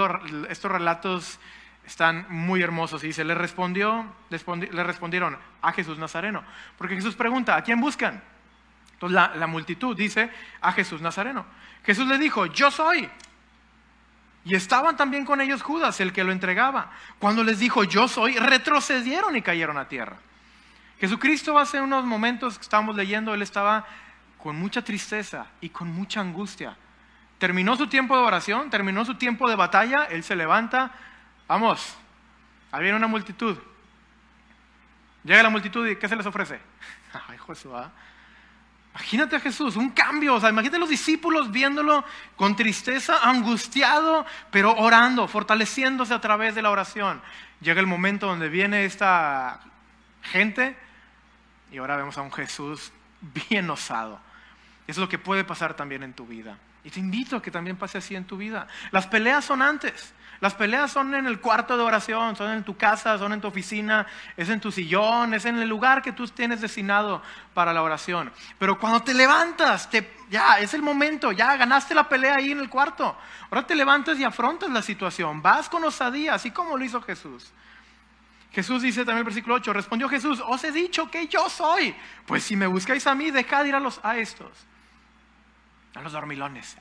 estos 0.49 0.71
relatos 0.71 1.39
están 1.85 2.25
muy 2.29 2.61
hermosos. 2.61 3.03
Y 3.03 3.07
dice, 3.07 3.23
le, 3.23 3.35
respondió, 3.35 4.05
le 4.29 4.83
respondieron 4.83 5.37
a 5.61 5.71
Jesús 5.71 5.97
Nazareno. 5.97 6.43
Porque 6.77 6.95
Jesús 6.95 7.15
pregunta, 7.15 7.55
¿a 7.55 7.63
quién 7.63 7.79
buscan? 7.79 8.21
Entonces 8.93 9.37
la, 9.37 9.47
multitud 9.47 9.95
dice 9.95 10.29
a 10.61 10.71
Jesús 10.71 11.01
Nazareno. 11.01 11.45
Jesús 11.85 12.07
le 12.07 12.17
dijo, 12.17 12.45
yo 12.47 12.71
soy. 12.71 13.09
Y 14.45 14.55
estaban 14.55 14.97
también 14.97 15.25
con 15.25 15.39
ellos 15.41 15.61
Judas, 15.61 15.99
el 15.99 16.13
que 16.13 16.23
lo 16.23 16.31
entregaba. 16.31 16.91
Cuando 17.19 17.43
les 17.43 17.59
dijo, 17.59 17.83
yo 17.83 18.07
soy, 18.07 18.37
retrocedieron 18.37 19.35
y 19.35 19.41
cayeron 19.41 19.77
a 19.77 19.87
tierra. 19.87 20.17
Jesucristo 21.03 21.59
hace 21.59 21.81
unos 21.81 22.05
momentos 22.05 22.57
que 22.57 22.61
estábamos 22.61 22.95
leyendo, 22.95 23.33
él 23.33 23.41
estaba 23.41 23.85
con 24.37 24.55
mucha 24.55 24.81
tristeza 24.81 25.47
y 25.59 25.67
con 25.67 25.89
mucha 25.89 26.21
angustia. 26.21 26.77
Terminó 27.39 27.75
su 27.75 27.87
tiempo 27.87 28.15
de 28.15 28.23
oración, 28.23 28.69
terminó 28.69 29.03
su 29.03 29.15
tiempo 29.15 29.49
de 29.49 29.57
batalla, 29.57 30.05
él 30.05 30.23
se 30.23 30.33
levanta, 30.33 30.93
vamos, 31.45 31.97
había 32.71 32.95
una 32.95 33.07
multitud. 33.07 33.57
Llega 35.25 35.43
la 35.43 35.49
multitud 35.49 35.85
y 35.85 35.97
¿qué 35.97 36.07
se 36.07 36.15
les 36.15 36.25
ofrece? 36.25 36.61
Ay, 37.27 37.37
Josué, 37.37 37.83
Imagínate 38.91 39.35
a 39.35 39.39
Jesús, 39.41 39.75
un 39.75 39.89
cambio, 39.89 40.35
o 40.35 40.39
sea, 40.39 40.51
imagínate 40.51 40.77
a 40.77 40.79
los 40.79 40.89
discípulos 40.89 41.51
viéndolo 41.51 42.05
con 42.37 42.55
tristeza, 42.55 43.17
angustiado, 43.23 44.25
pero 44.51 44.73
orando, 44.73 45.27
fortaleciéndose 45.27 46.13
a 46.13 46.21
través 46.21 46.55
de 46.55 46.61
la 46.61 46.71
oración. 46.71 47.21
Llega 47.59 47.81
el 47.81 47.87
momento 47.87 48.25
donde 48.25 48.47
viene 48.47 48.85
esta 48.85 49.59
gente 50.21 50.77
y 51.73 51.79
ahora 51.79 51.97
vemos 51.97 52.17
a 52.19 52.21
un 52.21 52.31
Jesús 52.31 52.91
bien 53.49 53.67
osado. 53.69 54.19
Es 54.85 54.97
lo 54.97 55.09
que 55.09 55.17
puede 55.17 55.43
pasar 55.43 55.73
también 55.73 56.03
en 56.03 56.13
tu 56.13 56.27
vida. 56.27 56.57
Y 56.83 56.91
te 56.91 56.99
invito 56.99 57.37
a 57.37 57.41
que 57.41 57.49
también 57.49 57.77
pase 57.77 57.97
así 57.97 58.15
en 58.15 58.25
tu 58.25 58.37
vida. 58.37 58.67
Las 58.91 59.07
peleas 59.07 59.43
son 59.43 59.61
antes. 59.61 60.13
Las 60.39 60.53
peleas 60.53 60.91
son 60.91 61.15
en 61.15 61.25
el 61.25 61.39
cuarto 61.39 61.75
de 61.75 61.83
oración, 61.83 62.35
son 62.35 62.51
en 62.51 62.63
tu 62.63 62.75
casa, 62.75 63.17
son 63.17 63.33
en 63.33 63.41
tu 63.41 63.47
oficina, 63.47 64.05
es 64.35 64.49
en 64.49 64.59
tu 64.59 64.71
sillón, 64.71 65.33
es 65.33 65.45
en 65.45 65.57
el 65.57 65.69
lugar 65.69 66.01
que 66.01 66.11
tú 66.11 66.27
tienes 66.27 66.61
destinado 66.61 67.23
para 67.53 67.73
la 67.73 67.81
oración. 67.81 68.31
Pero 68.59 68.77
cuando 68.77 69.01
te 69.01 69.13
levantas, 69.13 69.89
ya 70.29 70.59
es 70.59 70.73
el 70.73 70.81
momento, 70.81 71.31
ya 71.31 71.55
ganaste 71.55 71.95
la 71.95 72.07
pelea 72.09 72.35
ahí 72.35 72.51
en 72.51 72.59
el 72.59 72.69
cuarto. 72.69 73.17
Ahora 73.49 73.65
te 73.65 73.73
levantas 73.73 74.19
y 74.19 74.25
afrontas 74.25 74.69
la 74.69 74.81
situación, 74.81 75.41
vas 75.41 75.69
con 75.69 75.83
osadía, 75.85 76.35
así 76.35 76.51
como 76.51 76.77
lo 76.77 76.83
hizo 76.83 77.01
Jesús. 77.01 77.51
Jesús 78.53 78.83
dice 78.83 78.99
también 78.99 79.19
el 79.19 79.23
versículo 79.23 79.55
8, 79.55 79.73
respondió 79.73 80.07
Jesús, 80.07 80.41
os 80.45 80.63
he 80.63 80.71
dicho 80.71 81.09
que 81.09 81.27
yo 81.27 81.49
soy. 81.49 81.95
Pues 82.27 82.43
si 82.43 82.55
me 82.55 82.67
buscáis 82.67 83.05
a 83.07 83.15
mí, 83.15 83.31
dejad 83.31 83.65
ir 83.65 83.73
a, 83.73 83.79
los, 83.79 83.99
a 84.03 84.17
estos, 84.17 84.51
a 85.95 86.01
los 86.01 86.11
dormilones. 86.11 86.77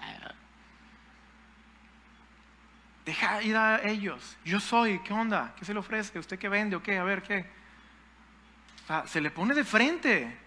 Deja 3.07 3.43
ir 3.43 3.57
a 3.57 3.83
ellos. 3.83 4.37
Yo 4.45 4.61
soy, 4.61 4.99
¿qué 5.01 5.15
onda? 5.15 5.55
¿Qué 5.59 5.65
se 5.65 5.73
le 5.73 5.81
ofrece? 5.81 6.19
¿Usted 6.19 6.39
qué 6.39 6.51
vende 6.51 6.77
o 6.77 6.83
qué? 6.83 6.99
A 6.99 7.05
ver, 7.05 7.23
¿qué? 7.23 7.51
se 9.07 9.23
le 9.23 9.31
pone 9.31 9.55
de 9.55 9.65
frente. 9.65 10.39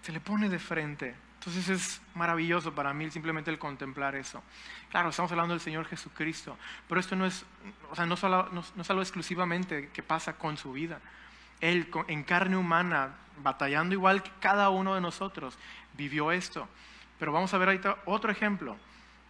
Se 0.00 0.10
le 0.10 0.20
pone 0.20 0.48
de 0.48 0.58
frente. 0.58 1.14
Entonces 1.46 1.68
es 1.68 2.00
maravilloso 2.16 2.74
para 2.74 2.92
mí 2.92 3.08
simplemente 3.08 3.52
el 3.52 3.58
contemplar 3.60 4.16
eso. 4.16 4.42
Claro, 4.90 5.10
estamos 5.10 5.30
hablando 5.30 5.54
del 5.54 5.60
Señor 5.60 5.86
Jesucristo, 5.86 6.58
pero 6.88 7.00
esto 7.00 7.14
no 7.14 7.24
es, 7.24 7.44
o 7.88 7.94
sea, 7.94 8.04
no, 8.04 8.16
solo, 8.16 8.48
no, 8.50 8.64
no 8.74 8.84
algo 8.88 9.00
exclusivamente 9.00 9.90
que 9.92 10.02
pasa 10.02 10.32
con 10.32 10.56
su 10.56 10.72
vida. 10.72 11.00
Él 11.60 11.88
en 12.08 12.24
carne 12.24 12.56
humana, 12.56 13.14
batallando 13.44 13.94
igual 13.94 14.24
que 14.24 14.32
cada 14.40 14.70
uno 14.70 14.96
de 14.96 15.00
nosotros, 15.00 15.56
vivió 15.96 16.32
esto. 16.32 16.66
Pero 17.16 17.30
vamos 17.30 17.54
a 17.54 17.58
ver 17.58 17.68
ahorita 17.68 17.98
otro 18.06 18.32
ejemplo 18.32 18.76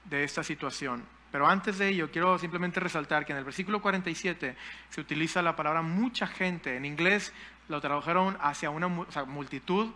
de 0.04 0.24
esta 0.24 0.42
situación. 0.42 1.04
Pero 1.30 1.46
antes 1.46 1.76
de 1.76 1.88
ello, 1.90 2.10
quiero 2.10 2.38
simplemente 2.38 2.80
resaltar 2.80 3.26
que 3.26 3.32
en 3.32 3.38
el 3.38 3.44
versículo 3.44 3.82
47 3.82 4.56
se 4.88 5.00
utiliza 5.02 5.42
la 5.42 5.54
palabra 5.54 5.82
mucha 5.82 6.26
gente. 6.26 6.78
En 6.78 6.86
inglés 6.86 7.34
lo 7.68 7.78
tradujeron 7.82 8.38
hacia 8.40 8.70
una 8.70 8.88
multitud 8.88 9.92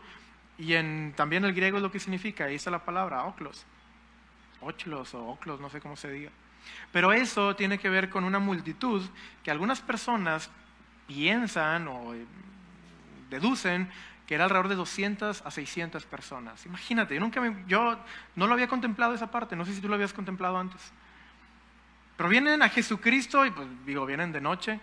y 0.60 0.74
en, 0.74 1.14
también 1.16 1.44
el 1.44 1.54
griego 1.54 1.78
es 1.78 1.82
lo 1.82 1.90
que 1.90 1.98
significa. 1.98 2.44
Ahí 2.44 2.56
está 2.56 2.70
la 2.70 2.84
palabra, 2.84 3.24
oclos. 3.24 3.64
Ochlos 4.60 5.14
o 5.14 5.26
oclos, 5.26 5.58
no 5.58 5.70
sé 5.70 5.80
cómo 5.80 5.96
se 5.96 6.10
diga. 6.10 6.30
Pero 6.92 7.12
eso 7.12 7.56
tiene 7.56 7.78
que 7.78 7.88
ver 7.88 8.10
con 8.10 8.24
una 8.24 8.38
multitud 8.38 9.02
que 9.42 9.50
algunas 9.50 9.80
personas 9.80 10.50
piensan 11.06 11.88
o 11.88 12.14
eh, 12.14 12.26
deducen 13.30 13.90
que 14.26 14.34
era 14.34 14.44
alrededor 14.44 14.68
de 14.68 14.76
200 14.76 15.42
a 15.44 15.50
600 15.50 16.04
personas. 16.04 16.66
Imagínate, 16.66 17.14
yo, 17.14 17.20
nunca 17.20 17.42
yo 17.66 17.98
no 18.36 18.46
lo 18.46 18.52
había 18.52 18.68
contemplado 18.68 19.14
esa 19.14 19.30
parte, 19.30 19.56
no 19.56 19.64
sé 19.64 19.74
si 19.74 19.80
tú 19.80 19.88
lo 19.88 19.94
habías 19.94 20.12
contemplado 20.12 20.58
antes. 20.58 20.92
Pero 22.18 22.28
vienen 22.28 22.62
a 22.62 22.68
Jesucristo 22.68 23.46
y 23.46 23.50
pues 23.50 23.66
digo, 23.86 24.04
vienen 24.04 24.30
de 24.30 24.42
noche. 24.42 24.78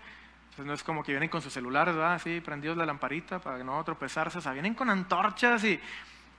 Entonces 0.58 0.66
no 0.66 0.74
es 0.74 0.82
como 0.82 1.04
que 1.04 1.12
vienen 1.12 1.28
con 1.28 1.40
sus 1.40 1.52
celulares, 1.52 1.94
¿verdad? 1.94 2.14
Así, 2.14 2.40
prendidos 2.40 2.76
la 2.76 2.84
lamparita 2.84 3.38
para 3.38 3.62
no 3.62 3.84
tropezarse. 3.84 4.38
O 4.38 4.40
sea, 4.40 4.50
vienen 4.50 4.74
con 4.74 4.90
antorchas 4.90 5.62
y 5.62 5.78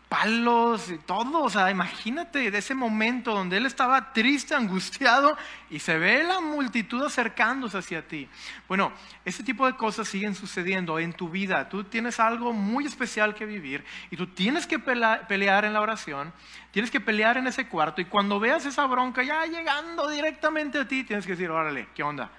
palos 0.10 0.92
y 0.92 0.98
todo. 0.98 1.42
O 1.42 1.50
sea, 1.50 1.72
imagínate 1.72 2.52
de 2.52 2.58
ese 2.58 2.76
momento 2.76 3.34
donde 3.34 3.56
él 3.56 3.66
estaba 3.66 4.12
triste, 4.12 4.56
angustiado 4.56 5.38
y 5.70 5.80
se 5.80 5.98
ve 5.98 6.22
la 6.26 6.42
multitud 6.42 7.02
acercándose 7.02 7.78
hacia 7.78 8.06
ti. 8.06 8.28
Bueno, 8.68 8.92
ese 9.24 9.42
tipo 9.42 9.66
de 9.66 9.78
cosas 9.78 10.06
siguen 10.10 10.36
sucediendo 10.36 11.00
en 11.00 11.14
tu 11.14 11.30
vida. 11.30 11.70
Tú 11.70 11.86
tienes 11.86 12.20
algo 12.20 12.52
muy 12.52 12.88
especial 12.88 13.34
que 13.34 13.46
vivir 13.46 13.86
y 14.12 14.18
tú 14.18 14.28
tienes 14.28 14.68
que 14.68 14.80
pelear 14.80 15.64
en 15.64 15.72
la 15.72 15.80
oración, 15.80 16.34
tienes 16.72 16.92
que 16.92 17.00
pelear 17.00 17.38
en 17.38 17.48
ese 17.48 17.70
cuarto 17.70 18.02
y 18.02 18.06
cuando 18.06 18.38
veas 18.38 18.66
esa 18.66 18.86
bronca 18.86 19.24
ya 19.24 19.46
llegando 19.46 20.10
directamente 20.10 20.78
a 20.78 20.86
ti, 20.86 21.06
tienes 21.06 21.26
que 21.26 21.32
decir, 21.32 21.50
órale, 21.50 21.88
¿qué 21.96 22.04
onda? 22.04 22.30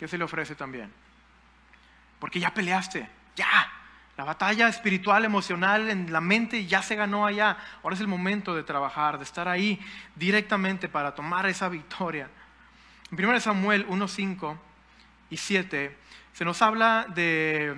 ¿Qué 0.00 0.08
se 0.08 0.16
le 0.16 0.24
ofrece 0.24 0.54
también? 0.54 0.90
Porque 2.18 2.40
ya 2.40 2.54
peleaste, 2.54 3.06
ya, 3.36 3.70
la 4.16 4.24
batalla 4.24 4.66
espiritual, 4.66 5.26
emocional 5.26 5.90
en 5.90 6.10
la 6.10 6.22
mente 6.22 6.64
ya 6.64 6.80
se 6.80 6.96
ganó 6.96 7.26
allá. 7.26 7.58
Ahora 7.82 7.96
es 7.96 8.00
el 8.00 8.06
momento 8.08 8.54
de 8.54 8.62
trabajar, 8.62 9.18
de 9.18 9.24
estar 9.24 9.46
ahí 9.46 9.78
directamente 10.16 10.88
para 10.88 11.14
tomar 11.14 11.44
esa 11.44 11.68
victoria. 11.68 12.30
En 13.12 13.22
1 13.22 13.40
Samuel 13.40 13.84
1, 13.88 14.08
5 14.08 14.58
y 15.28 15.36
7 15.36 15.94
se 16.32 16.44
nos 16.46 16.62
habla 16.62 17.04
de, 17.10 17.74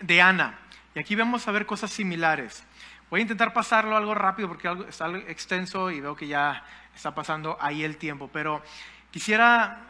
de 0.00 0.20
Ana. 0.20 0.58
Y 0.94 0.98
aquí 0.98 1.16
vamos 1.16 1.48
a 1.48 1.50
ver 1.50 1.64
cosas 1.64 1.90
similares. 1.90 2.62
Voy 3.08 3.20
a 3.20 3.22
intentar 3.22 3.54
pasarlo 3.54 3.96
algo 3.96 4.14
rápido 4.14 4.48
porque 4.48 4.70
está 4.86 5.08
extenso 5.28 5.90
y 5.90 6.02
veo 6.02 6.14
que 6.14 6.26
ya 6.26 6.62
está 6.94 7.14
pasando 7.14 7.56
ahí 7.58 7.84
el 7.84 7.96
tiempo. 7.96 8.28
Pero 8.30 8.62
quisiera 9.10 9.87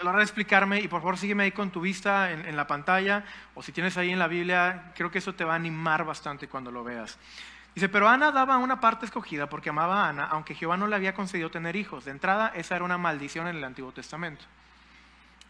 a 0.00 0.04
la 0.04 0.10
hora 0.10 0.18
de 0.20 0.24
explicarme, 0.24 0.80
y 0.80 0.88
por 0.88 1.00
favor 1.00 1.18
sígueme 1.18 1.44
ahí 1.44 1.52
con 1.52 1.70
tu 1.70 1.80
vista 1.80 2.32
en, 2.32 2.56
la 2.56 2.66
pantalla, 2.66 3.24
o 3.54 3.62
si 3.62 3.70
tienes 3.70 3.98
ahí 3.98 4.10
en 4.10 4.18
la 4.18 4.28
Biblia, 4.28 4.92
creo 4.96 5.10
que 5.10 5.18
eso 5.18 5.34
te 5.34 5.44
va 5.44 5.52
a 5.52 5.56
animar 5.56 6.04
bastante 6.04 6.48
cuando 6.48 6.70
lo 6.70 6.82
veas. 6.82 7.18
Dice, 7.74 7.88
pero 7.88 8.08
Ana 8.08 8.32
daba 8.32 8.56
una 8.56 8.80
parte 8.80 9.04
escogida 9.04 9.48
porque 9.48 9.68
amaba 9.68 10.06
a 10.06 10.08
Ana, 10.08 10.24
aunque 10.24 10.54
Jehová 10.54 10.76
no 10.76 10.86
le 10.86 10.96
había 10.96 11.14
concedido 11.14 11.50
tener 11.50 11.76
hijos. 11.76 12.06
De 12.06 12.10
entrada, 12.10 12.50
esa 12.54 12.76
era 12.76 12.84
una 12.84 12.98
maldición 12.98 13.46
en 13.46 13.56
el 13.56 13.64
Antiguo 13.64 13.92
Testamento. 13.92 14.44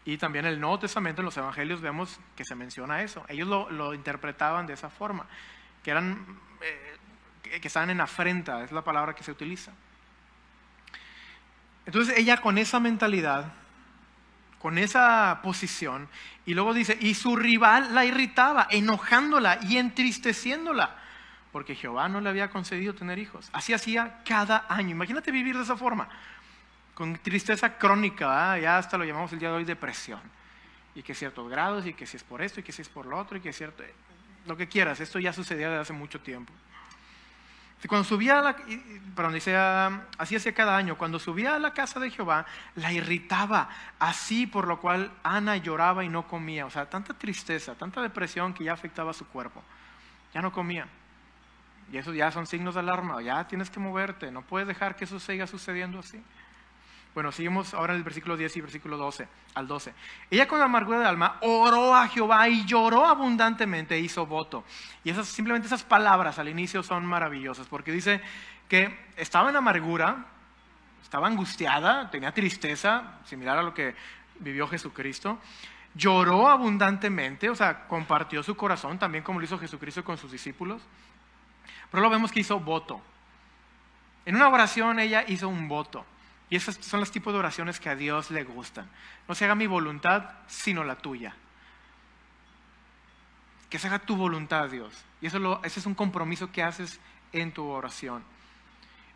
Y 0.03 0.17
también 0.17 0.45
en 0.45 0.53
el 0.53 0.59
Nuevo 0.59 0.79
Testamento, 0.79 1.21
en 1.21 1.25
los 1.25 1.37
Evangelios, 1.37 1.79
vemos 1.79 2.19
que 2.35 2.43
se 2.43 2.53
menciona 2.53 3.01
eso. 3.01 3.23
Ellos 3.29 3.47
lo, 3.47 3.93
interpretaban 3.93 4.67
de 4.67 4.73
esa 4.73 4.89
forma, 4.89 5.25
que 5.81 5.91
eran, 5.91 6.39
eh, 6.61 7.59
que 7.59 7.67
estaban 7.67 7.89
en 7.89 8.01
afrenta, 8.01 8.63
es 8.63 8.71
la 8.71 8.83
palabra 8.83 9.15
que 9.15 9.23
se 9.23 9.31
utiliza. 9.31 9.71
Entonces 11.85 12.17
ella 12.17 12.37
con 12.37 12.57
esa 12.57 12.79
mentalidad 12.79 13.53
con 14.61 14.77
esa 14.77 15.39
posición. 15.41 16.07
Y 16.45 16.53
luego 16.53 16.73
dice, 16.73 16.97
y 17.01 17.15
su 17.15 17.35
rival 17.35 17.95
la 17.95 18.05
irritaba, 18.05 18.67
enojándola 18.69 19.59
y 19.63 19.77
entristeciéndola, 19.77 20.95
porque 21.51 21.75
Jehová 21.75 22.07
no 22.07 22.21
le 22.21 22.29
había 22.29 22.51
concedido 22.51 22.93
tener 22.93 23.17
hijos. 23.17 23.49
Así 23.53 23.73
hacía 23.73 24.19
cada 24.23 24.65
año. 24.69 24.91
Imagínate 24.91 25.31
vivir 25.31 25.57
de 25.57 25.63
esa 25.63 25.75
forma, 25.75 26.07
con 26.93 27.17
tristeza 27.17 27.77
crónica, 27.77 28.57
ya 28.59 28.77
hasta 28.77 28.97
lo 28.97 29.03
llamamos 29.03 29.33
el 29.33 29.39
día 29.39 29.49
de 29.49 29.55
hoy 29.55 29.65
depresión. 29.65 30.21
Y 30.93 31.01
que 31.01 31.15
ciertos 31.15 31.49
grados, 31.49 31.87
y 31.87 31.93
que 31.93 32.05
si 32.05 32.17
es 32.17 32.23
por 32.23 32.41
esto, 32.41 32.59
y 32.59 32.63
que 32.63 32.71
si 32.71 32.83
es 32.83 32.89
por 32.89 33.07
lo 33.07 33.17
otro, 33.17 33.37
y 33.37 33.41
que 33.41 33.53
cierto, 33.53 33.83
lo 34.45 34.57
que 34.57 34.67
quieras. 34.67 34.99
Esto 34.99 35.17
ya 35.19 35.33
sucedía 35.33 35.69
desde 35.69 35.81
hace 35.81 35.93
mucho 35.93 36.19
tiempo. 36.19 36.53
Cuando 37.87 38.07
subía 38.07 38.39
a 38.39 38.41
la, 38.41 39.31
dice, 39.31 39.55
así 40.17 40.35
hacía 40.35 40.53
cada 40.53 40.77
año, 40.77 40.97
cuando 40.97 41.17
subía 41.17 41.55
a 41.55 41.59
la 41.59 41.73
casa 41.73 41.99
de 41.99 42.11
Jehová, 42.11 42.45
la 42.75 42.93
irritaba, 42.93 43.69
así 43.99 44.45
por 44.45 44.67
lo 44.67 44.79
cual 44.79 45.11
Ana 45.23 45.57
lloraba 45.57 46.03
y 46.03 46.09
no 46.09 46.27
comía. 46.27 46.65
O 46.65 46.69
sea, 46.69 46.89
tanta 46.89 47.13
tristeza, 47.15 47.73
tanta 47.75 48.01
depresión 48.01 48.53
que 48.53 48.63
ya 48.63 48.73
afectaba 48.73 49.11
a 49.11 49.13
su 49.15 49.25
cuerpo. 49.27 49.63
Ya 50.33 50.41
no 50.41 50.51
comía. 50.51 50.87
Y 51.91 51.97
eso 51.97 52.13
ya 52.13 52.31
son 52.31 52.47
signos 52.47 52.75
de 52.75 52.81
alarma, 52.81 53.21
ya 53.21 53.47
tienes 53.47 53.69
que 53.69 53.79
moverte, 53.79 54.31
no 54.31 54.43
puedes 54.43 54.67
dejar 54.67 54.95
que 54.95 55.05
eso 55.05 55.19
siga 55.19 55.47
sucediendo 55.47 55.99
así. 55.99 56.23
Bueno, 57.13 57.33
seguimos 57.33 57.73
ahora 57.73 57.91
en 57.93 57.97
el 57.97 58.03
versículo 58.03 58.37
10 58.37 58.55
y 58.55 58.61
versículo 58.61 58.95
12 58.95 59.27
al 59.55 59.67
12. 59.67 59.93
Ella 60.29 60.47
con 60.47 60.61
amargura 60.61 60.99
de 60.99 61.05
alma 61.05 61.37
oró 61.41 61.93
a 61.93 62.07
Jehová 62.07 62.47
y 62.47 62.65
lloró 62.65 63.05
abundantemente 63.05 63.95
e 63.95 63.99
hizo 63.99 64.25
voto. 64.25 64.63
Y 65.03 65.09
esas, 65.09 65.27
simplemente 65.27 65.67
esas 65.67 65.83
palabras 65.83 66.39
al 66.39 66.47
inicio 66.47 66.83
son 66.83 67.05
maravillosas 67.05 67.67
porque 67.67 67.91
dice 67.91 68.21
que 68.69 68.97
estaba 69.17 69.49
en 69.49 69.57
amargura, 69.57 70.25
estaba 71.03 71.27
angustiada, 71.27 72.09
tenía 72.09 72.33
tristeza, 72.33 73.19
similar 73.25 73.57
a 73.57 73.63
lo 73.63 73.73
que 73.73 73.93
vivió 74.39 74.65
Jesucristo. 74.69 75.37
Lloró 75.93 76.47
abundantemente, 76.47 77.49
o 77.49 77.55
sea, 77.55 77.87
compartió 77.89 78.41
su 78.41 78.55
corazón 78.55 78.97
también 78.97 79.21
como 79.21 79.39
lo 79.39 79.45
hizo 79.45 79.59
Jesucristo 79.59 80.05
con 80.05 80.17
sus 80.17 80.31
discípulos. 80.31 80.81
Pero 81.91 82.01
lo 82.01 82.09
vemos 82.09 82.31
que 82.31 82.39
hizo 82.39 82.57
voto. 82.61 83.01
En 84.25 84.37
una 84.37 84.47
oración 84.47 84.99
ella 84.99 85.25
hizo 85.27 85.49
un 85.49 85.67
voto. 85.67 86.05
Y 86.51 86.57
esos 86.57 86.75
son 86.81 86.99
los 86.99 87.11
tipos 87.11 87.31
de 87.31 87.39
oraciones 87.39 87.79
que 87.79 87.87
a 87.87 87.95
Dios 87.95 88.29
le 88.29 88.43
gustan. 88.43 88.85
No 89.25 89.33
se 89.33 89.45
haga 89.45 89.55
mi 89.55 89.67
voluntad, 89.67 90.31
sino 90.47 90.83
la 90.83 90.97
tuya. 90.97 91.33
Que 93.69 93.79
se 93.79 93.87
haga 93.87 93.99
tu 93.99 94.17
voluntad, 94.17 94.69
Dios. 94.69 94.93
Y 95.21 95.27
eso 95.27 95.61
ese 95.63 95.79
es 95.79 95.85
un 95.85 95.95
compromiso 95.95 96.51
que 96.51 96.61
haces 96.61 96.99
en 97.31 97.53
tu 97.53 97.65
oración. 97.65 98.21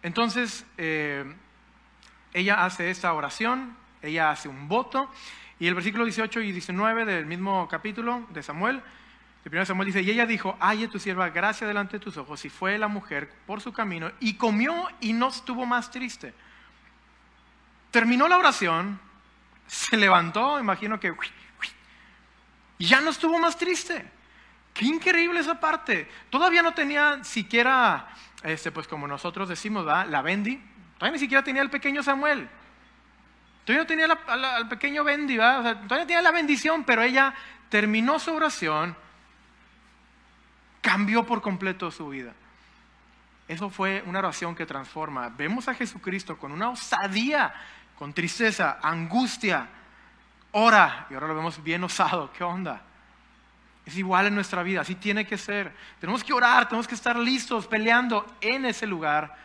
Entonces, 0.01 0.65
eh, 0.77 1.25
ella 2.33 2.63
hace 2.63 2.89
esta 2.89 3.11
oración, 3.11 3.75
ella 4.01 4.31
hace 4.31 4.47
un 4.47 4.69
voto. 4.69 5.11
Y 5.59 5.67
el 5.67 5.75
versículo 5.75 6.05
18 6.05 6.39
y 6.39 6.53
19 6.53 7.03
del 7.03 7.25
mismo 7.25 7.67
capítulo 7.67 8.25
de 8.29 8.43
Samuel 8.43 8.81
El 9.43 9.49
primer 9.49 9.67
Samuel 9.67 9.87
dice, 9.87 10.01
y 10.01 10.09
ella 10.09 10.25
dijo, 10.25 10.55
halle 10.61 10.87
tu 10.87 10.99
sierva 10.99 11.31
gracia 11.31 11.67
delante 11.67 11.97
de 11.97 12.03
tus 12.05 12.15
ojos, 12.15 12.45
y 12.45 12.49
fue 12.49 12.77
la 12.77 12.87
mujer 12.87 13.29
por 13.45 13.59
su 13.59 13.73
camino, 13.73 14.09
y 14.21 14.35
comió 14.35 14.87
y 15.01 15.11
no 15.11 15.27
estuvo 15.27 15.65
más 15.65 15.91
triste. 15.91 16.33
Terminó 17.95 18.27
la 18.27 18.37
oración, 18.37 18.99
se 19.67 19.95
levantó, 19.95 20.59
imagino 20.59 20.99
que, 20.99 21.15
y 22.77 22.87
ya 22.87 22.99
no 22.99 23.09
estuvo 23.09 23.39
más 23.39 23.55
triste. 23.55 24.05
Qué 24.73 24.83
increíble 24.83 25.39
esa 25.39 25.61
parte. 25.61 26.09
Todavía 26.29 26.61
no 26.61 26.73
tenía 26.73 27.23
siquiera, 27.23 28.09
este, 28.43 28.69
pues 28.73 28.85
como 28.85 29.07
nosotros 29.07 29.47
decimos, 29.47 29.85
la 29.85 30.21
Bendy. 30.21 30.61
Todavía 30.97 31.13
ni 31.13 31.19
siquiera 31.19 31.41
tenía 31.41 31.61
el 31.61 31.69
pequeño 31.69 32.03
Samuel. 32.03 32.49
Todavía 33.63 33.83
no 33.83 33.87
tenía 33.87 34.07
al 34.27 34.67
pequeño 34.67 35.05
Bendy, 35.05 35.37
todavía 35.37 36.05
tenía 36.05 36.21
la 36.21 36.31
bendición, 36.31 36.83
pero 36.83 37.01
ella 37.01 37.33
terminó 37.69 38.19
su 38.19 38.33
oración, 38.33 38.93
cambió 40.81 41.25
por 41.25 41.41
completo 41.41 41.91
su 41.91 42.09
vida. 42.09 42.33
Eso 43.47 43.69
fue 43.69 44.03
una 44.05 44.19
oración 44.19 44.53
que 44.53 44.65
transforma. 44.65 45.29
Vemos 45.29 45.69
a 45.69 45.73
Jesucristo 45.75 46.37
con 46.37 46.51
una 46.51 46.71
osadía, 46.71 47.53
con 47.97 48.13
tristeza, 48.13 48.79
angustia, 48.81 49.67
ora, 50.51 51.07
y 51.09 51.13
ahora 51.13 51.27
lo 51.27 51.35
vemos 51.35 51.63
bien 51.63 51.83
osado. 51.83 52.31
¿Qué 52.31 52.43
onda? 52.43 52.81
Es 53.85 53.95
igual 53.97 54.27
en 54.27 54.35
nuestra 54.35 54.63
vida, 54.63 54.81
así 54.81 54.95
tiene 54.95 55.25
que 55.25 55.37
ser. 55.37 55.71
Tenemos 55.99 56.23
que 56.23 56.33
orar, 56.33 56.67
tenemos 56.67 56.87
que 56.87 56.95
estar 56.95 57.15
listos, 57.15 57.67
peleando 57.67 58.25
en 58.41 58.65
ese 58.65 58.87
lugar 58.87 59.35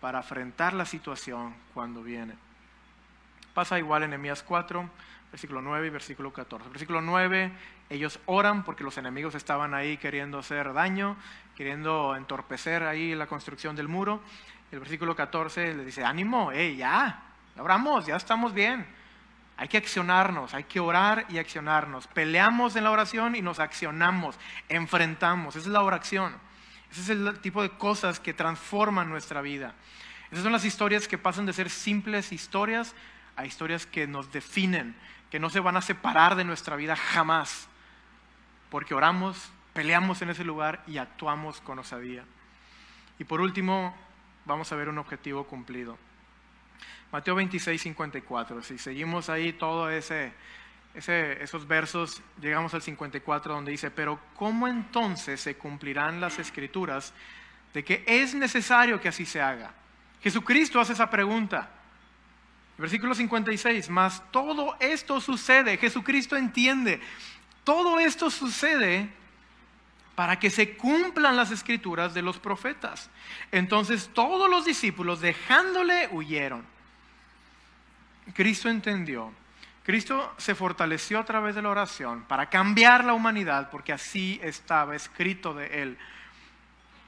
para 0.00 0.20
afrontar 0.20 0.72
la 0.72 0.86
situación 0.86 1.54
cuando 1.74 2.02
viene. 2.02 2.34
Pasa 3.52 3.78
igual 3.78 4.04
en 4.04 4.10
Nehemías 4.10 4.42
4, 4.42 4.88
versículo 5.30 5.60
9 5.60 5.86
y 5.86 5.90
versículo 5.90 6.32
14. 6.32 6.70
Versículo 6.70 7.02
9, 7.02 7.52
ellos 7.90 8.18
oran 8.26 8.64
porque 8.64 8.84
los 8.84 8.96
enemigos 8.96 9.34
estaban 9.34 9.74
ahí 9.74 9.98
queriendo 9.98 10.38
hacer 10.38 10.72
daño, 10.72 11.16
queriendo 11.56 12.16
entorpecer 12.16 12.82
ahí 12.84 13.14
la 13.14 13.26
construcción 13.26 13.76
del 13.76 13.88
muro. 13.88 14.22
El 14.72 14.78
versículo 14.78 15.14
14 15.14 15.74
le 15.74 15.84
dice, 15.84 16.04
ánimo, 16.04 16.50
hey, 16.52 16.76
ya, 16.76 17.29
oramos, 17.58 18.06
ya 18.06 18.16
estamos 18.16 18.54
bien. 18.54 18.86
Hay 19.56 19.68
que 19.68 19.76
accionarnos, 19.76 20.54
hay 20.54 20.64
que 20.64 20.80
orar 20.80 21.26
y 21.28 21.38
accionarnos. 21.38 22.06
Peleamos 22.06 22.76
en 22.76 22.84
la 22.84 22.90
oración 22.90 23.36
y 23.36 23.42
nos 23.42 23.58
accionamos, 23.58 24.38
enfrentamos. 24.68 25.54
Esa 25.54 25.66
es 25.66 25.72
la 25.72 25.82
oración. 25.82 26.34
Ese 26.90 27.02
es 27.02 27.08
el 27.10 27.38
tipo 27.40 27.62
de 27.62 27.70
cosas 27.70 28.20
que 28.20 28.32
transforman 28.32 29.10
nuestra 29.10 29.42
vida. 29.42 29.74
Esas 30.30 30.44
son 30.44 30.52
las 30.52 30.64
historias 30.64 31.08
que 31.08 31.18
pasan 31.18 31.46
de 31.46 31.52
ser 31.52 31.70
simples 31.70 32.32
historias 32.32 32.94
a 33.36 33.46
historias 33.46 33.86
que 33.86 34.06
nos 34.06 34.32
definen, 34.32 34.96
que 35.30 35.40
no 35.40 35.50
se 35.50 35.60
van 35.60 35.76
a 35.76 35.82
separar 35.82 36.36
de 36.36 36.44
nuestra 36.44 36.76
vida 36.76 36.96
jamás. 36.96 37.68
Porque 38.70 38.94
oramos, 38.94 39.50
peleamos 39.72 40.22
en 40.22 40.30
ese 40.30 40.44
lugar 40.44 40.82
y 40.86 40.98
actuamos 40.98 41.60
con 41.60 41.78
osadía. 41.78 42.24
Y 43.18 43.24
por 43.24 43.40
último, 43.40 43.94
vamos 44.46 44.72
a 44.72 44.76
ver 44.76 44.88
un 44.88 44.98
objetivo 44.98 45.44
cumplido. 45.44 45.98
Mateo 47.12 47.34
26, 47.34 47.82
54. 47.82 48.62
Si 48.62 48.78
seguimos 48.78 49.28
ahí 49.28 49.52
todo 49.52 49.90
ese, 49.90 50.32
esos 50.94 51.66
versos, 51.66 52.22
llegamos 52.40 52.72
al 52.74 52.82
54 52.82 53.54
donde 53.54 53.72
dice, 53.72 53.90
pero 53.90 54.20
¿cómo 54.36 54.68
entonces 54.68 55.40
se 55.40 55.56
cumplirán 55.56 56.20
las 56.20 56.38
escrituras 56.38 57.12
de 57.74 57.84
que 57.84 58.04
es 58.06 58.34
necesario 58.34 59.00
que 59.00 59.08
así 59.08 59.26
se 59.26 59.40
haga? 59.40 59.74
Jesucristo 60.22 60.80
hace 60.80 60.92
esa 60.92 61.10
pregunta. 61.10 61.70
Versículo 62.78 63.14
56, 63.14 63.90
mas 63.90 64.22
todo 64.30 64.76
esto 64.80 65.20
sucede, 65.20 65.76
Jesucristo 65.76 66.36
entiende, 66.36 67.00
todo 67.62 68.00
esto 68.00 68.30
sucede 68.30 69.10
para 70.14 70.38
que 70.38 70.48
se 70.48 70.76
cumplan 70.76 71.36
las 71.36 71.50
escrituras 71.50 72.14
de 72.14 72.22
los 72.22 72.38
profetas. 72.38 73.10
Entonces 73.52 74.10
todos 74.14 74.48
los 74.48 74.64
discípulos 74.64 75.20
dejándole 75.20 76.08
huyeron. 76.10 76.64
Cristo 78.34 78.68
entendió. 78.68 79.32
Cristo 79.84 80.34
se 80.36 80.54
fortaleció 80.54 81.18
a 81.18 81.24
través 81.24 81.54
de 81.54 81.62
la 81.62 81.70
oración 81.70 82.22
para 82.28 82.48
cambiar 82.48 83.04
la 83.04 83.14
humanidad, 83.14 83.70
porque 83.70 83.92
así 83.92 84.38
estaba 84.42 84.94
escrito 84.94 85.54
de 85.54 85.82
él. 85.82 85.98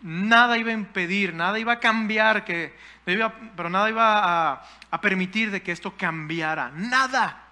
Nada 0.03 0.59
iba 0.59 0.71
a 0.71 0.75
impedir, 0.75 1.33
nada 1.33 1.59
iba 1.59 1.75
a 1.75 1.81
cambiar, 1.81 2.45
que, 2.45 2.75
pero 3.05 3.71
nada 3.71 3.89
iba 3.89 4.53
a, 4.53 4.65
a 4.91 5.01
permitir 5.01 5.51
de 5.51 5.63
que 5.63 5.71
esto 5.71 5.97
cambiara. 5.97 6.73
Nada. 6.75 7.45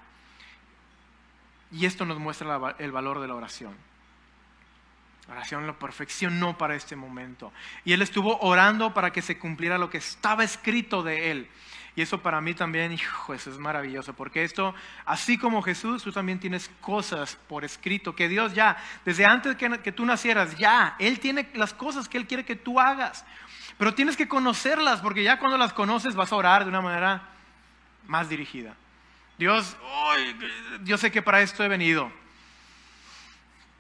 Y 1.71 1.87
esto 1.87 2.05
nos 2.05 2.19
muestra 2.19 2.75
el 2.79 2.91
valor 2.91 3.21
de 3.21 3.29
la 3.29 3.35
oración. 3.35 3.90
Oración 5.31 5.67
lo 5.67 5.79
perfeccionó 5.79 6.59
para 6.59 6.75
este 6.75 6.97
momento. 6.97 7.53
Y 7.85 7.93
él 7.93 8.03
estuvo 8.03 8.39
orando 8.41 8.93
para 8.93 9.13
que 9.13 9.23
se 9.23 9.39
cumpliera 9.39 9.79
lo 9.79 9.89
que 9.89 9.99
estaba 9.99 10.43
escrito 10.43 11.03
de 11.03 11.31
él. 11.31 11.49
Y 11.95 12.03
eso 12.03 12.21
para 12.21 12.41
mí 12.41 12.55
también, 12.55 12.93
hijo, 12.93 13.35
eso 13.35 13.51
es 13.51 13.59
maravilloso, 13.59 14.15
porque 14.15 14.45
esto, 14.45 14.75
así 15.05 15.39
como 15.39 15.63
Jesús, 15.63 16.03
tú 16.03 16.13
también 16.13 16.39
tienes 16.39 16.71
cosas 16.81 17.37
por 17.49 17.65
escrito, 17.65 18.15
que 18.15 18.29
Dios 18.29 18.55
ya, 18.55 18.77
desde 19.05 19.25
antes 19.25 19.57
que, 19.57 19.93
tú 19.93 20.05
nacieras, 20.05 20.57
ya, 20.57 20.97
Él 20.99 21.19
tiene 21.21 21.49
las 21.55 21.75
cosas 21.75 22.09
que 22.09 22.17
Él 22.19 22.27
quiere 22.27 22.45
que 22.45 22.57
tú 22.57 22.81
hagas. 22.81 23.25
Pero 23.77 23.95
tienes 23.95 24.17
que 24.17 24.29
conocerlas, 24.29 25.01
porque 25.01 25.23
ya 25.23 25.39
cuando 25.39 25.59
las 25.59 25.73
conoces 25.73 26.15
vas 26.15 26.33
a 26.33 26.37
orar 26.37 26.65
de 26.65 26.71
una 26.71 26.81
manera 26.81 27.23
más 28.07 28.29
dirigida. 28.29 28.75
Dios, 29.39 29.77
yo 30.85 30.99
sé 30.99 31.11
que 31.11 31.23
para 31.23 31.41
esto 31.41 31.65
he 31.65 31.69
venido. 31.69 32.13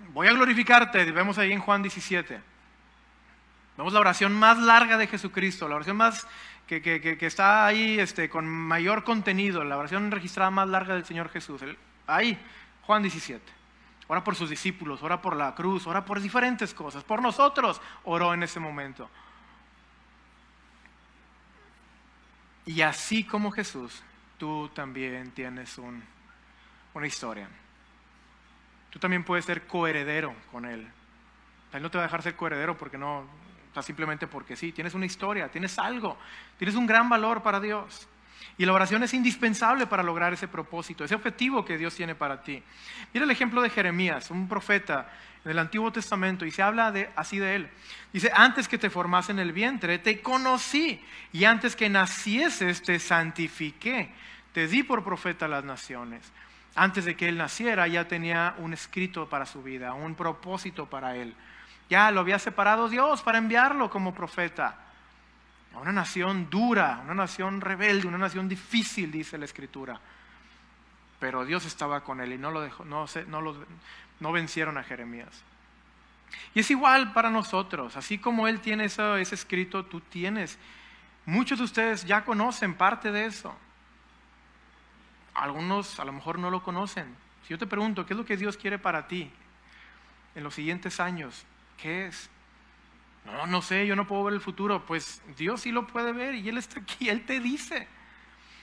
Voy 0.08 0.26
a 0.26 0.32
glorificarte, 0.32 1.10
vemos 1.12 1.38
ahí 1.38 1.52
en 1.52 1.60
Juan 1.60 1.82
17. 1.82 2.40
Vemos 3.76 3.92
la 3.92 4.00
oración 4.00 4.32
más 4.32 4.58
larga 4.58 4.98
de 4.98 5.06
Jesucristo, 5.06 5.68
la 5.68 5.76
oración 5.76 5.96
más 5.96 6.26
que, 6.66 7.16
está 7.20 7.66
ahí 7.66 7.98
este, 7.98 8.28
con 8.28 8.46
mayor 8.46 9.04
contenido, 9.04 9.64
la 9.64 9.76
oración 9.76 10.10
registrada 10.10 10.50
más 10.50 10.68
larga 10.68 10.94
del 10.94 11.04
Señor 11.04 11.28
Jesús. 11.30 11.62
Ahí, 12.06 12.38
Juan 12.82 13.02
17. 13.02 13.42
Ora 14.08 14.24
por 14.24 14.34
sus 14.34 14.50
discípulos, 14.50 15.02
ora 15.02 15.22
por 15.22 15.36
la 15.36 15.54
cruz, 15.54 15.86
ora 15.86 16.04
por 16.04 16.20
diferentes 16.20 16.74
cosas. 16.74 17.04
Por 17.04 17.22
nosotros 17.22 17.80
oró 18.04 18.34
en 18.34 18.42
ese 18.42 18.58
momento. 18.58 19.08
Y 22.66 22.82
así 22.82 23.24
como 23.24 23.50
Jesús, 23.50 24.02
tú 24.36 24.68
también 24.74 25.30
tienes 25.30 25.78
una 25.78 27.06
historia. 27.06 27.48
Tú 28.90 28.98
también 28.98 29.24
puedes 29.24 29.44
ser 29.44 29.66
coheredero 29.66 30.34
con 30.50 30.64
Él. 30.64 30.86
Él 31.72 31.82
no 31.82 31.90
te 31.90 31.98
va 31.98 32.04
a 32.04 32.06
dejar 32.06 32.22
ser 32.22 32.34
coheredero 32.34 32.76
porque 32.76 32.98
no, 32.98 33.24
simplemente 33.82 34.26
porque 34.26 34.56
sí, 34.56 34.72
tienes 34.72 34.94
una 34.94 35.06
historia, 35.06 35.48
tienes 35.48 35.78
algo, 35.78 36.18
tienes 36.58 36.74
un 36.74 36.86
gran 36.86 37.08
valor 37.08 37.42
para 37.42 37.60
Dios. 37.60 38.08
Y 38.58 38.66
la 38.66 38.72
oración 38.72 39.02
es 39.02 39.14
indispensable 39.14 39.86
para 39.86 40.02
lograr 40.02 40.32
ese 40.32 40.48
propósito, 40.48 41.04
ese 41.04 41.14
objetivo 41.14 41.64
que 41.64 41.78
Dios 41.78 41.94
tiene 41.94 42.14
para 42.14 42.42
ti. 42.42 42.62
Mira 43.14 43.24
el 43.24 43.30
ejemplo 43.30 43.62
de 43.62 43.70
Jeremías, 43.70 44.30
un 44.30 44.48
profeta 44.48 45.10
en 45.44 45.52
el 45.52 45.58
Antiguo 45.58 45.90
Testamento, 45.90 46.44
y 46.44 46.50
se 46.50 46.62
habla 46.62 46.92
de, 46.92 47.08
así 47.16 47.38
de 47.38 47.54
él. 47.54 47.70
Dice, 48.12 48.30
antes 48.34 48.68
que 48.68 48.76
te 48.76 48.90
formase 48.90 49.32
en 49.32 49.38
el 49.38 49.52
vientre, 49.52 49.98
te 49.98 50.20
conocí, 50.20 51.02
y 51.32 51.44
antes 51.44 51.74
que 51.74 51.88
nacieses, 51.88 52.82
te 52.82 52.98
santifiqué, 52.98 54.12
te 54.52 54.66
di 54.66 54.82
por 54.82 55.04
profeta 55.04 55.46
a 55.46 55.48
las 55.48 55.64
naciones. 55.64 56.30
Antes 56.74 57.04
de 57.04 57.16
que 57.16 57.28
él 57.28 57.36
naciera, 57.36 57.86
ya 57.88 58.06
tenía 58.06 58.54
un 58.58 58.72
escrito 58.72 59.28
para 59.28 59.46
su 59.46 59.62
vida, 59.62 59.92
un 59.92 60.14
propósito 60.14 60.86
para 60.86 61.16
él. 61.16 61.34
Ya 61.88 62.10
lo 62.10 62.20
había 62.20 62.38
separado 62.38 62.88
Dios 62.88 63.22
para 63.22 63.38
enviarlo 63.38 63.90
como 63.90 64.14
profeta. 64.14 64.76
A 65.74 65.78
una 65.78 65.92
nación 65.92 66.48
dura, 66.48 67.00
una 67.04 67.14
nación 67.14 67.60
rebelde, 67.60 68.06
una 68.06 68.18
nación 68.18 68.48
difícil, 68.48 69.10
dice 69.10 69.38
la 69.38 69.44
Escritura. 69.44 70.00
Pero 71.18 71.44
Dios 71.44 71.66
estaba 71.66 72.02
con 72.02 72.20
él 72.20 72.32
y 72.32 72.38
no, 72.38 72.50
lo 72.50 72.60
dejó, 72.60 72.84
no, 72.84 73.06
no, 73.26 73.54
no 74.20 74.32
vencieron 74.32 74.78
a 74.78 74.84
Jeremías. 74.84 75.42
Y 76.54 76.60
es 76.60 76.70
igual 76.70 77.12
para 77.12 77.30
nosotros, 77.30 77.96
así 77.96 78.18
como 78.18 78.48
Él 78.48 78.60
tiene 78.60 78.84
ese 78.84 79.20
escrito, 79.20 79.84
tú 79.84 80.00
tienes. 80.00 80.58
Muchos 81.26 81.58
de 81.58 81.64
ustedes 81.64 82.04
ya 82.04 82.24
conocen 82.24 82.74
parte 82.74 83.12
de 83.12 83.26
eso. 83.26 83.54
Algunos 85.40 85.98
a 85.98 86.04
lo 86.04 86.12
mejor 86.12 86.38
no 86.38 86.50
lo 86.50 86.62
conocen. 86.62 87.16
Si 87.44 87.48
yo 87.48 87.58
te 87.58 87.66
pregunto, 87.66 88.04
¿qué 88.04 88.12
es 88.12 88.18
lo 88.18 88.26
que 88.26 88.36
Dios 88.36 88.58
quiere 88.58 88.78
para 88.78 89.08
ti 89.08 89.30
en 90.34 90.44
los 90.44 90.54
siguientes 90.54 91.00
años? 91.00 91.46
¿Qué 91.78 92.08
es? 92.08 92.28
No, 93.24 93.46
no 93.46 93.62
sé, 93.62 93.86
yo 93.86 93.96
no 93.96 94.06
puedo 94.06 94.24
ver 94.24 94.34
el 94.34 94.42
futuro. 94.42 94.84
Pues 94.84 95.22
Dios 95.38 95.62
sí 95.62 95.72
lo 95.72 95.86
puede 95.86 96.12
ver 96.12 96.34
y 96.34 96.46
Él 96.50 96.58
está 96.58 96.80
aquí, 96.80 97.08
Él 97.08 97.24
te 97.24 97.40
dice. 97.40 97.88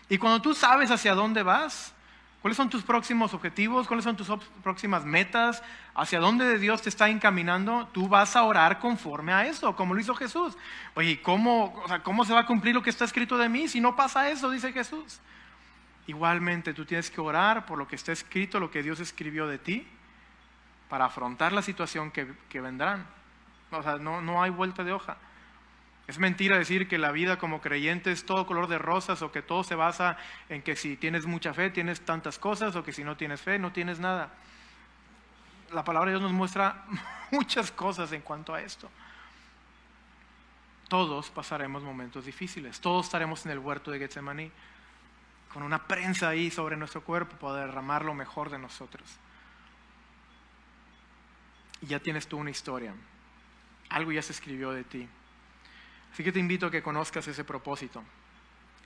Y 0.07 0.19
cuando 0.19 0.39
tú 0.39 0.53
sabes 0.53 0.91
hacia 0.91 1.15
dónde 1.15 1.41
vas, 1.41 1.95
cuáles 2.43 2.57
son 2.57 2.69
tus 2.69 2.83
próximos 2.83 3.33
objetivos, 3.33 3.87
cuáles 3.87 4.03
son 4.03 4.15
tus 4.15 4.27
próximas 4.61 5.03
metas, 5.03 5.63
hacia 5.95 6.19
dónde 6.19 6.59
Dios 6.59 6.83
te 6.83 6.89
está 6.89 7.09
encaminando, 7.09 7.87
tú 7.91 8.07
vas 8.07 8.35
a 8.35 8.43
orar 8.43 8.77
conforme 8.77 9.33
a 9.33 9.47
eso, 9.47 9.75
como 9.75 9.95
lo 9.95 9.99
hizo 9.99 10.13
Jesús. 10.13 10.55
Oye, 10.93 11.23
¿cómo, 11.23 11.73
¿cómo 12.03 12.23
se 12.23 12.33
va 12.33 12.41
a 12.41 12.45
cumplir 12.45 12.75
lo 12.75 12.83
que 12.83 12.91
está 12.91 13.03
escrito 13.03 13.35
de 13.35 13.49
mí 13.49 13.67
si 13.67 13.81
no 13.81 13.95
pasa 13.95 14.29
eso? 14.29 14.51
Dice 14.51 14.71
Jesús. 14.71 15.19
Igualmente, 16.07 16.73
tú 16.73 16.85
tienes 16.85 17.11
que 17.11 17.21
orar 17.21 17.65
por 17.65 17.77
lo 17.77 17.87
que 17.87 17.97
está 17.97 18.13
escrito, 18.13 18.59
lo 18.59 18.71
que 18.71 18.81
Dios 18.81 18.99
escribió 18.99 19.45
de 19.45 19.59
ti 19.59 19.87
para 20.89 21.05
afrontar 21.05 21.51
la 21.51 21.61
situación 21.61 22.11
que, 22.11 22.33
que 22.49 22.61
vendrán. 22.61 23.05
O 23.71 23.83
sea, 23.83 23.97
no, 23.97 24.21
no 24.21 24.41
hay 24.41 24.49
vuelta 24.49 24.85
de 24.85 24.93
hoja. 24.93 25.17
Es 26.07 26.17
mentira 26.17 26.57
decir 26.57 26.87
que 26.87 26.97
la 26.97 27.11
vida 27.11 27.37
como 27.37 27.59
creyente 27.59 28.13
es 28.13 28.25
todo 28.25 28.47
color 28.47 28.67
de 28.67 28.77
rosas 28.77 29.21
o 29.21 29.33
que 29.33 29.41
todo 29.41 29.65
se 29.65 29.75
basa 29.75 30.17
en 30.47 30.61
que 30.61 30.77
si 30.77 30.95
tienes 30.95 31.25
mucha 31.25 31.53
fe 31.53 31.69
tienes 31.69 31.99
tantas 31.99 32.39
cosas 32.39 32.77
o 32.77 32.83
que 32.83 32.93
si 32.93 33.03
no 33.03 33.17
tienes 33.17 33.41
fe 33.41 33.59
no 33.59 33.73
tienes 33.73 33.99
nada. 33.99 34.31
La 35.73 35.83
palabra 35.83 36.11
de 36.11 36.13
Dios 36.13 36.21
nos 36.21 36.31
muestra 36.31 36.85
muchas 37.31 37.71
cosas 37.71 38.13
en 38.13 38.21
cuanto 38.21 38.53
a 38.53 38.61
esto. 38.61 38.89
Todos 40.87 41.29
pasaremos 41.29 41.83
momentos 41.83 42.23
difíciles, 42.23 42.79
todos 42.79 43.07
estaremos 43.07 43.45
en 43.45 43.51
el 43.51 43.59
huerto 43.59 43.91
de 43.91 43.99
Getsemaní 43.99 44.49
con 45.57 45.63
una 45.63 45.87
prensa 45.87 46.29
ahí 46.29 46.51
sobre 46.51 46.77
nuestro 46.77 47.01
cuerpo 47.01 47.35
para 47.37 47.65
derramar 47.65 48.05
lo 48.05 48.13
mejor 48.13 48.51
de 48.51 48.59
nosotros. 48.59 49.09
Y 51.81 51.87
ya 51.87 51.99
tienes 51.99 52.27
tú 52.27 52.37
una 52.37 52.51
historia, 52.51 52.93
algo 53.89 54.11
ya 54.11 54.21
se 54.21 54.33
escribió 54.33 54.69
de 54.69 54.83
ti. 54.83 55.09
Así 56.13 56.23
que 56.23 56.31
te 56.31 56.37
invito 56.37 56.67
a 56.67 56.69
que 56.69 56.83
conozcas 56.83 57.27
ese 57.27 57.43
propósito. 57.43 58.03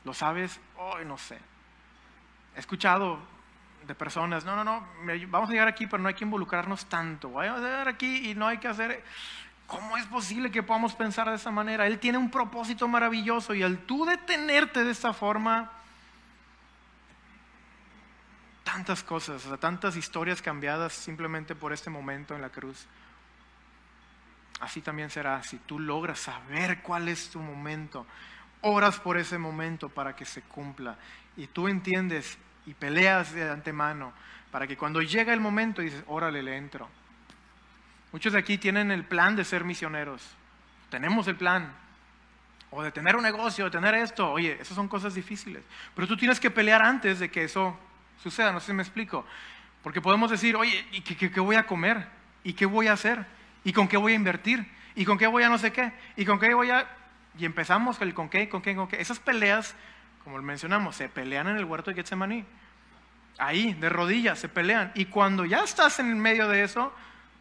¿Lo 0.05 0.13
sabes? 0.13 0.61
Hoy 0.77 1.03
no 1.03 1.17
sé. 1.17 1.39
He 2.55 2.61
escuchado 2.61 3.19
de 3.85 3.93
personas, 3.93 4.45
no, 4.45 4.55
no, 4.55 4.63
no, 4.63 4.87
vamos 5.27 5.49
a 5.49 5.51
llegar 5.51 5.67
aquí, 5.67 5.87
pero 5.87 6.01
no 6.01 6.07
hay 6.07 6.15
que 6.15 6.23
involucrarnos 6.23 6.85
tanto. 6.85 7.31
Vamos 7.31 7.59
a 7.59 7.63
llegar 7.65 7.89
aquí 7.89 8.29
y 8.29 8.33
no 8.33 8.47
hay 8.47 8.59
que 8.59 8.69
hacer... 8.69 9.03
¿Cómo 9.67 9.97
es 9.97 10.05
posible 10.05 10.51
que 10.51 10.63
podamos 10.63 10.95
pensar 10.95 11.29
de 11.29 11.35
esa 11.35 11.51
manera? 11.51 11.85
Él 11.85 11.99
tiene 11.99 12.17
un 12.17 12.31
propósito 12.31 12.87
maravilloso 12.87 13.53
y 13.53 13.61
al 13.61 13.79
tú 13.79 14.05
detenerte 14.05 14.85
de 14.85 14.91
esta 14.91 15.11
forma, 15.11 15.80
tantas 18.71 19.03
cosas, 19.03 19.43
tantas 19.59 19.97
historias 19.97 20.41
cambiadas 20.41 20.93
simplemente 20.93 21.55
por 21.55 21.73
este 21.73 21.89
momento 21.89 22.35
en 22.35 22.41
la 22.41 22.49
cruz. 22.49 22.87
Así 24.61 24.81
también 24.81 25.09
será 25.09 25.43
si 25.43 25.57
tú 25.57 25.77
logras 25.77 26.19
saber 26.19 26.81
cuál 26.81 27.09
es 27.09 27.29
tu 27.29 27.39
momento, 27.39 28.05
oras 28.61 28.97
por 28.97 29.17
ese 29.17 29.37
momento 29.37 29.89
para 29.89 30.15
que 30.15 30.23
se 30.23 30.41
cumpla. 30.43 30.95
Y 31.35 31.47
tú 31.47 31.67
entiendes 31.67 32.37
y 32.65 32.73
peleas 32.73 33.33
de 33.33 33.49
antemano 33.49 34.13
para 34.51 34.67
que 34.67 34.77
cuando 34.77 35.01
llega 35.01 35.33
el 35.33 35.41
momento 35.41 35.81
dices, 35.81 36.03
órale, 36.07 36.41
le 36.41 36.55
entro. 36.55 36.87
Muchos 38.13 38.31
de 38.31 38.39
aquí 38.39 38.57
tienen 38.57 38.89
el 38.89 39.03
plan 39.03 39.35
de 39.35 39.43
ser 39.43 39.65
misioneros, 39.65 40.21
tenemos 40.89 41.27
el 41.27 41.35
plan, 41.35 41.73
o 42.69 42.81
de 42.83 42.91
tener 42.91 43.17
un 43.17 43.23
negocio, 43.23 43.65
de 43.65 43.71
tener 43.71 43.95
esto, 43.95 44.31
oye, 44.31 44.57
esas 44.61 44.75
son 44.75 44.87
cosas 44.87 45.13
difíciles, 45.13 45.63
pero 45.93 46.07
tú 46.07 46.15
tienes 46.15 46.39
que 46.39 46.49
pelear 46.51 46.81
antes 46.81 47.19
de 47.19 47.29
que 47.29 47.43
eso 47.43 47.77
suceda, 48.21 48.51
no 48.51 48.59
sé 48.59 48.67
si 48.67 48.73
me 48.73 48.83
explico, 48.83 49.25
porque 49.83 50.01
podemos 50.01 50.29
decir, 50.29 50.55
oye, 50.55 50.85
¿y 50.91 51.01
qué, 51.01 51.39
voy 51.39 51.55
a 51.55 51.65
comer? 51.65 52.07
¿Y 52.43 52.53
qué 52.53 52.65
voy 52.65 52.87
a 52.87 52.93
hacer? 52.93 53.25
¿Y 53.63 53.73
con 53.73 53.87
qué 53.87 53.97
voy 53.97 54.13
a 54.13 54.15
invertir? 54.15 54.65
¿Y 54.95 55.05
con 55.05 55.17
qué 55.17 55.27
voy 55.27 55.43
a 55.43 55.49
no 55.49 55.57
sé 55.57 55.71
qué? 55.71 55.91
¿Y 56.15 56.25
con 56.25 56.39
qué 56.39 56.53
voy 56.53 56.69
a...? 56.69 56.87
Y 57.37 57.45
empezamos 57.45 57.99
el 58.01 58.13
con 58.13 58.29
qué, 58.29 58.49
con 58.49 58.61
qué, 58.61 58.75
con 58.75 58.87
qué. 58.87 59.01
Esas 59.01 59.19
peleas, 59.19 59.75
como 60.23 60.39
mencionamos, 60.41 60.95
se 60.95 61.09
pelean 61.09 61.47
en 61.47 61.57
el 61.57 61.65
huerto 61.65 61.89
de 61.89 61.95
Getsemaní. 61.95 62.45
Ahí, 63.37 63.73
de 63.73 63.89
rodillas, 63.89 64.37
se 64.37 64.49
pelean. 64.49 64.91
Y 64.93 65.05
cuando 65.05 65.45
ya 65.45 65.63
estás 65.63 65.99
en 65.99 66.19
medio 66.19 66.47
de 66.47 66.63
eso, 66.63 66.93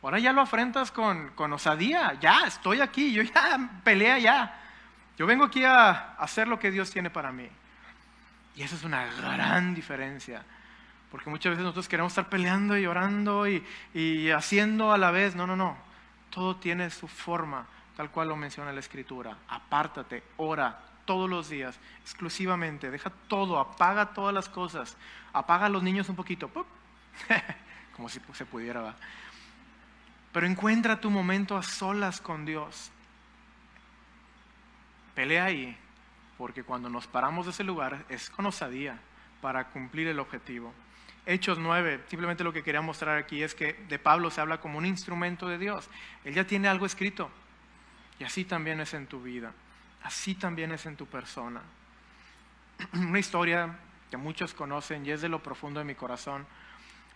ahora 0.03 0.19
ya 0.19 0.33
lo 0.33 0.41
afrentas 0.41 0.91
con, 0.93 1.31
con 1.31 1.53
osadía. 1.53 2.17
Ya, 2.21 2.43
estoy 2.47 2.81
aquí, 2.81 3.13
yo 3.13 3.23
ya 3.23 3.69
pelea 3.85 4.19
ya. 4.19 4.61
Yo 5.19 5.27
vengo 5.27 5.45
aquí 5.45 5.65
a 5.65 6.15
hacer 6.15 6.49
lo 6.49 6.59
que 6.59 6.71
Dios 6.71 6.91
tiene 6.91 7.11
para 7.11 7.33
mí. 7.33 7.49
Y 8.57 8.63
eso 8.63 8.77
es 8.77 8.85
una 8.85 9.07
gran 9.07 9.75
diferencia. 9.75 10.45
Porque 11.11 11.31
muchas 11.31 11.51
veces 11.51 11.65
nosotros 11.65 11.89
queremos 11.89 12.13
estar 12.13 12.29
peleando 12.29 12.79
y 12.79 12.87
orando 12.87 13.49
y, 13.49 13.65
y 13.95 14.31
haciendo 14.31 14.93
a 14.93 14.99
la 14.99 15.11
vez. 15.11 15.35
No, 15.35 15.47
no, 15.47 15.57
no. 15.57 15.77
Todo 16.31 16.57
tiene 16.57 16.89
su 16.91 17.09
forma, 17.09 17.67
tal 17.97 18.11
cual 18.11 18.29
lo 18.29 18.37
menciona 18.37 18.73
la 18.73 18.81
Escritura. 18.81 19.37
Apártate, 19.49 20.23
ora 20.37 20.79
todos 21.05 21.29
los 21.29 21.49
días, 21.49 21.79
exclusivamente. 22.03 22.91
Deja 22.91 23.11
todo, 23.27 23.59
apaga 23.59 24.15
todas 24.15 24.33
las 24.33 24.49
cosas. 24.49 24.97
Apaga 25.33 25.67
a 25.67 25.69
los 25.69 25.83
niños 25.83 26.09
un 26.09 26.15
poquito. 26.15 26.49
Como 27.97 28.09
si 28.09 28.21
se 28.33 28.47
pudiera. 28.47 28.95
Pero 30.33 30.47
encuentra 30.47 31.01
tu 31.01 31.11
momento 31.11 31.57
a 31.57 31.65
solas 31.65 32.21
con 32.21 32.47
Dios. 32.47 32.93
Pelea 35.17 35.47
ahí, 35.47 35.77
porque 36.39 36.63
cuando 36.63 36.89
nos 36.89 37.09
paramos 37.09 37.47
de 37.47 37.53
ese 37.53 37.65
lugar 37.65 38.05
es 38.09 38.31
con 38.31 38.47
osadía 38.47 38.99
para 39.41 39.65
cumplir 39.69 40.07
el 40.07 40.21
objetivo. 40.21 40.73
Hechos 41.27 41.59
9, 41.59 42.01
simplemente 42.09 42.45
lo 42.45 42.53
que 42.53 42.63
quería 42.63 42.81
mostrar 42.81 43.19
aquí 43.19 43.43
es 43.43 43.55
que 43.55 43.75
de 43.89 43.99
Pablo 43.99 44.31
se 44.31 44.41
habla 44.41 44.61
como 44.61 44.79
un 44.79 44.87
instrumento 44.87 45.49
de 45.49 45.59
Dios. 45.59 45.89
Él 46.25 46.35
ya 46.35 46.47
tiene 46.47 46.69
algo 46.69 46.87
escrito. 46.87 47.31
Y 48.19 48.25
así 48.25 48.45
también 48.45 48.81
es 48.81 48.95
en 48.95 49.07
tu 49.07 49.23
vida. 49.23 49.53
Así 50.03 50.35
también 50.35 50.73
es 50.73 50.87
en 50.87 50.97
tu 50.97 51.07
persona. 51.07 51.61
Una 52.95 53.19
historia 53.19 53.79
que 54.11 54.17
muchos 54.17 54.55
conocen 54.55 55.05
y 55.07 55.11
es 55.11 55.21
de 55.21 55.29
lo 55.29 55.43
profundo 55.43 55.79
de 55.79 55.85
mi 55.85 55.95
corazón. 55.95 56.47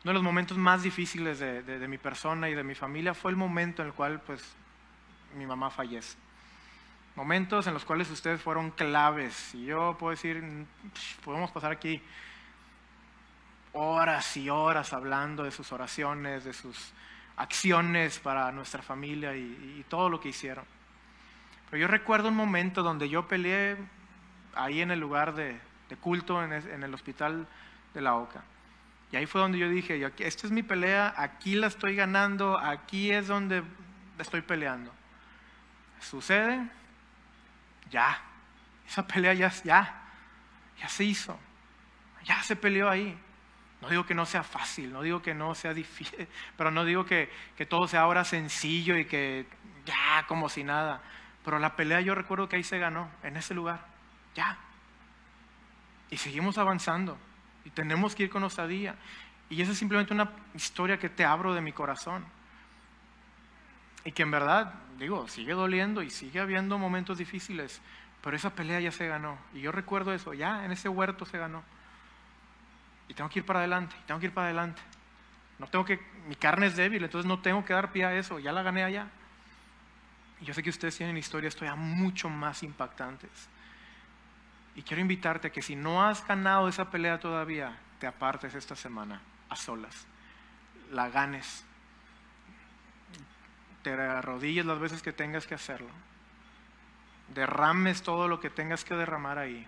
Uno 0.02 0.11
de 0.11 0.14
los 0.14 0.22
momentos 0.22 0.59
más 0.59 0.82
difíciles 0.82 1.38
de, 1.38 1.62
de 1.62 1.88
mi 1.88 1.98
persona 1.98 2.48
y 2.50 2.55
de 2.55 2.62
mi 2.62 2.74
familia 2.74 3.14
fue 3.14 3.30
el 3.30 3.36
momento 3.36 3.82
en 3.82 3.88
el 3.88 3.94
cual 3.94 4.20
pues, 4.20 4.55
mi 5.34 5.46
mamá 5.46 5.70
fallece. 5.70 6.16
Momentos 7.16 7.66
en 7.66 7.74
los 7.74 7.84
cuales 7.84 8.11
ustedes 8.11 8.42
fueron 8.42 8.70
claves. 8.70 9.55
Y 9.55 9.66
yo 9.66 9.96
puedo 9.98 10.11
decir, 10.11 10.42
podemos 11.24 11.50
pasar 11.50 11.72
aquí 11.72 12.02
horas 13.75 14.37
y 14.37 14.49
horas 14.49 14.93
hablando 14.93 15.43
de 15.43 15.51
sus 15.51 15.72
oraciones, 15.72 16.45
de 16.45 16.53
sus 16.53 16.93
acciones 17.37 18.20
para 18.20 18.51
nuestra 18.53 18.83
familia 18.83 19.37
y, 19.37 19.85
todo 19.89 20.09
lo 20.09 20.20
que 20.20 20.31
hicieron. 20.31 20.64
Pero 21.70 21.81
yo 21.81 21.89
recuerdo 21.89 22.29
un 22.29 22.37
momento 22.37 22.83
donde 22.83 23.09
yo 23.09 23.29
peleé 23.29 23.77
ahí 24.55 24.81
en 24.81 24.91
el 24.91 25.01
lugar 25.01 25.35
de, 25.35 25.59
culto, 26.01 26.43
en, 26.43 26.83
el 26.83 26.95
hospital 26.95 27.47
de 27.93 28.01
la 28.01 28.14
OCA. 28.14 28.43
Y 29.12 29.16
ahí 29.16 29.27
fue 29.27 29.41
donde 29.41 29.59
yo 29.59 29.68
dije, 29.68 30.01
esta 30.18 30.47
es 30.47 30.53
mi 30.53 30.62
pelea, 30.62 31.14
aquí 31.16 31.55
la 31.55 31.66
estoy 31.66 31.95
ganando, 31.95 32.59
aquí 32.59 33.11
es 33.11 33.27
donde 33.27 33.62
estoy 34.18 34.41
peleando. 34.41 34.93
Sucede, 36.01 36.68
ya, 37.91 38.20
esa 38.87 39.07
pelea 39.07 39.35
ya, 39.35 39.51
ya, 39.64 40.03
ya 40.81 40.89
se 40.89 41.05
hizo, 41.05 41.39
ya 42.25 42.43
se 42.43 42.57
peleó 42.57 42.89
ahí. 42.89 43.18
No 43.85 43.91
digo 43.91 44.07
que 44.07 44.14
no 44.14 44.24
sea 44.24 44.43
fácil, 44.43 44.91
no 44.95 45.03
digo 45.03 45.20
que 45.20 45.35
no 45.35 45.55
sea 45.55 45.74
difícil, 45.74 46.26
pero 46.57 46.70
no 46.70 46.87
digo 46.87 47.05
que, 47.05 47.28
todo 47.68 47.87
sea 47.87 48.01
ahora 48.01 48.24
sencillo 48.24 48.97
y 48.97 49.05
que 49.05 49.47
ya 49.85 50.24
como 50.26 50.49
si 50.49 50.64
nada. 50.64 51.03
Pero 51.45 51.59
la 51.59 51.76
pelea 51.76 52.01
yo 52.01 52.14
recuerdo 52.14 52.49
que 52.49 52.57
ahí 52.57 52.64
se 52.64 52.78
ganó, 52.78 53.11
en 53.22 53.37
ese 53.37 53.53
lugar, 53.53 53.85
ya. 54.35 54.57
Y 56.09 56.16
seguimos 56.16 56.57
avanzando 56.57 57.18
y 57.66 57.70
tenemos 57.70 58.14
que 58.14 58.22
ir 58.22 58.30
con 58.30 58.43
osadía. 58.45 58.95
Y 59.51 59.61
esa 59.61 59.72
es 59.72 59.78
simplemente 59.78 60.14
una 60.14 60.30
historia 60.55 60.99
que 60.99 61.11
te 61.11 61.26
abro 61.26 61.53
de 61.53 61.61
mi 61.61 61.72
corazón. 61.72 62.24
Y 64.07 64.12
que 64.12 64.22
en 64.22 64.30
verdad, 64.30 64.72
digo, 64.99 65.28
sigue 65.28 65.53
doliendo 65.53 66.03
y 66.03 66.09
sigue 66.09 66.41
habiendo 66.41 66.78
momentos 66.78 67.18
difíciles, 67.18 67.82
pero 68.22 68.35
esa 68.35 68.55
pelea 68.55 68.80
ya 68.80 68.93
se 68.93 69.07
ganó. 69.07 69.37
Y 69.53 69.61
yo 69.61 69.72
recuerdo 69.72 70.14
eso, 70.14 70.32
ya 70.32 70.64
en 70.64 70.72
ese 70.72 70.89
huerto 70.89 71.26
se 71.26 71.37
ganó. 71.37 71.62
Y 73.09 73.14
tengo 73.14 73.28
que 73.30 73.40
ir 73.40 73.46
para 73.46 73.61
adelante, 73.61 73.94
tengo 74.07 74.20
que 74.20 74.26
ir 74.26 74.34
para 74.34 74.46
adelante. 74.46 74.80
No 75.59 75.66
tengo 75.68 75.84
que, 75.84 76.00
mi 76.26 76.34
carne 76.34 76.66
es 76.66 76.76
débil, 76.76 77.05
entonces 77.05 77.28
no 77.28 77.40
tengo 77.40 77.64
que 77.64 77.72
dar 77.72 77.92
pie 77.92 78.05
a 78.05 78.14
eso, 78.16 78.38
ya 78.38 78.52
la 78.52 78.62
gané 78.62 78.84
allá. 78.84 79.09
Y 80.40 80.44
yo 80.44 80.55
sé 80.55 80.62
que 80.62 80.70
ustedes 80.70 80.96
tienen 80.96 81.16
historias 81.16 81.55
todavía 81.55 81.80
mucho 81.80 82.28
más 82.28 82.62
impactantes. 82.62 83.48
Y 84.74 84.82
quiero 84.82 85.00
invitarte 85.00 85.48
a 85.48 85.52
que 85.52 85.62
si 85.62 85.76
no 85.76 86.05
has 86.05 86.26
ganado 86.26 86.68
esa 86.68 86.90
pelea 86.90 87.20
todavía, 87.20 87.76
te 88.00 88.07
apartes 88.07 88.55
esta 88.55 88.74
semana 88.74 89.20
a 89.48 89.57
solas. 89.57 90.07
La 90.90 91.09
ganes. 91.09 91.64
Te 93.82 93.92
arrodilles 93.92 94.66
las 94.66 94.78
veces 94.80 95.02
que 95.02 95.12
tengas 95.12 95.46
que 95.46 95.55
hacerlo. 95.55 95.90
Derrames 97.32 98.02
todo 98.02 98.26
lo 98.26 98.40
que 98.40 98.50
tengas 98.50 98.84
que 98.84 98.94
derramar 98.94 99.38
ahí. 99.38 99.66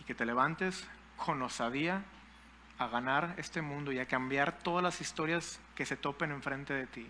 Y 0.00 0.04
que 0.04 0.14
te 0.14 0.26
levantes 0.26 0.86
con 1.16 1.40
osadía 1.40 2.02
a 2.78 2.86
ganar 2.86 3.34
este 3.38 3.60
mundo 3.60 3.90
y 3.90 3.98
a 3.98 4.06
cambiar 4.06 4.58
todas 4.58 4.82
las 4.82 5.00
historias 5.00 5.60
que 5.74 5.84
se 5.84 5.96
topen 5.96 6.30
enfrente 6.30 6.72
de 6.72 6.86
ti, 6.86 7.06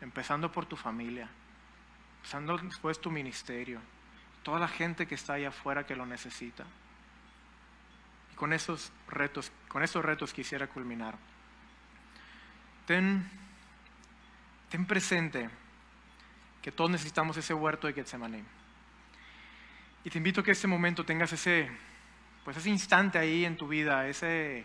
empezando 0.00 0.50
por 0.50 0.66
tu 0.66 0.76
familia, 0.76 1.28
empezando 2.16 2.58
después 2.58 3.00
tu 3.00 3.10
ministerio, 3.10 3.80
toda 4.42 4.58
la 4.58 4.68
gente 4.68 5.06
que 5.06 5.14
está 5.14 5.34
allá 5.34 5.48
afuera 5.48 5.86
que 5.86 5.94
lo 5.94 6.04
necesita. 6.04 6.64
Y 8.32 8.34
con 8.34 8.52
esos 8.52 8.92
retos, 9.08 9.52
con 9.68 9.82
esos 9.84 10.04
retos 10.04 10.32
quisiera 10.32 10.66
culminar. 10.66 11.16
Ten, 12.86 13.28
ten 14.68 14.84
presente 14.84 15.48
que 16.60 16.72
todos 16.72 16.90
necesitamos 16.90 17.36
ese 17.36 17.54
huerto 17.54 17.86
de 17.86 17.92
Getsemaní. 17.92 18.42
Y 20.02 20.10
te 20.10 20.18
invito 20.18 20.40
a 20.40 20.44
que 20.44 20.50
ese 20.50 20.66
momento 20.66 21.04
tengas 21.04 21.32
ese, 21.32 21.70
pues 22.44 22.56
ese 22.56 22.68
instante 22.68 23.18
ahí 23.18 23.44
en 23.44 23.56
tu 23.56 23.68
vida, 23.68 24.08
ese, 24.08 24.64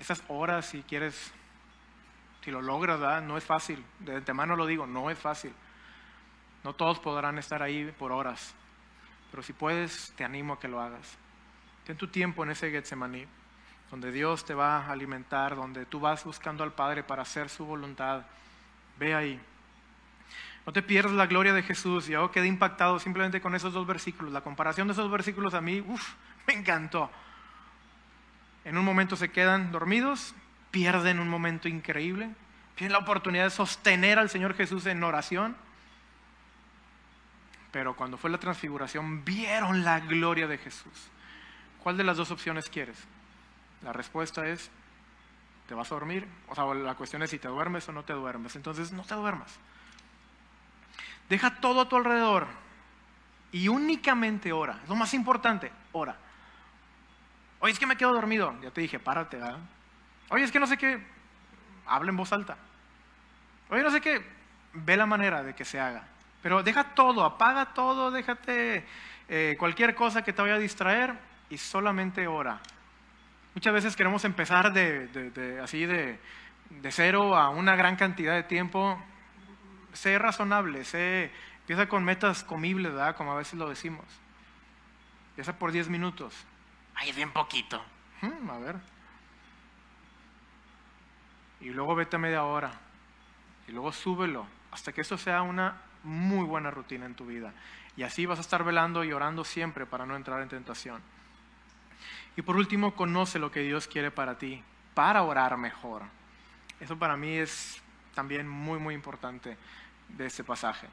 esas 0.00 0.22
horas, 0.28 0.66
si 0.66 0.82
quieres 0.82 1.32
Si 2.42 2.50
lo 2.50 2.62
logras, 2.62 2.98
¿verdad? 2.98 3.22
no 3.22 3.36
es 3.36 3.44
fácil. 3.44 3.84
De 3.98 4.16
antemano 4.16 4.56
lo 4.56 4.64
digo, 4.66 4.86
no 4.86 5.10
es 5.10 5.18
fácil. 5.18 5.52
No 6.64 6.72
todos 6.72 6.98
podrán 6.98 7.38
estar 7.38 7.62
ahí 7.62 7.94
por 7.98 8.12
horas. 8.12 8.54
Pero 9.30 9.42
si 9.42 9.52
puedes, 9.52 10.12
te 10.16 10.24
animo 10.24 10.54
a 10.54 10.58
que 10.58 10.66
lo 10.66 10.80
hagas. 10.80 11.18
Ten 11.84 11.98
tu 11.98 12.08
tiempo 12.08 12.42
en 12.42 12.50
ese 12.50 12.70
Getsemaní, 12.70 13.26
donde 13.90 14.10
Dios 14.10 14.44
te 14.46 14.54
va 14.54 14.78
a 14.78 14.90
alimentar, 14.90 15.54
donde 15.54 15.84
tú 15.84 16.00
vas 16.00 16.24
buscando 16.24 16.64
al 16.64 16.72
Padre 16.72 17.02
para 17.02 17.22
hacer 17.22 17.50
su 17.50 17.66
voluntad. 17.66 18.22
Ve 18.98 19.14
ahí. 19.14 19.40
No 20.64 20.72
te 20.72 20.82
pierdas 20.82 21.12
la 21.12 21.26
gloria 21.26 21.52
de 21.52 21.62
Jesús. 21.62 22.06
Yo 22.06 22.30
quedé 22.30 22.46
impactado 22.46 22.98
simplemente 22.98 23.40
con 23.42 23.54
esos 23.54 23.74
dos 23.74 23.86
versículos. 23.86 24.32
La 24.32 24.40
comparación 24.40 24.88
de 24.88 24.92
esos 24.92 25.10
versículos 25.10 25.52
a 25.52 25.60
mí, 25.60 25.80
uff, 25.80 26.14
me 26.46 26.54
encantó. 26.54 27.10
En 28.64 28.76
un 28.76 28.84
momento 28.84 29.16
se 29.16 29.30
quedan 29.30 29.72
dormidos, 29.72 30.34
pierden 30.70 31.18
un 31.18 31.28
momento 31.28 31.68
increíble, 31.68 32.30
tienen 32.76 32.92
la 32.92 32.98
oportunidad 32.98 33.44
de 33.44 33.50
sostener 33.50 34.18
al 34.18 34.30
Señor 34.30 34.54
Jesús 34.54 34.86
en 34.86 35.02
oración. 35.02 35.56
Pero 37.72 37.94
cuando 37.94 38.16
fue 38.16 38.30
la 38.30 38.38
transfiguración, 38.38 39.24
vieron 39.24 39.84
la 39.84 40.00
gloria 40.00 40.46
de 40.46 40.58
Jesús. 40.58 41.10
¿Cuál 41.82 41.96
de 41.96 42.04
las 42.04 42.16
dos 42.16 42.30
opciones 42.30 42.68
quieres? 42.68 42.96
La 43.82 43.92
respuesta 43.92 44.46
es, 44.46 44.70
¿te 45.68 45.74
vas 45.74 45.90
a 45.90 45.94
dormir? 45.94 46.26
O 46.48 46.54
sea, 46.54 46.64
la 46.74 46.94
cuestión 46.94 47.22
es 47.22 47.30
si 47.30 47.38
te 47.38 47.48
duermes 47.48 47.88
o 47.88 47.92
no 47.92 48.04
te 48.04 48.12
duermes. 48.12 48.56
Entonces, 48.56 48.92
no 48.92 49.04
te 49.04 49.14
duermas. 49.14 49.58
Deja 51.28 51.60
todo 51.60 51.80
a 51.80 51.88
tu 51.88 51.96
alrededor 51.96 52.48
y 53.52 53.68
únicamente 53.68 54.52
ora. 54.52 54.80
Es 54.82 54.88
lo 54.88 54.96
más 54.96 55.14
importante, 55.14 55.70
ora. 55.92 56.16
Oye, 57.60 57.72
es 57.72 57.78
que 57.78 57.86
me 57.86 57.96
quedo 57.96 58.12
dormido. 58.12 58.54
Ya 58.62 58.70
te 58.70 58.80
dije, 58.80 58.98
párate, 58.98 59.36
¿verdad? 59.36 59.58
Oye, 60.30 60.44
es 60.44 60.52
que 60.52 60.60
no 60.60 60.66
sé 60.66 60.76
qué. 60.76 61.00
Habla 61.86 62.10
en 62.10 62.16
voz 62.16 62.32
alta. 62.32 62.56
Oye, 63.68 63.82
no 63.82 63.90
sé 63.90 64.00
qué. 64.00 64.24
Ve 64.72 64.96
la 64.96 65.06
manera 65.06 65.42
de 65.42 65.54
que 65.54 65.64
se 65.64 65.78
haga. 65.78 66.04
Pero 66.42 66.62
deja 66.62 66.94
todo, 66.94 67.24
apaga 67.24 67.74
todo, 67.74 68.10
déjate 68.10 68.86
eh, 69.28 69.56
cualquier 69.58 69.94
cosa 69.94 70.22
que 70.22 70.32
te 70.32 70.40
vaya 70.40 70.54
a 70.54 70.58
distraer 70.58 71.14
y 71.50 71.58
solamente 71.58 72.26
ora. 72.26 72.60
Muchas 73.54 73.74
veces 73.74 73.96
queremos 73.96 74.24
empezar 74.24 74.72
de, 74.72 75.60
así 75.62 75.84
de, 75.84 76.18
de, 76.70 76.92
cero 76.92 77.36
a 77.36 77.50
una 77.50 77.76
gran 77.76 77.96
cantidad 77.96 78.34
de 78.34 78.44
tiempo. 78.44 78.98
Sé 79.92 80.18
razonable, 80.18 80.84
sé, 80.84 81.30
empieza 81.60 81.88
con 81.88 82.04
metas 82.04 82.44
comibles, 82.44 82.92
¿verdad? 82.92 83.16
Como 83.16 83.32
a 83.32 83.36
veces 83.36 83.54
lo 83.54 83.68
decimos. 83.68 84.06
Empieza 85.30 85.58
por 85.58 85.72
10 85.72 85.88
minutos. 85.88 86.46
Ay, 87.00 87.12
bien 87.12 87.32
poquito. 87.32 87.82
Hmm, 88.20 88.50
a 88.50 88.58
ver. 88.58 88.76
Y 91.62 91.70
luego 91.70 91.94
vete 91.94 92.16
a 92.16 92.18
media 92.18 92.44
hora. 92.44 92.72
Y 93.66 93.72
luego 93.72 93.90
súbelo. 93.90 94.46
Hasta 94.70 94.92
que 94.92 95.00
eso 95.00 95.16
sea 95.16 95.40
una 95.40 95.80
muy 96.04 96.44
buena 96.44 96.70
rutina 96.70 97.06
en 97.06 97.14
tu 97.14 97.24
vida. 97.24 97.54
Y 97.96 98.02
así 98.02 98.26
vas 98.26 98.38
a 98.38 98.42
estar 98.42 98.64
velando 98.64 99.02
y 99.02 99.12
orando 99.12 99.44
siempre 99.44 99.86
para 99.86 100.04
no 100.04 100.14
entrar 100.14 100.42
en 100.42 100.50
tentación. 100.50 101.00
Y 102.36 102.42
por 102.42 102.56
último, 102.56 102.94
conoce 102.94 103.38
lo 103.38 103.50
que 103.50 103.60
Dios 103.60 103.88
quiere 103.88 104.10
para 104.10 104.36
ti, 104.36 104.62
para 104.92 105.22
orar 105.22 105.56
mejor. 105.56 106.02
Eso 106.80 106.98
para 106.98 107.16
mí 107.16 107.34
es 107.34 107.80
también 108.14 108.46
muy, 108.46 108.78
muy 108.78 108.94
importante 108.94 109.56
de 110.08 110.26
este 110.26 110.44
pasaje. 110.44 110.86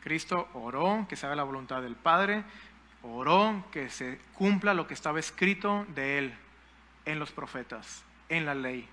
Cristo 0.00 0.48
oró 0.54 1.06
que 1.08 1.14
se 1.14 1.26
haga 1.26 1.36
la 1.36 1.44
voluntad 1.44 1.82
del 1.82 1.94
Padre, 1.94 2.42
oró 3.02 3.64
que 3.70 3.88
se 3.88 4.20
cumpla 4.34 4.74
lo 4.74 4.86
que 4.86 4.94
estaba 4.94 5.18
escrito 5.18 5.86
de 5.88 6.18
Él 6.18 6.34
en 7.04 7.18
los 7.18 7.32
profetas, 7.32 8.04
en 8.28 8.46
la 8.46 8.54
ley. 8.54 8.88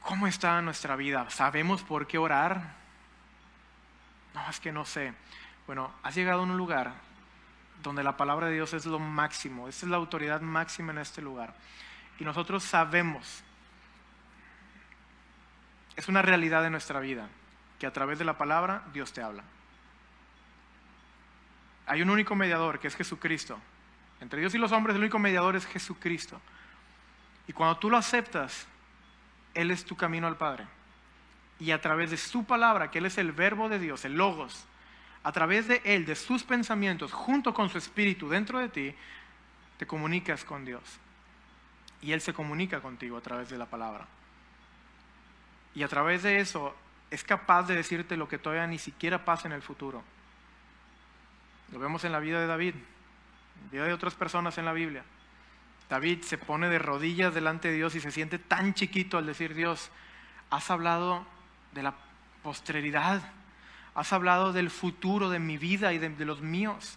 ¿Cómo 0.00 0.26
está 0.26 0.60
nuestra 0.62 0.96
vida? 0.96 1.28
¿Sabemos 1.30 1.82
por 1.82 2.06
qué 2.06 2.18
orar? 2.18 2.74
No, 4.34 4.48
es 4.48 4.60
que 4.60 4.72
no 4.72 4.84
sé. 4.84 5.12
Bueno, 5.66 5.92
has 6.02 6.14
llegado 6.14 6.40
a 6.40 6.44
un 6.44 6.56
lugar 6.56 6.94
donde 7.82 8.02
la 8.02 8.16
palabra 8.16 8.46
de 8.46 8.54
Dios 8.54 8.74
es 8.74 8.86
lo 8.86 8.98
máximo, 8.98 9.68
esa 9.68 9.86
es 9.86 9.90
la 9.90 9.96
autoridad 9.96 10.40
máxima 10.40 10.92
en 10.92 10.98
este 10.98 11.22
lugar. 11.22 11.54
Y 12.18 12.24
nosotros 12.24 12.62
sabemos, 12.62 13.42
es 15.96 16.08
una 16.08 16.22
realidad 16.22 16.62
de 16.62 16.70
nuestra 16.70 17.00
vida, 17.00 17.28
que 17.78 17.86
a 17.86 17.92
través 17.92 18.18
de 18.18 18.24
la 18.24 18.36
palabra 18.36 18.82
Dios 18.92 19.12
te 19.12 19.22
habla. 19.22 19.44
Hay 21.90 22.02
un 22.02 22.10
único 22.10 22.36
mediador, 22.36 22.78
que 22.78 22.86
es 22.86 22.94
Jesucristo. 22.94 23.58
Entre 24.20 24.38
Dios 24.38 24.54
y 24.54 24.58
los 24.58 24.70
hombres 24.70 24.94
el 24.94 25.02
único 25.02 25.18
mediador 25.18 25.56
es 25.56 25.66
Jesucristo. 25.66 26.40
Y 27.48 27.52
cuando 27.52 27.78
tú 27.78 27.90
lo 27.90 27.96
aceptas, 27.96 28.68
Él 29.54 29.72
es 29.72 29.84
tu 29.84 29.96
camino 29.96 30.28
al 30.28 30.36
Padre 30.36 30.68
y 31.58 31.72
a 31.72 31.80
través 31.80 32.12
de 32.12 32.16
su 32.16 32.44
palabra, 32.44 32.92
que 32.92 32.98
Él 32.98 33.06
es 33.06 33.18
el 33.18 33.32
verbo 33.32 33.68
de 33.68 33.80
Dios, 33.80 34.04
el 34.04 34.14
logos, 34.14 34.66
a 35.24 35.32
través 35.32 35.66
de 35.66 35.82
Él, 35.84 36.06
de 36.06 36.14
sus 36.14 36.44
pensamientos, 36.44 37.12
junto 37.12 37.52
con 37.52 37.68
su 37.68 37.78
espíritu 37.78 38.28
dentro 38.28 38.60
de 38.60 38.68
ti, 38.68 38.94
te 39.76 39.84
comunicas 39.84 40.44
con 40.44 40.64
Dios. 40.64 40.84
Y 42.02 42.12
Él 42.12 42.20
se 42.20 42.32
comunica 42.32 42.78
contigo 42.78 43.16
a 43.16 43.20
través 43.20 43.50
de 43.50 43.58
la 43.58 43.66
palabra. 43.66 44.06
Y 45.74 45.82
a 45.82 45.88
través 45.88 46.22
de 46.22 46.38
eso 46.38 46.72
es 47.10 47.24
capaz 47.24 47.64
de 47.64 47.74
decirte 47.74 48.16
lo 48.16 48.28
que 48.28 48.38
todavía 48.38 48.68
ni 48.68 48.78
siquiera 48.78 49.24
pasa 49.24 49.48
en 49.48 49.54
el 49.54 49.62
futuro. 49.62 50.04
Lo 51.72 51.78
vemos 51.78 52.04
en 52.04 52.12
la 52.12 52.20
vida 52.20 52.40
de 52.40 52.46
David, 52.46 52.74
en 52.74 53.64
la 53.66 53.70
vida 53.70 53.84
de 53.84 53.92
otras 53.92 54.14
personas 54.14 54.58
en 54.58 54.64
la 54.64 54.72
Biblia. 54.72 55.04
David 55.88 56.22
se 56.22 56.38
pone 56.38 56.68
de 56.68 56.78
rodillas 56.78 57.34
delante 57.34 57.68
de 57.68 57.74
Dios 57.74 57.94
y 57.96 58.00
se 58.00 58.12
siente 58.12 58.38
tan 58.38 58.74
chiquito 58.74 59.18
al 59.18 59.26
decir, 59.26 59.54
Dios, 59.54 59.90
has 60.48 60.70
hablado 60.70 61.26
de 61.72 61.82
la 61.82 61.94
posteridad. 62.42 63.22
Has 63.94 64.12
hablado 64.12 64.52
del 64.52 64.70
futuro 64.70 65.30
de 65.30 65.40
mi 65.40 65.58
vida 65.58 65.92
y 65.92 65.98
de, 65.98 66.24
los 66.24 66.40
míos 66.40 66.96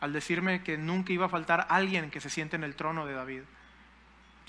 al 0.00 0.12
decirme 0.12 0.62
que 0.62 0.76
nunca 0.78 1.12
iba 1.12 1.26
a 1.26 1.28
faltar 1.30 1.66
alguien 1.70 2.10
que 2.10 2.20
se 2.20 2.30
siente 2.30 2.56
en 2.56 2.64
el 2.64 2.74
trono 2.74 3.06
de 3.06 3.14
David. 3.14 3.42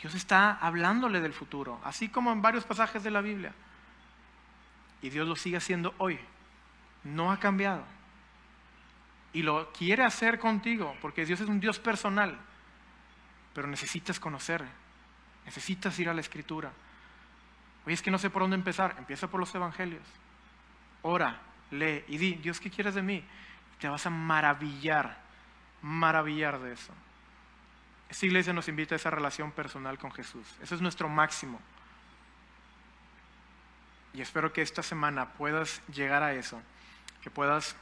Dios 0.01 0.15
está 0.15 0.53
hablándole 0.53 1.21
del 1.21 1.33
futuro, 1.33 1.79
así 1.83 2.09
como 2.09 2.31
en 2.31 2.41
varios 2.41 2.65
pasajes 2.65 3.03
de 3.03 3.11
la 3.11 3.21
Biblia. 3.21 3.53
Y 5.01 5.09
Dios 5.09 5.27
lo 5.27 5.35
sigue 5.35 5.57
haciendo 5.57 5.93
hoy. 5.97 6.19
No 7.03 7.31
ha 7.31 7.39
cambiado. 7.39 7.83
Y 9.35 9.43
lo 9.43 9.71
quiere 9.71 10.03
hacer 10.03 10.39
contigo, 10.39 10.95
porque 11.01 11.25
Dios 11.25 11.41
es 11.41 11.47
un 11.47 11.59
Dios 11.59 11.77
personal. 11.77 12.39
Pero 13.53 13.67
necesitas 13.67 14.19
conocer, 14.19 14.63
necesitas 15.45 15.99
ir 15.99 16.09
a 16.09 16.13
la 16.13 16.21
escritura. 16.21 16.71
Oye, 17.85 17.93
es 17.93 18.01
que 18.01 18.11
no 18.11 18.17
sé 18.17 18.29
por 18.29 18.41
dónde 18.41 18.55
empezar. 18.55 18.95
Empieza 18.97 19.29
por 19.29 19.39
los 19.39 19.53
evangelios. 19.53 20.03
Ora, 21.03 21.39
lee 21.71 22.03
y 22.07 22.17
di, 22.17 22.33
Dios, 22.35 22.59
¿qué 22.59 22.71
quieres 22.71 22.95
de 22.95 23.03
mí? 23.03 23.23
te 23.79 23.87
vas 23.87 24.05
a 24.05 24.09
maravillar, 24.09 25.17
maravillar 25.81 26.59
de 26.59 26.73
eso. 26.73 26.93
Esta 28.09 28.25
iglesia 28.25 28.53
nos 28.53 28.67
invita 28.67 28.95
a 28.95 28.97
esa 28.97 29.09
relación 29.09 29.51
personal 29.51 29.97
con 29.97 30.11
Jesús. 30.11 30.47
Ese 30.61 30.75
es 30.75 30.81
nuestro 30.81 31.09
máximo. 31.09 31.59
Y 34.13 34.21
espero 34.21 34.53
que 34.53 34.61
esta 34.61 34.81
semana 34.81 35.33
puedas 35.33 35.81
llegar 35.87 36.23
a 36.23 36.33
eso, 36.33 36.61
que 37.21 37.29
puedas 37.29 37.75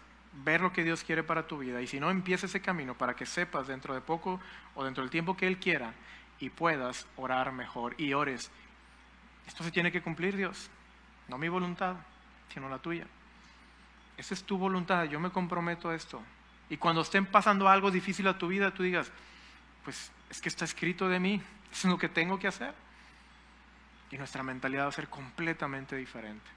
ver 0.43 0.61
lo 0.61 0.73
que 0.73 0.83
Dios 0.83 1.03
quiere 1.03 1.23
para 1.23 1.47
tu 1.47 1.59
vida. 1.59 1.81
Y 1.81 1.87
si 1.87 1.99
no, 1.99 2.09
empieza 2.09 2.45
ese 2.45 2.61
camino 2.61 2.97
para 2.97 3.15
que 3.15 3.25
sepas 3.25 3.67
dentro 3.67 3.93
de 3.93 4.01
poco 4.01 4.39
o 4.75 4.83
dentro 4.83 5.03
del 5.03 5.11
tiempo 5.11 5.37
que 5.37 5.47
Él 5.47 5.57
quiera 5.57 5.93
y 6.39 6.49
puedas 6.49 7.07
orar 7.15 7.51
mejor 7.51 7.95
y 7.97 8.13
ores 8.13 8.51
esto 9.47 9.63
se 9.63 9.71
tiene 9.71 9.91
que 9.91 10.01
cumplir, 10.01 10.35
Dios. 10.35 10.69
No 11.27 11.37
mi 11.37 11.49
voluntad, 11.49 11.95
sino 12.53 12.69
la 12.69 12.79
tuya. 12.79 13.05
Esa 14.17 14.33
es 14.33 14.43
tu 14.43 14.57
voluntad, 14.57 15.05
yo 15.05 15.19
me 15.19 15.31
comprometo 15.31 15.89
a 15.89 15.95
esto. 15.95 16.21
Y 16.69 16.77
cuando 16.77 17.01
estén 17.01 17.25
pasando 17.25 17.67
algo 17.67 17.91
difícil 17.91 18.27
a 18.27 18.37
tu 18.37 18.47
vida, 18.47 18.73
tú 18.73 18.83
digas, 18.83 19.11
pues 19.83 20.11
es 20.29 20.41
que 20.41 20.49
está 20.49 20.65
escrito 20.65 21.09
de 21.09 21.19
mí, 21.19 21.41
es 21.71 21.85
lo 21.85 21.97
que 21.97 22.09
tengo 22.09 22.39
que 22.39 22.47
hacer. 22.47 22.73
Y 24.11 24.17
nuestra 24.17 24.43
mentalidad 24.43 24.85
va 24.85 24.89
a 24.89 24.93
ser 24.93 25.09
completamente 25.09 25.95
diferente. 25.95 26.49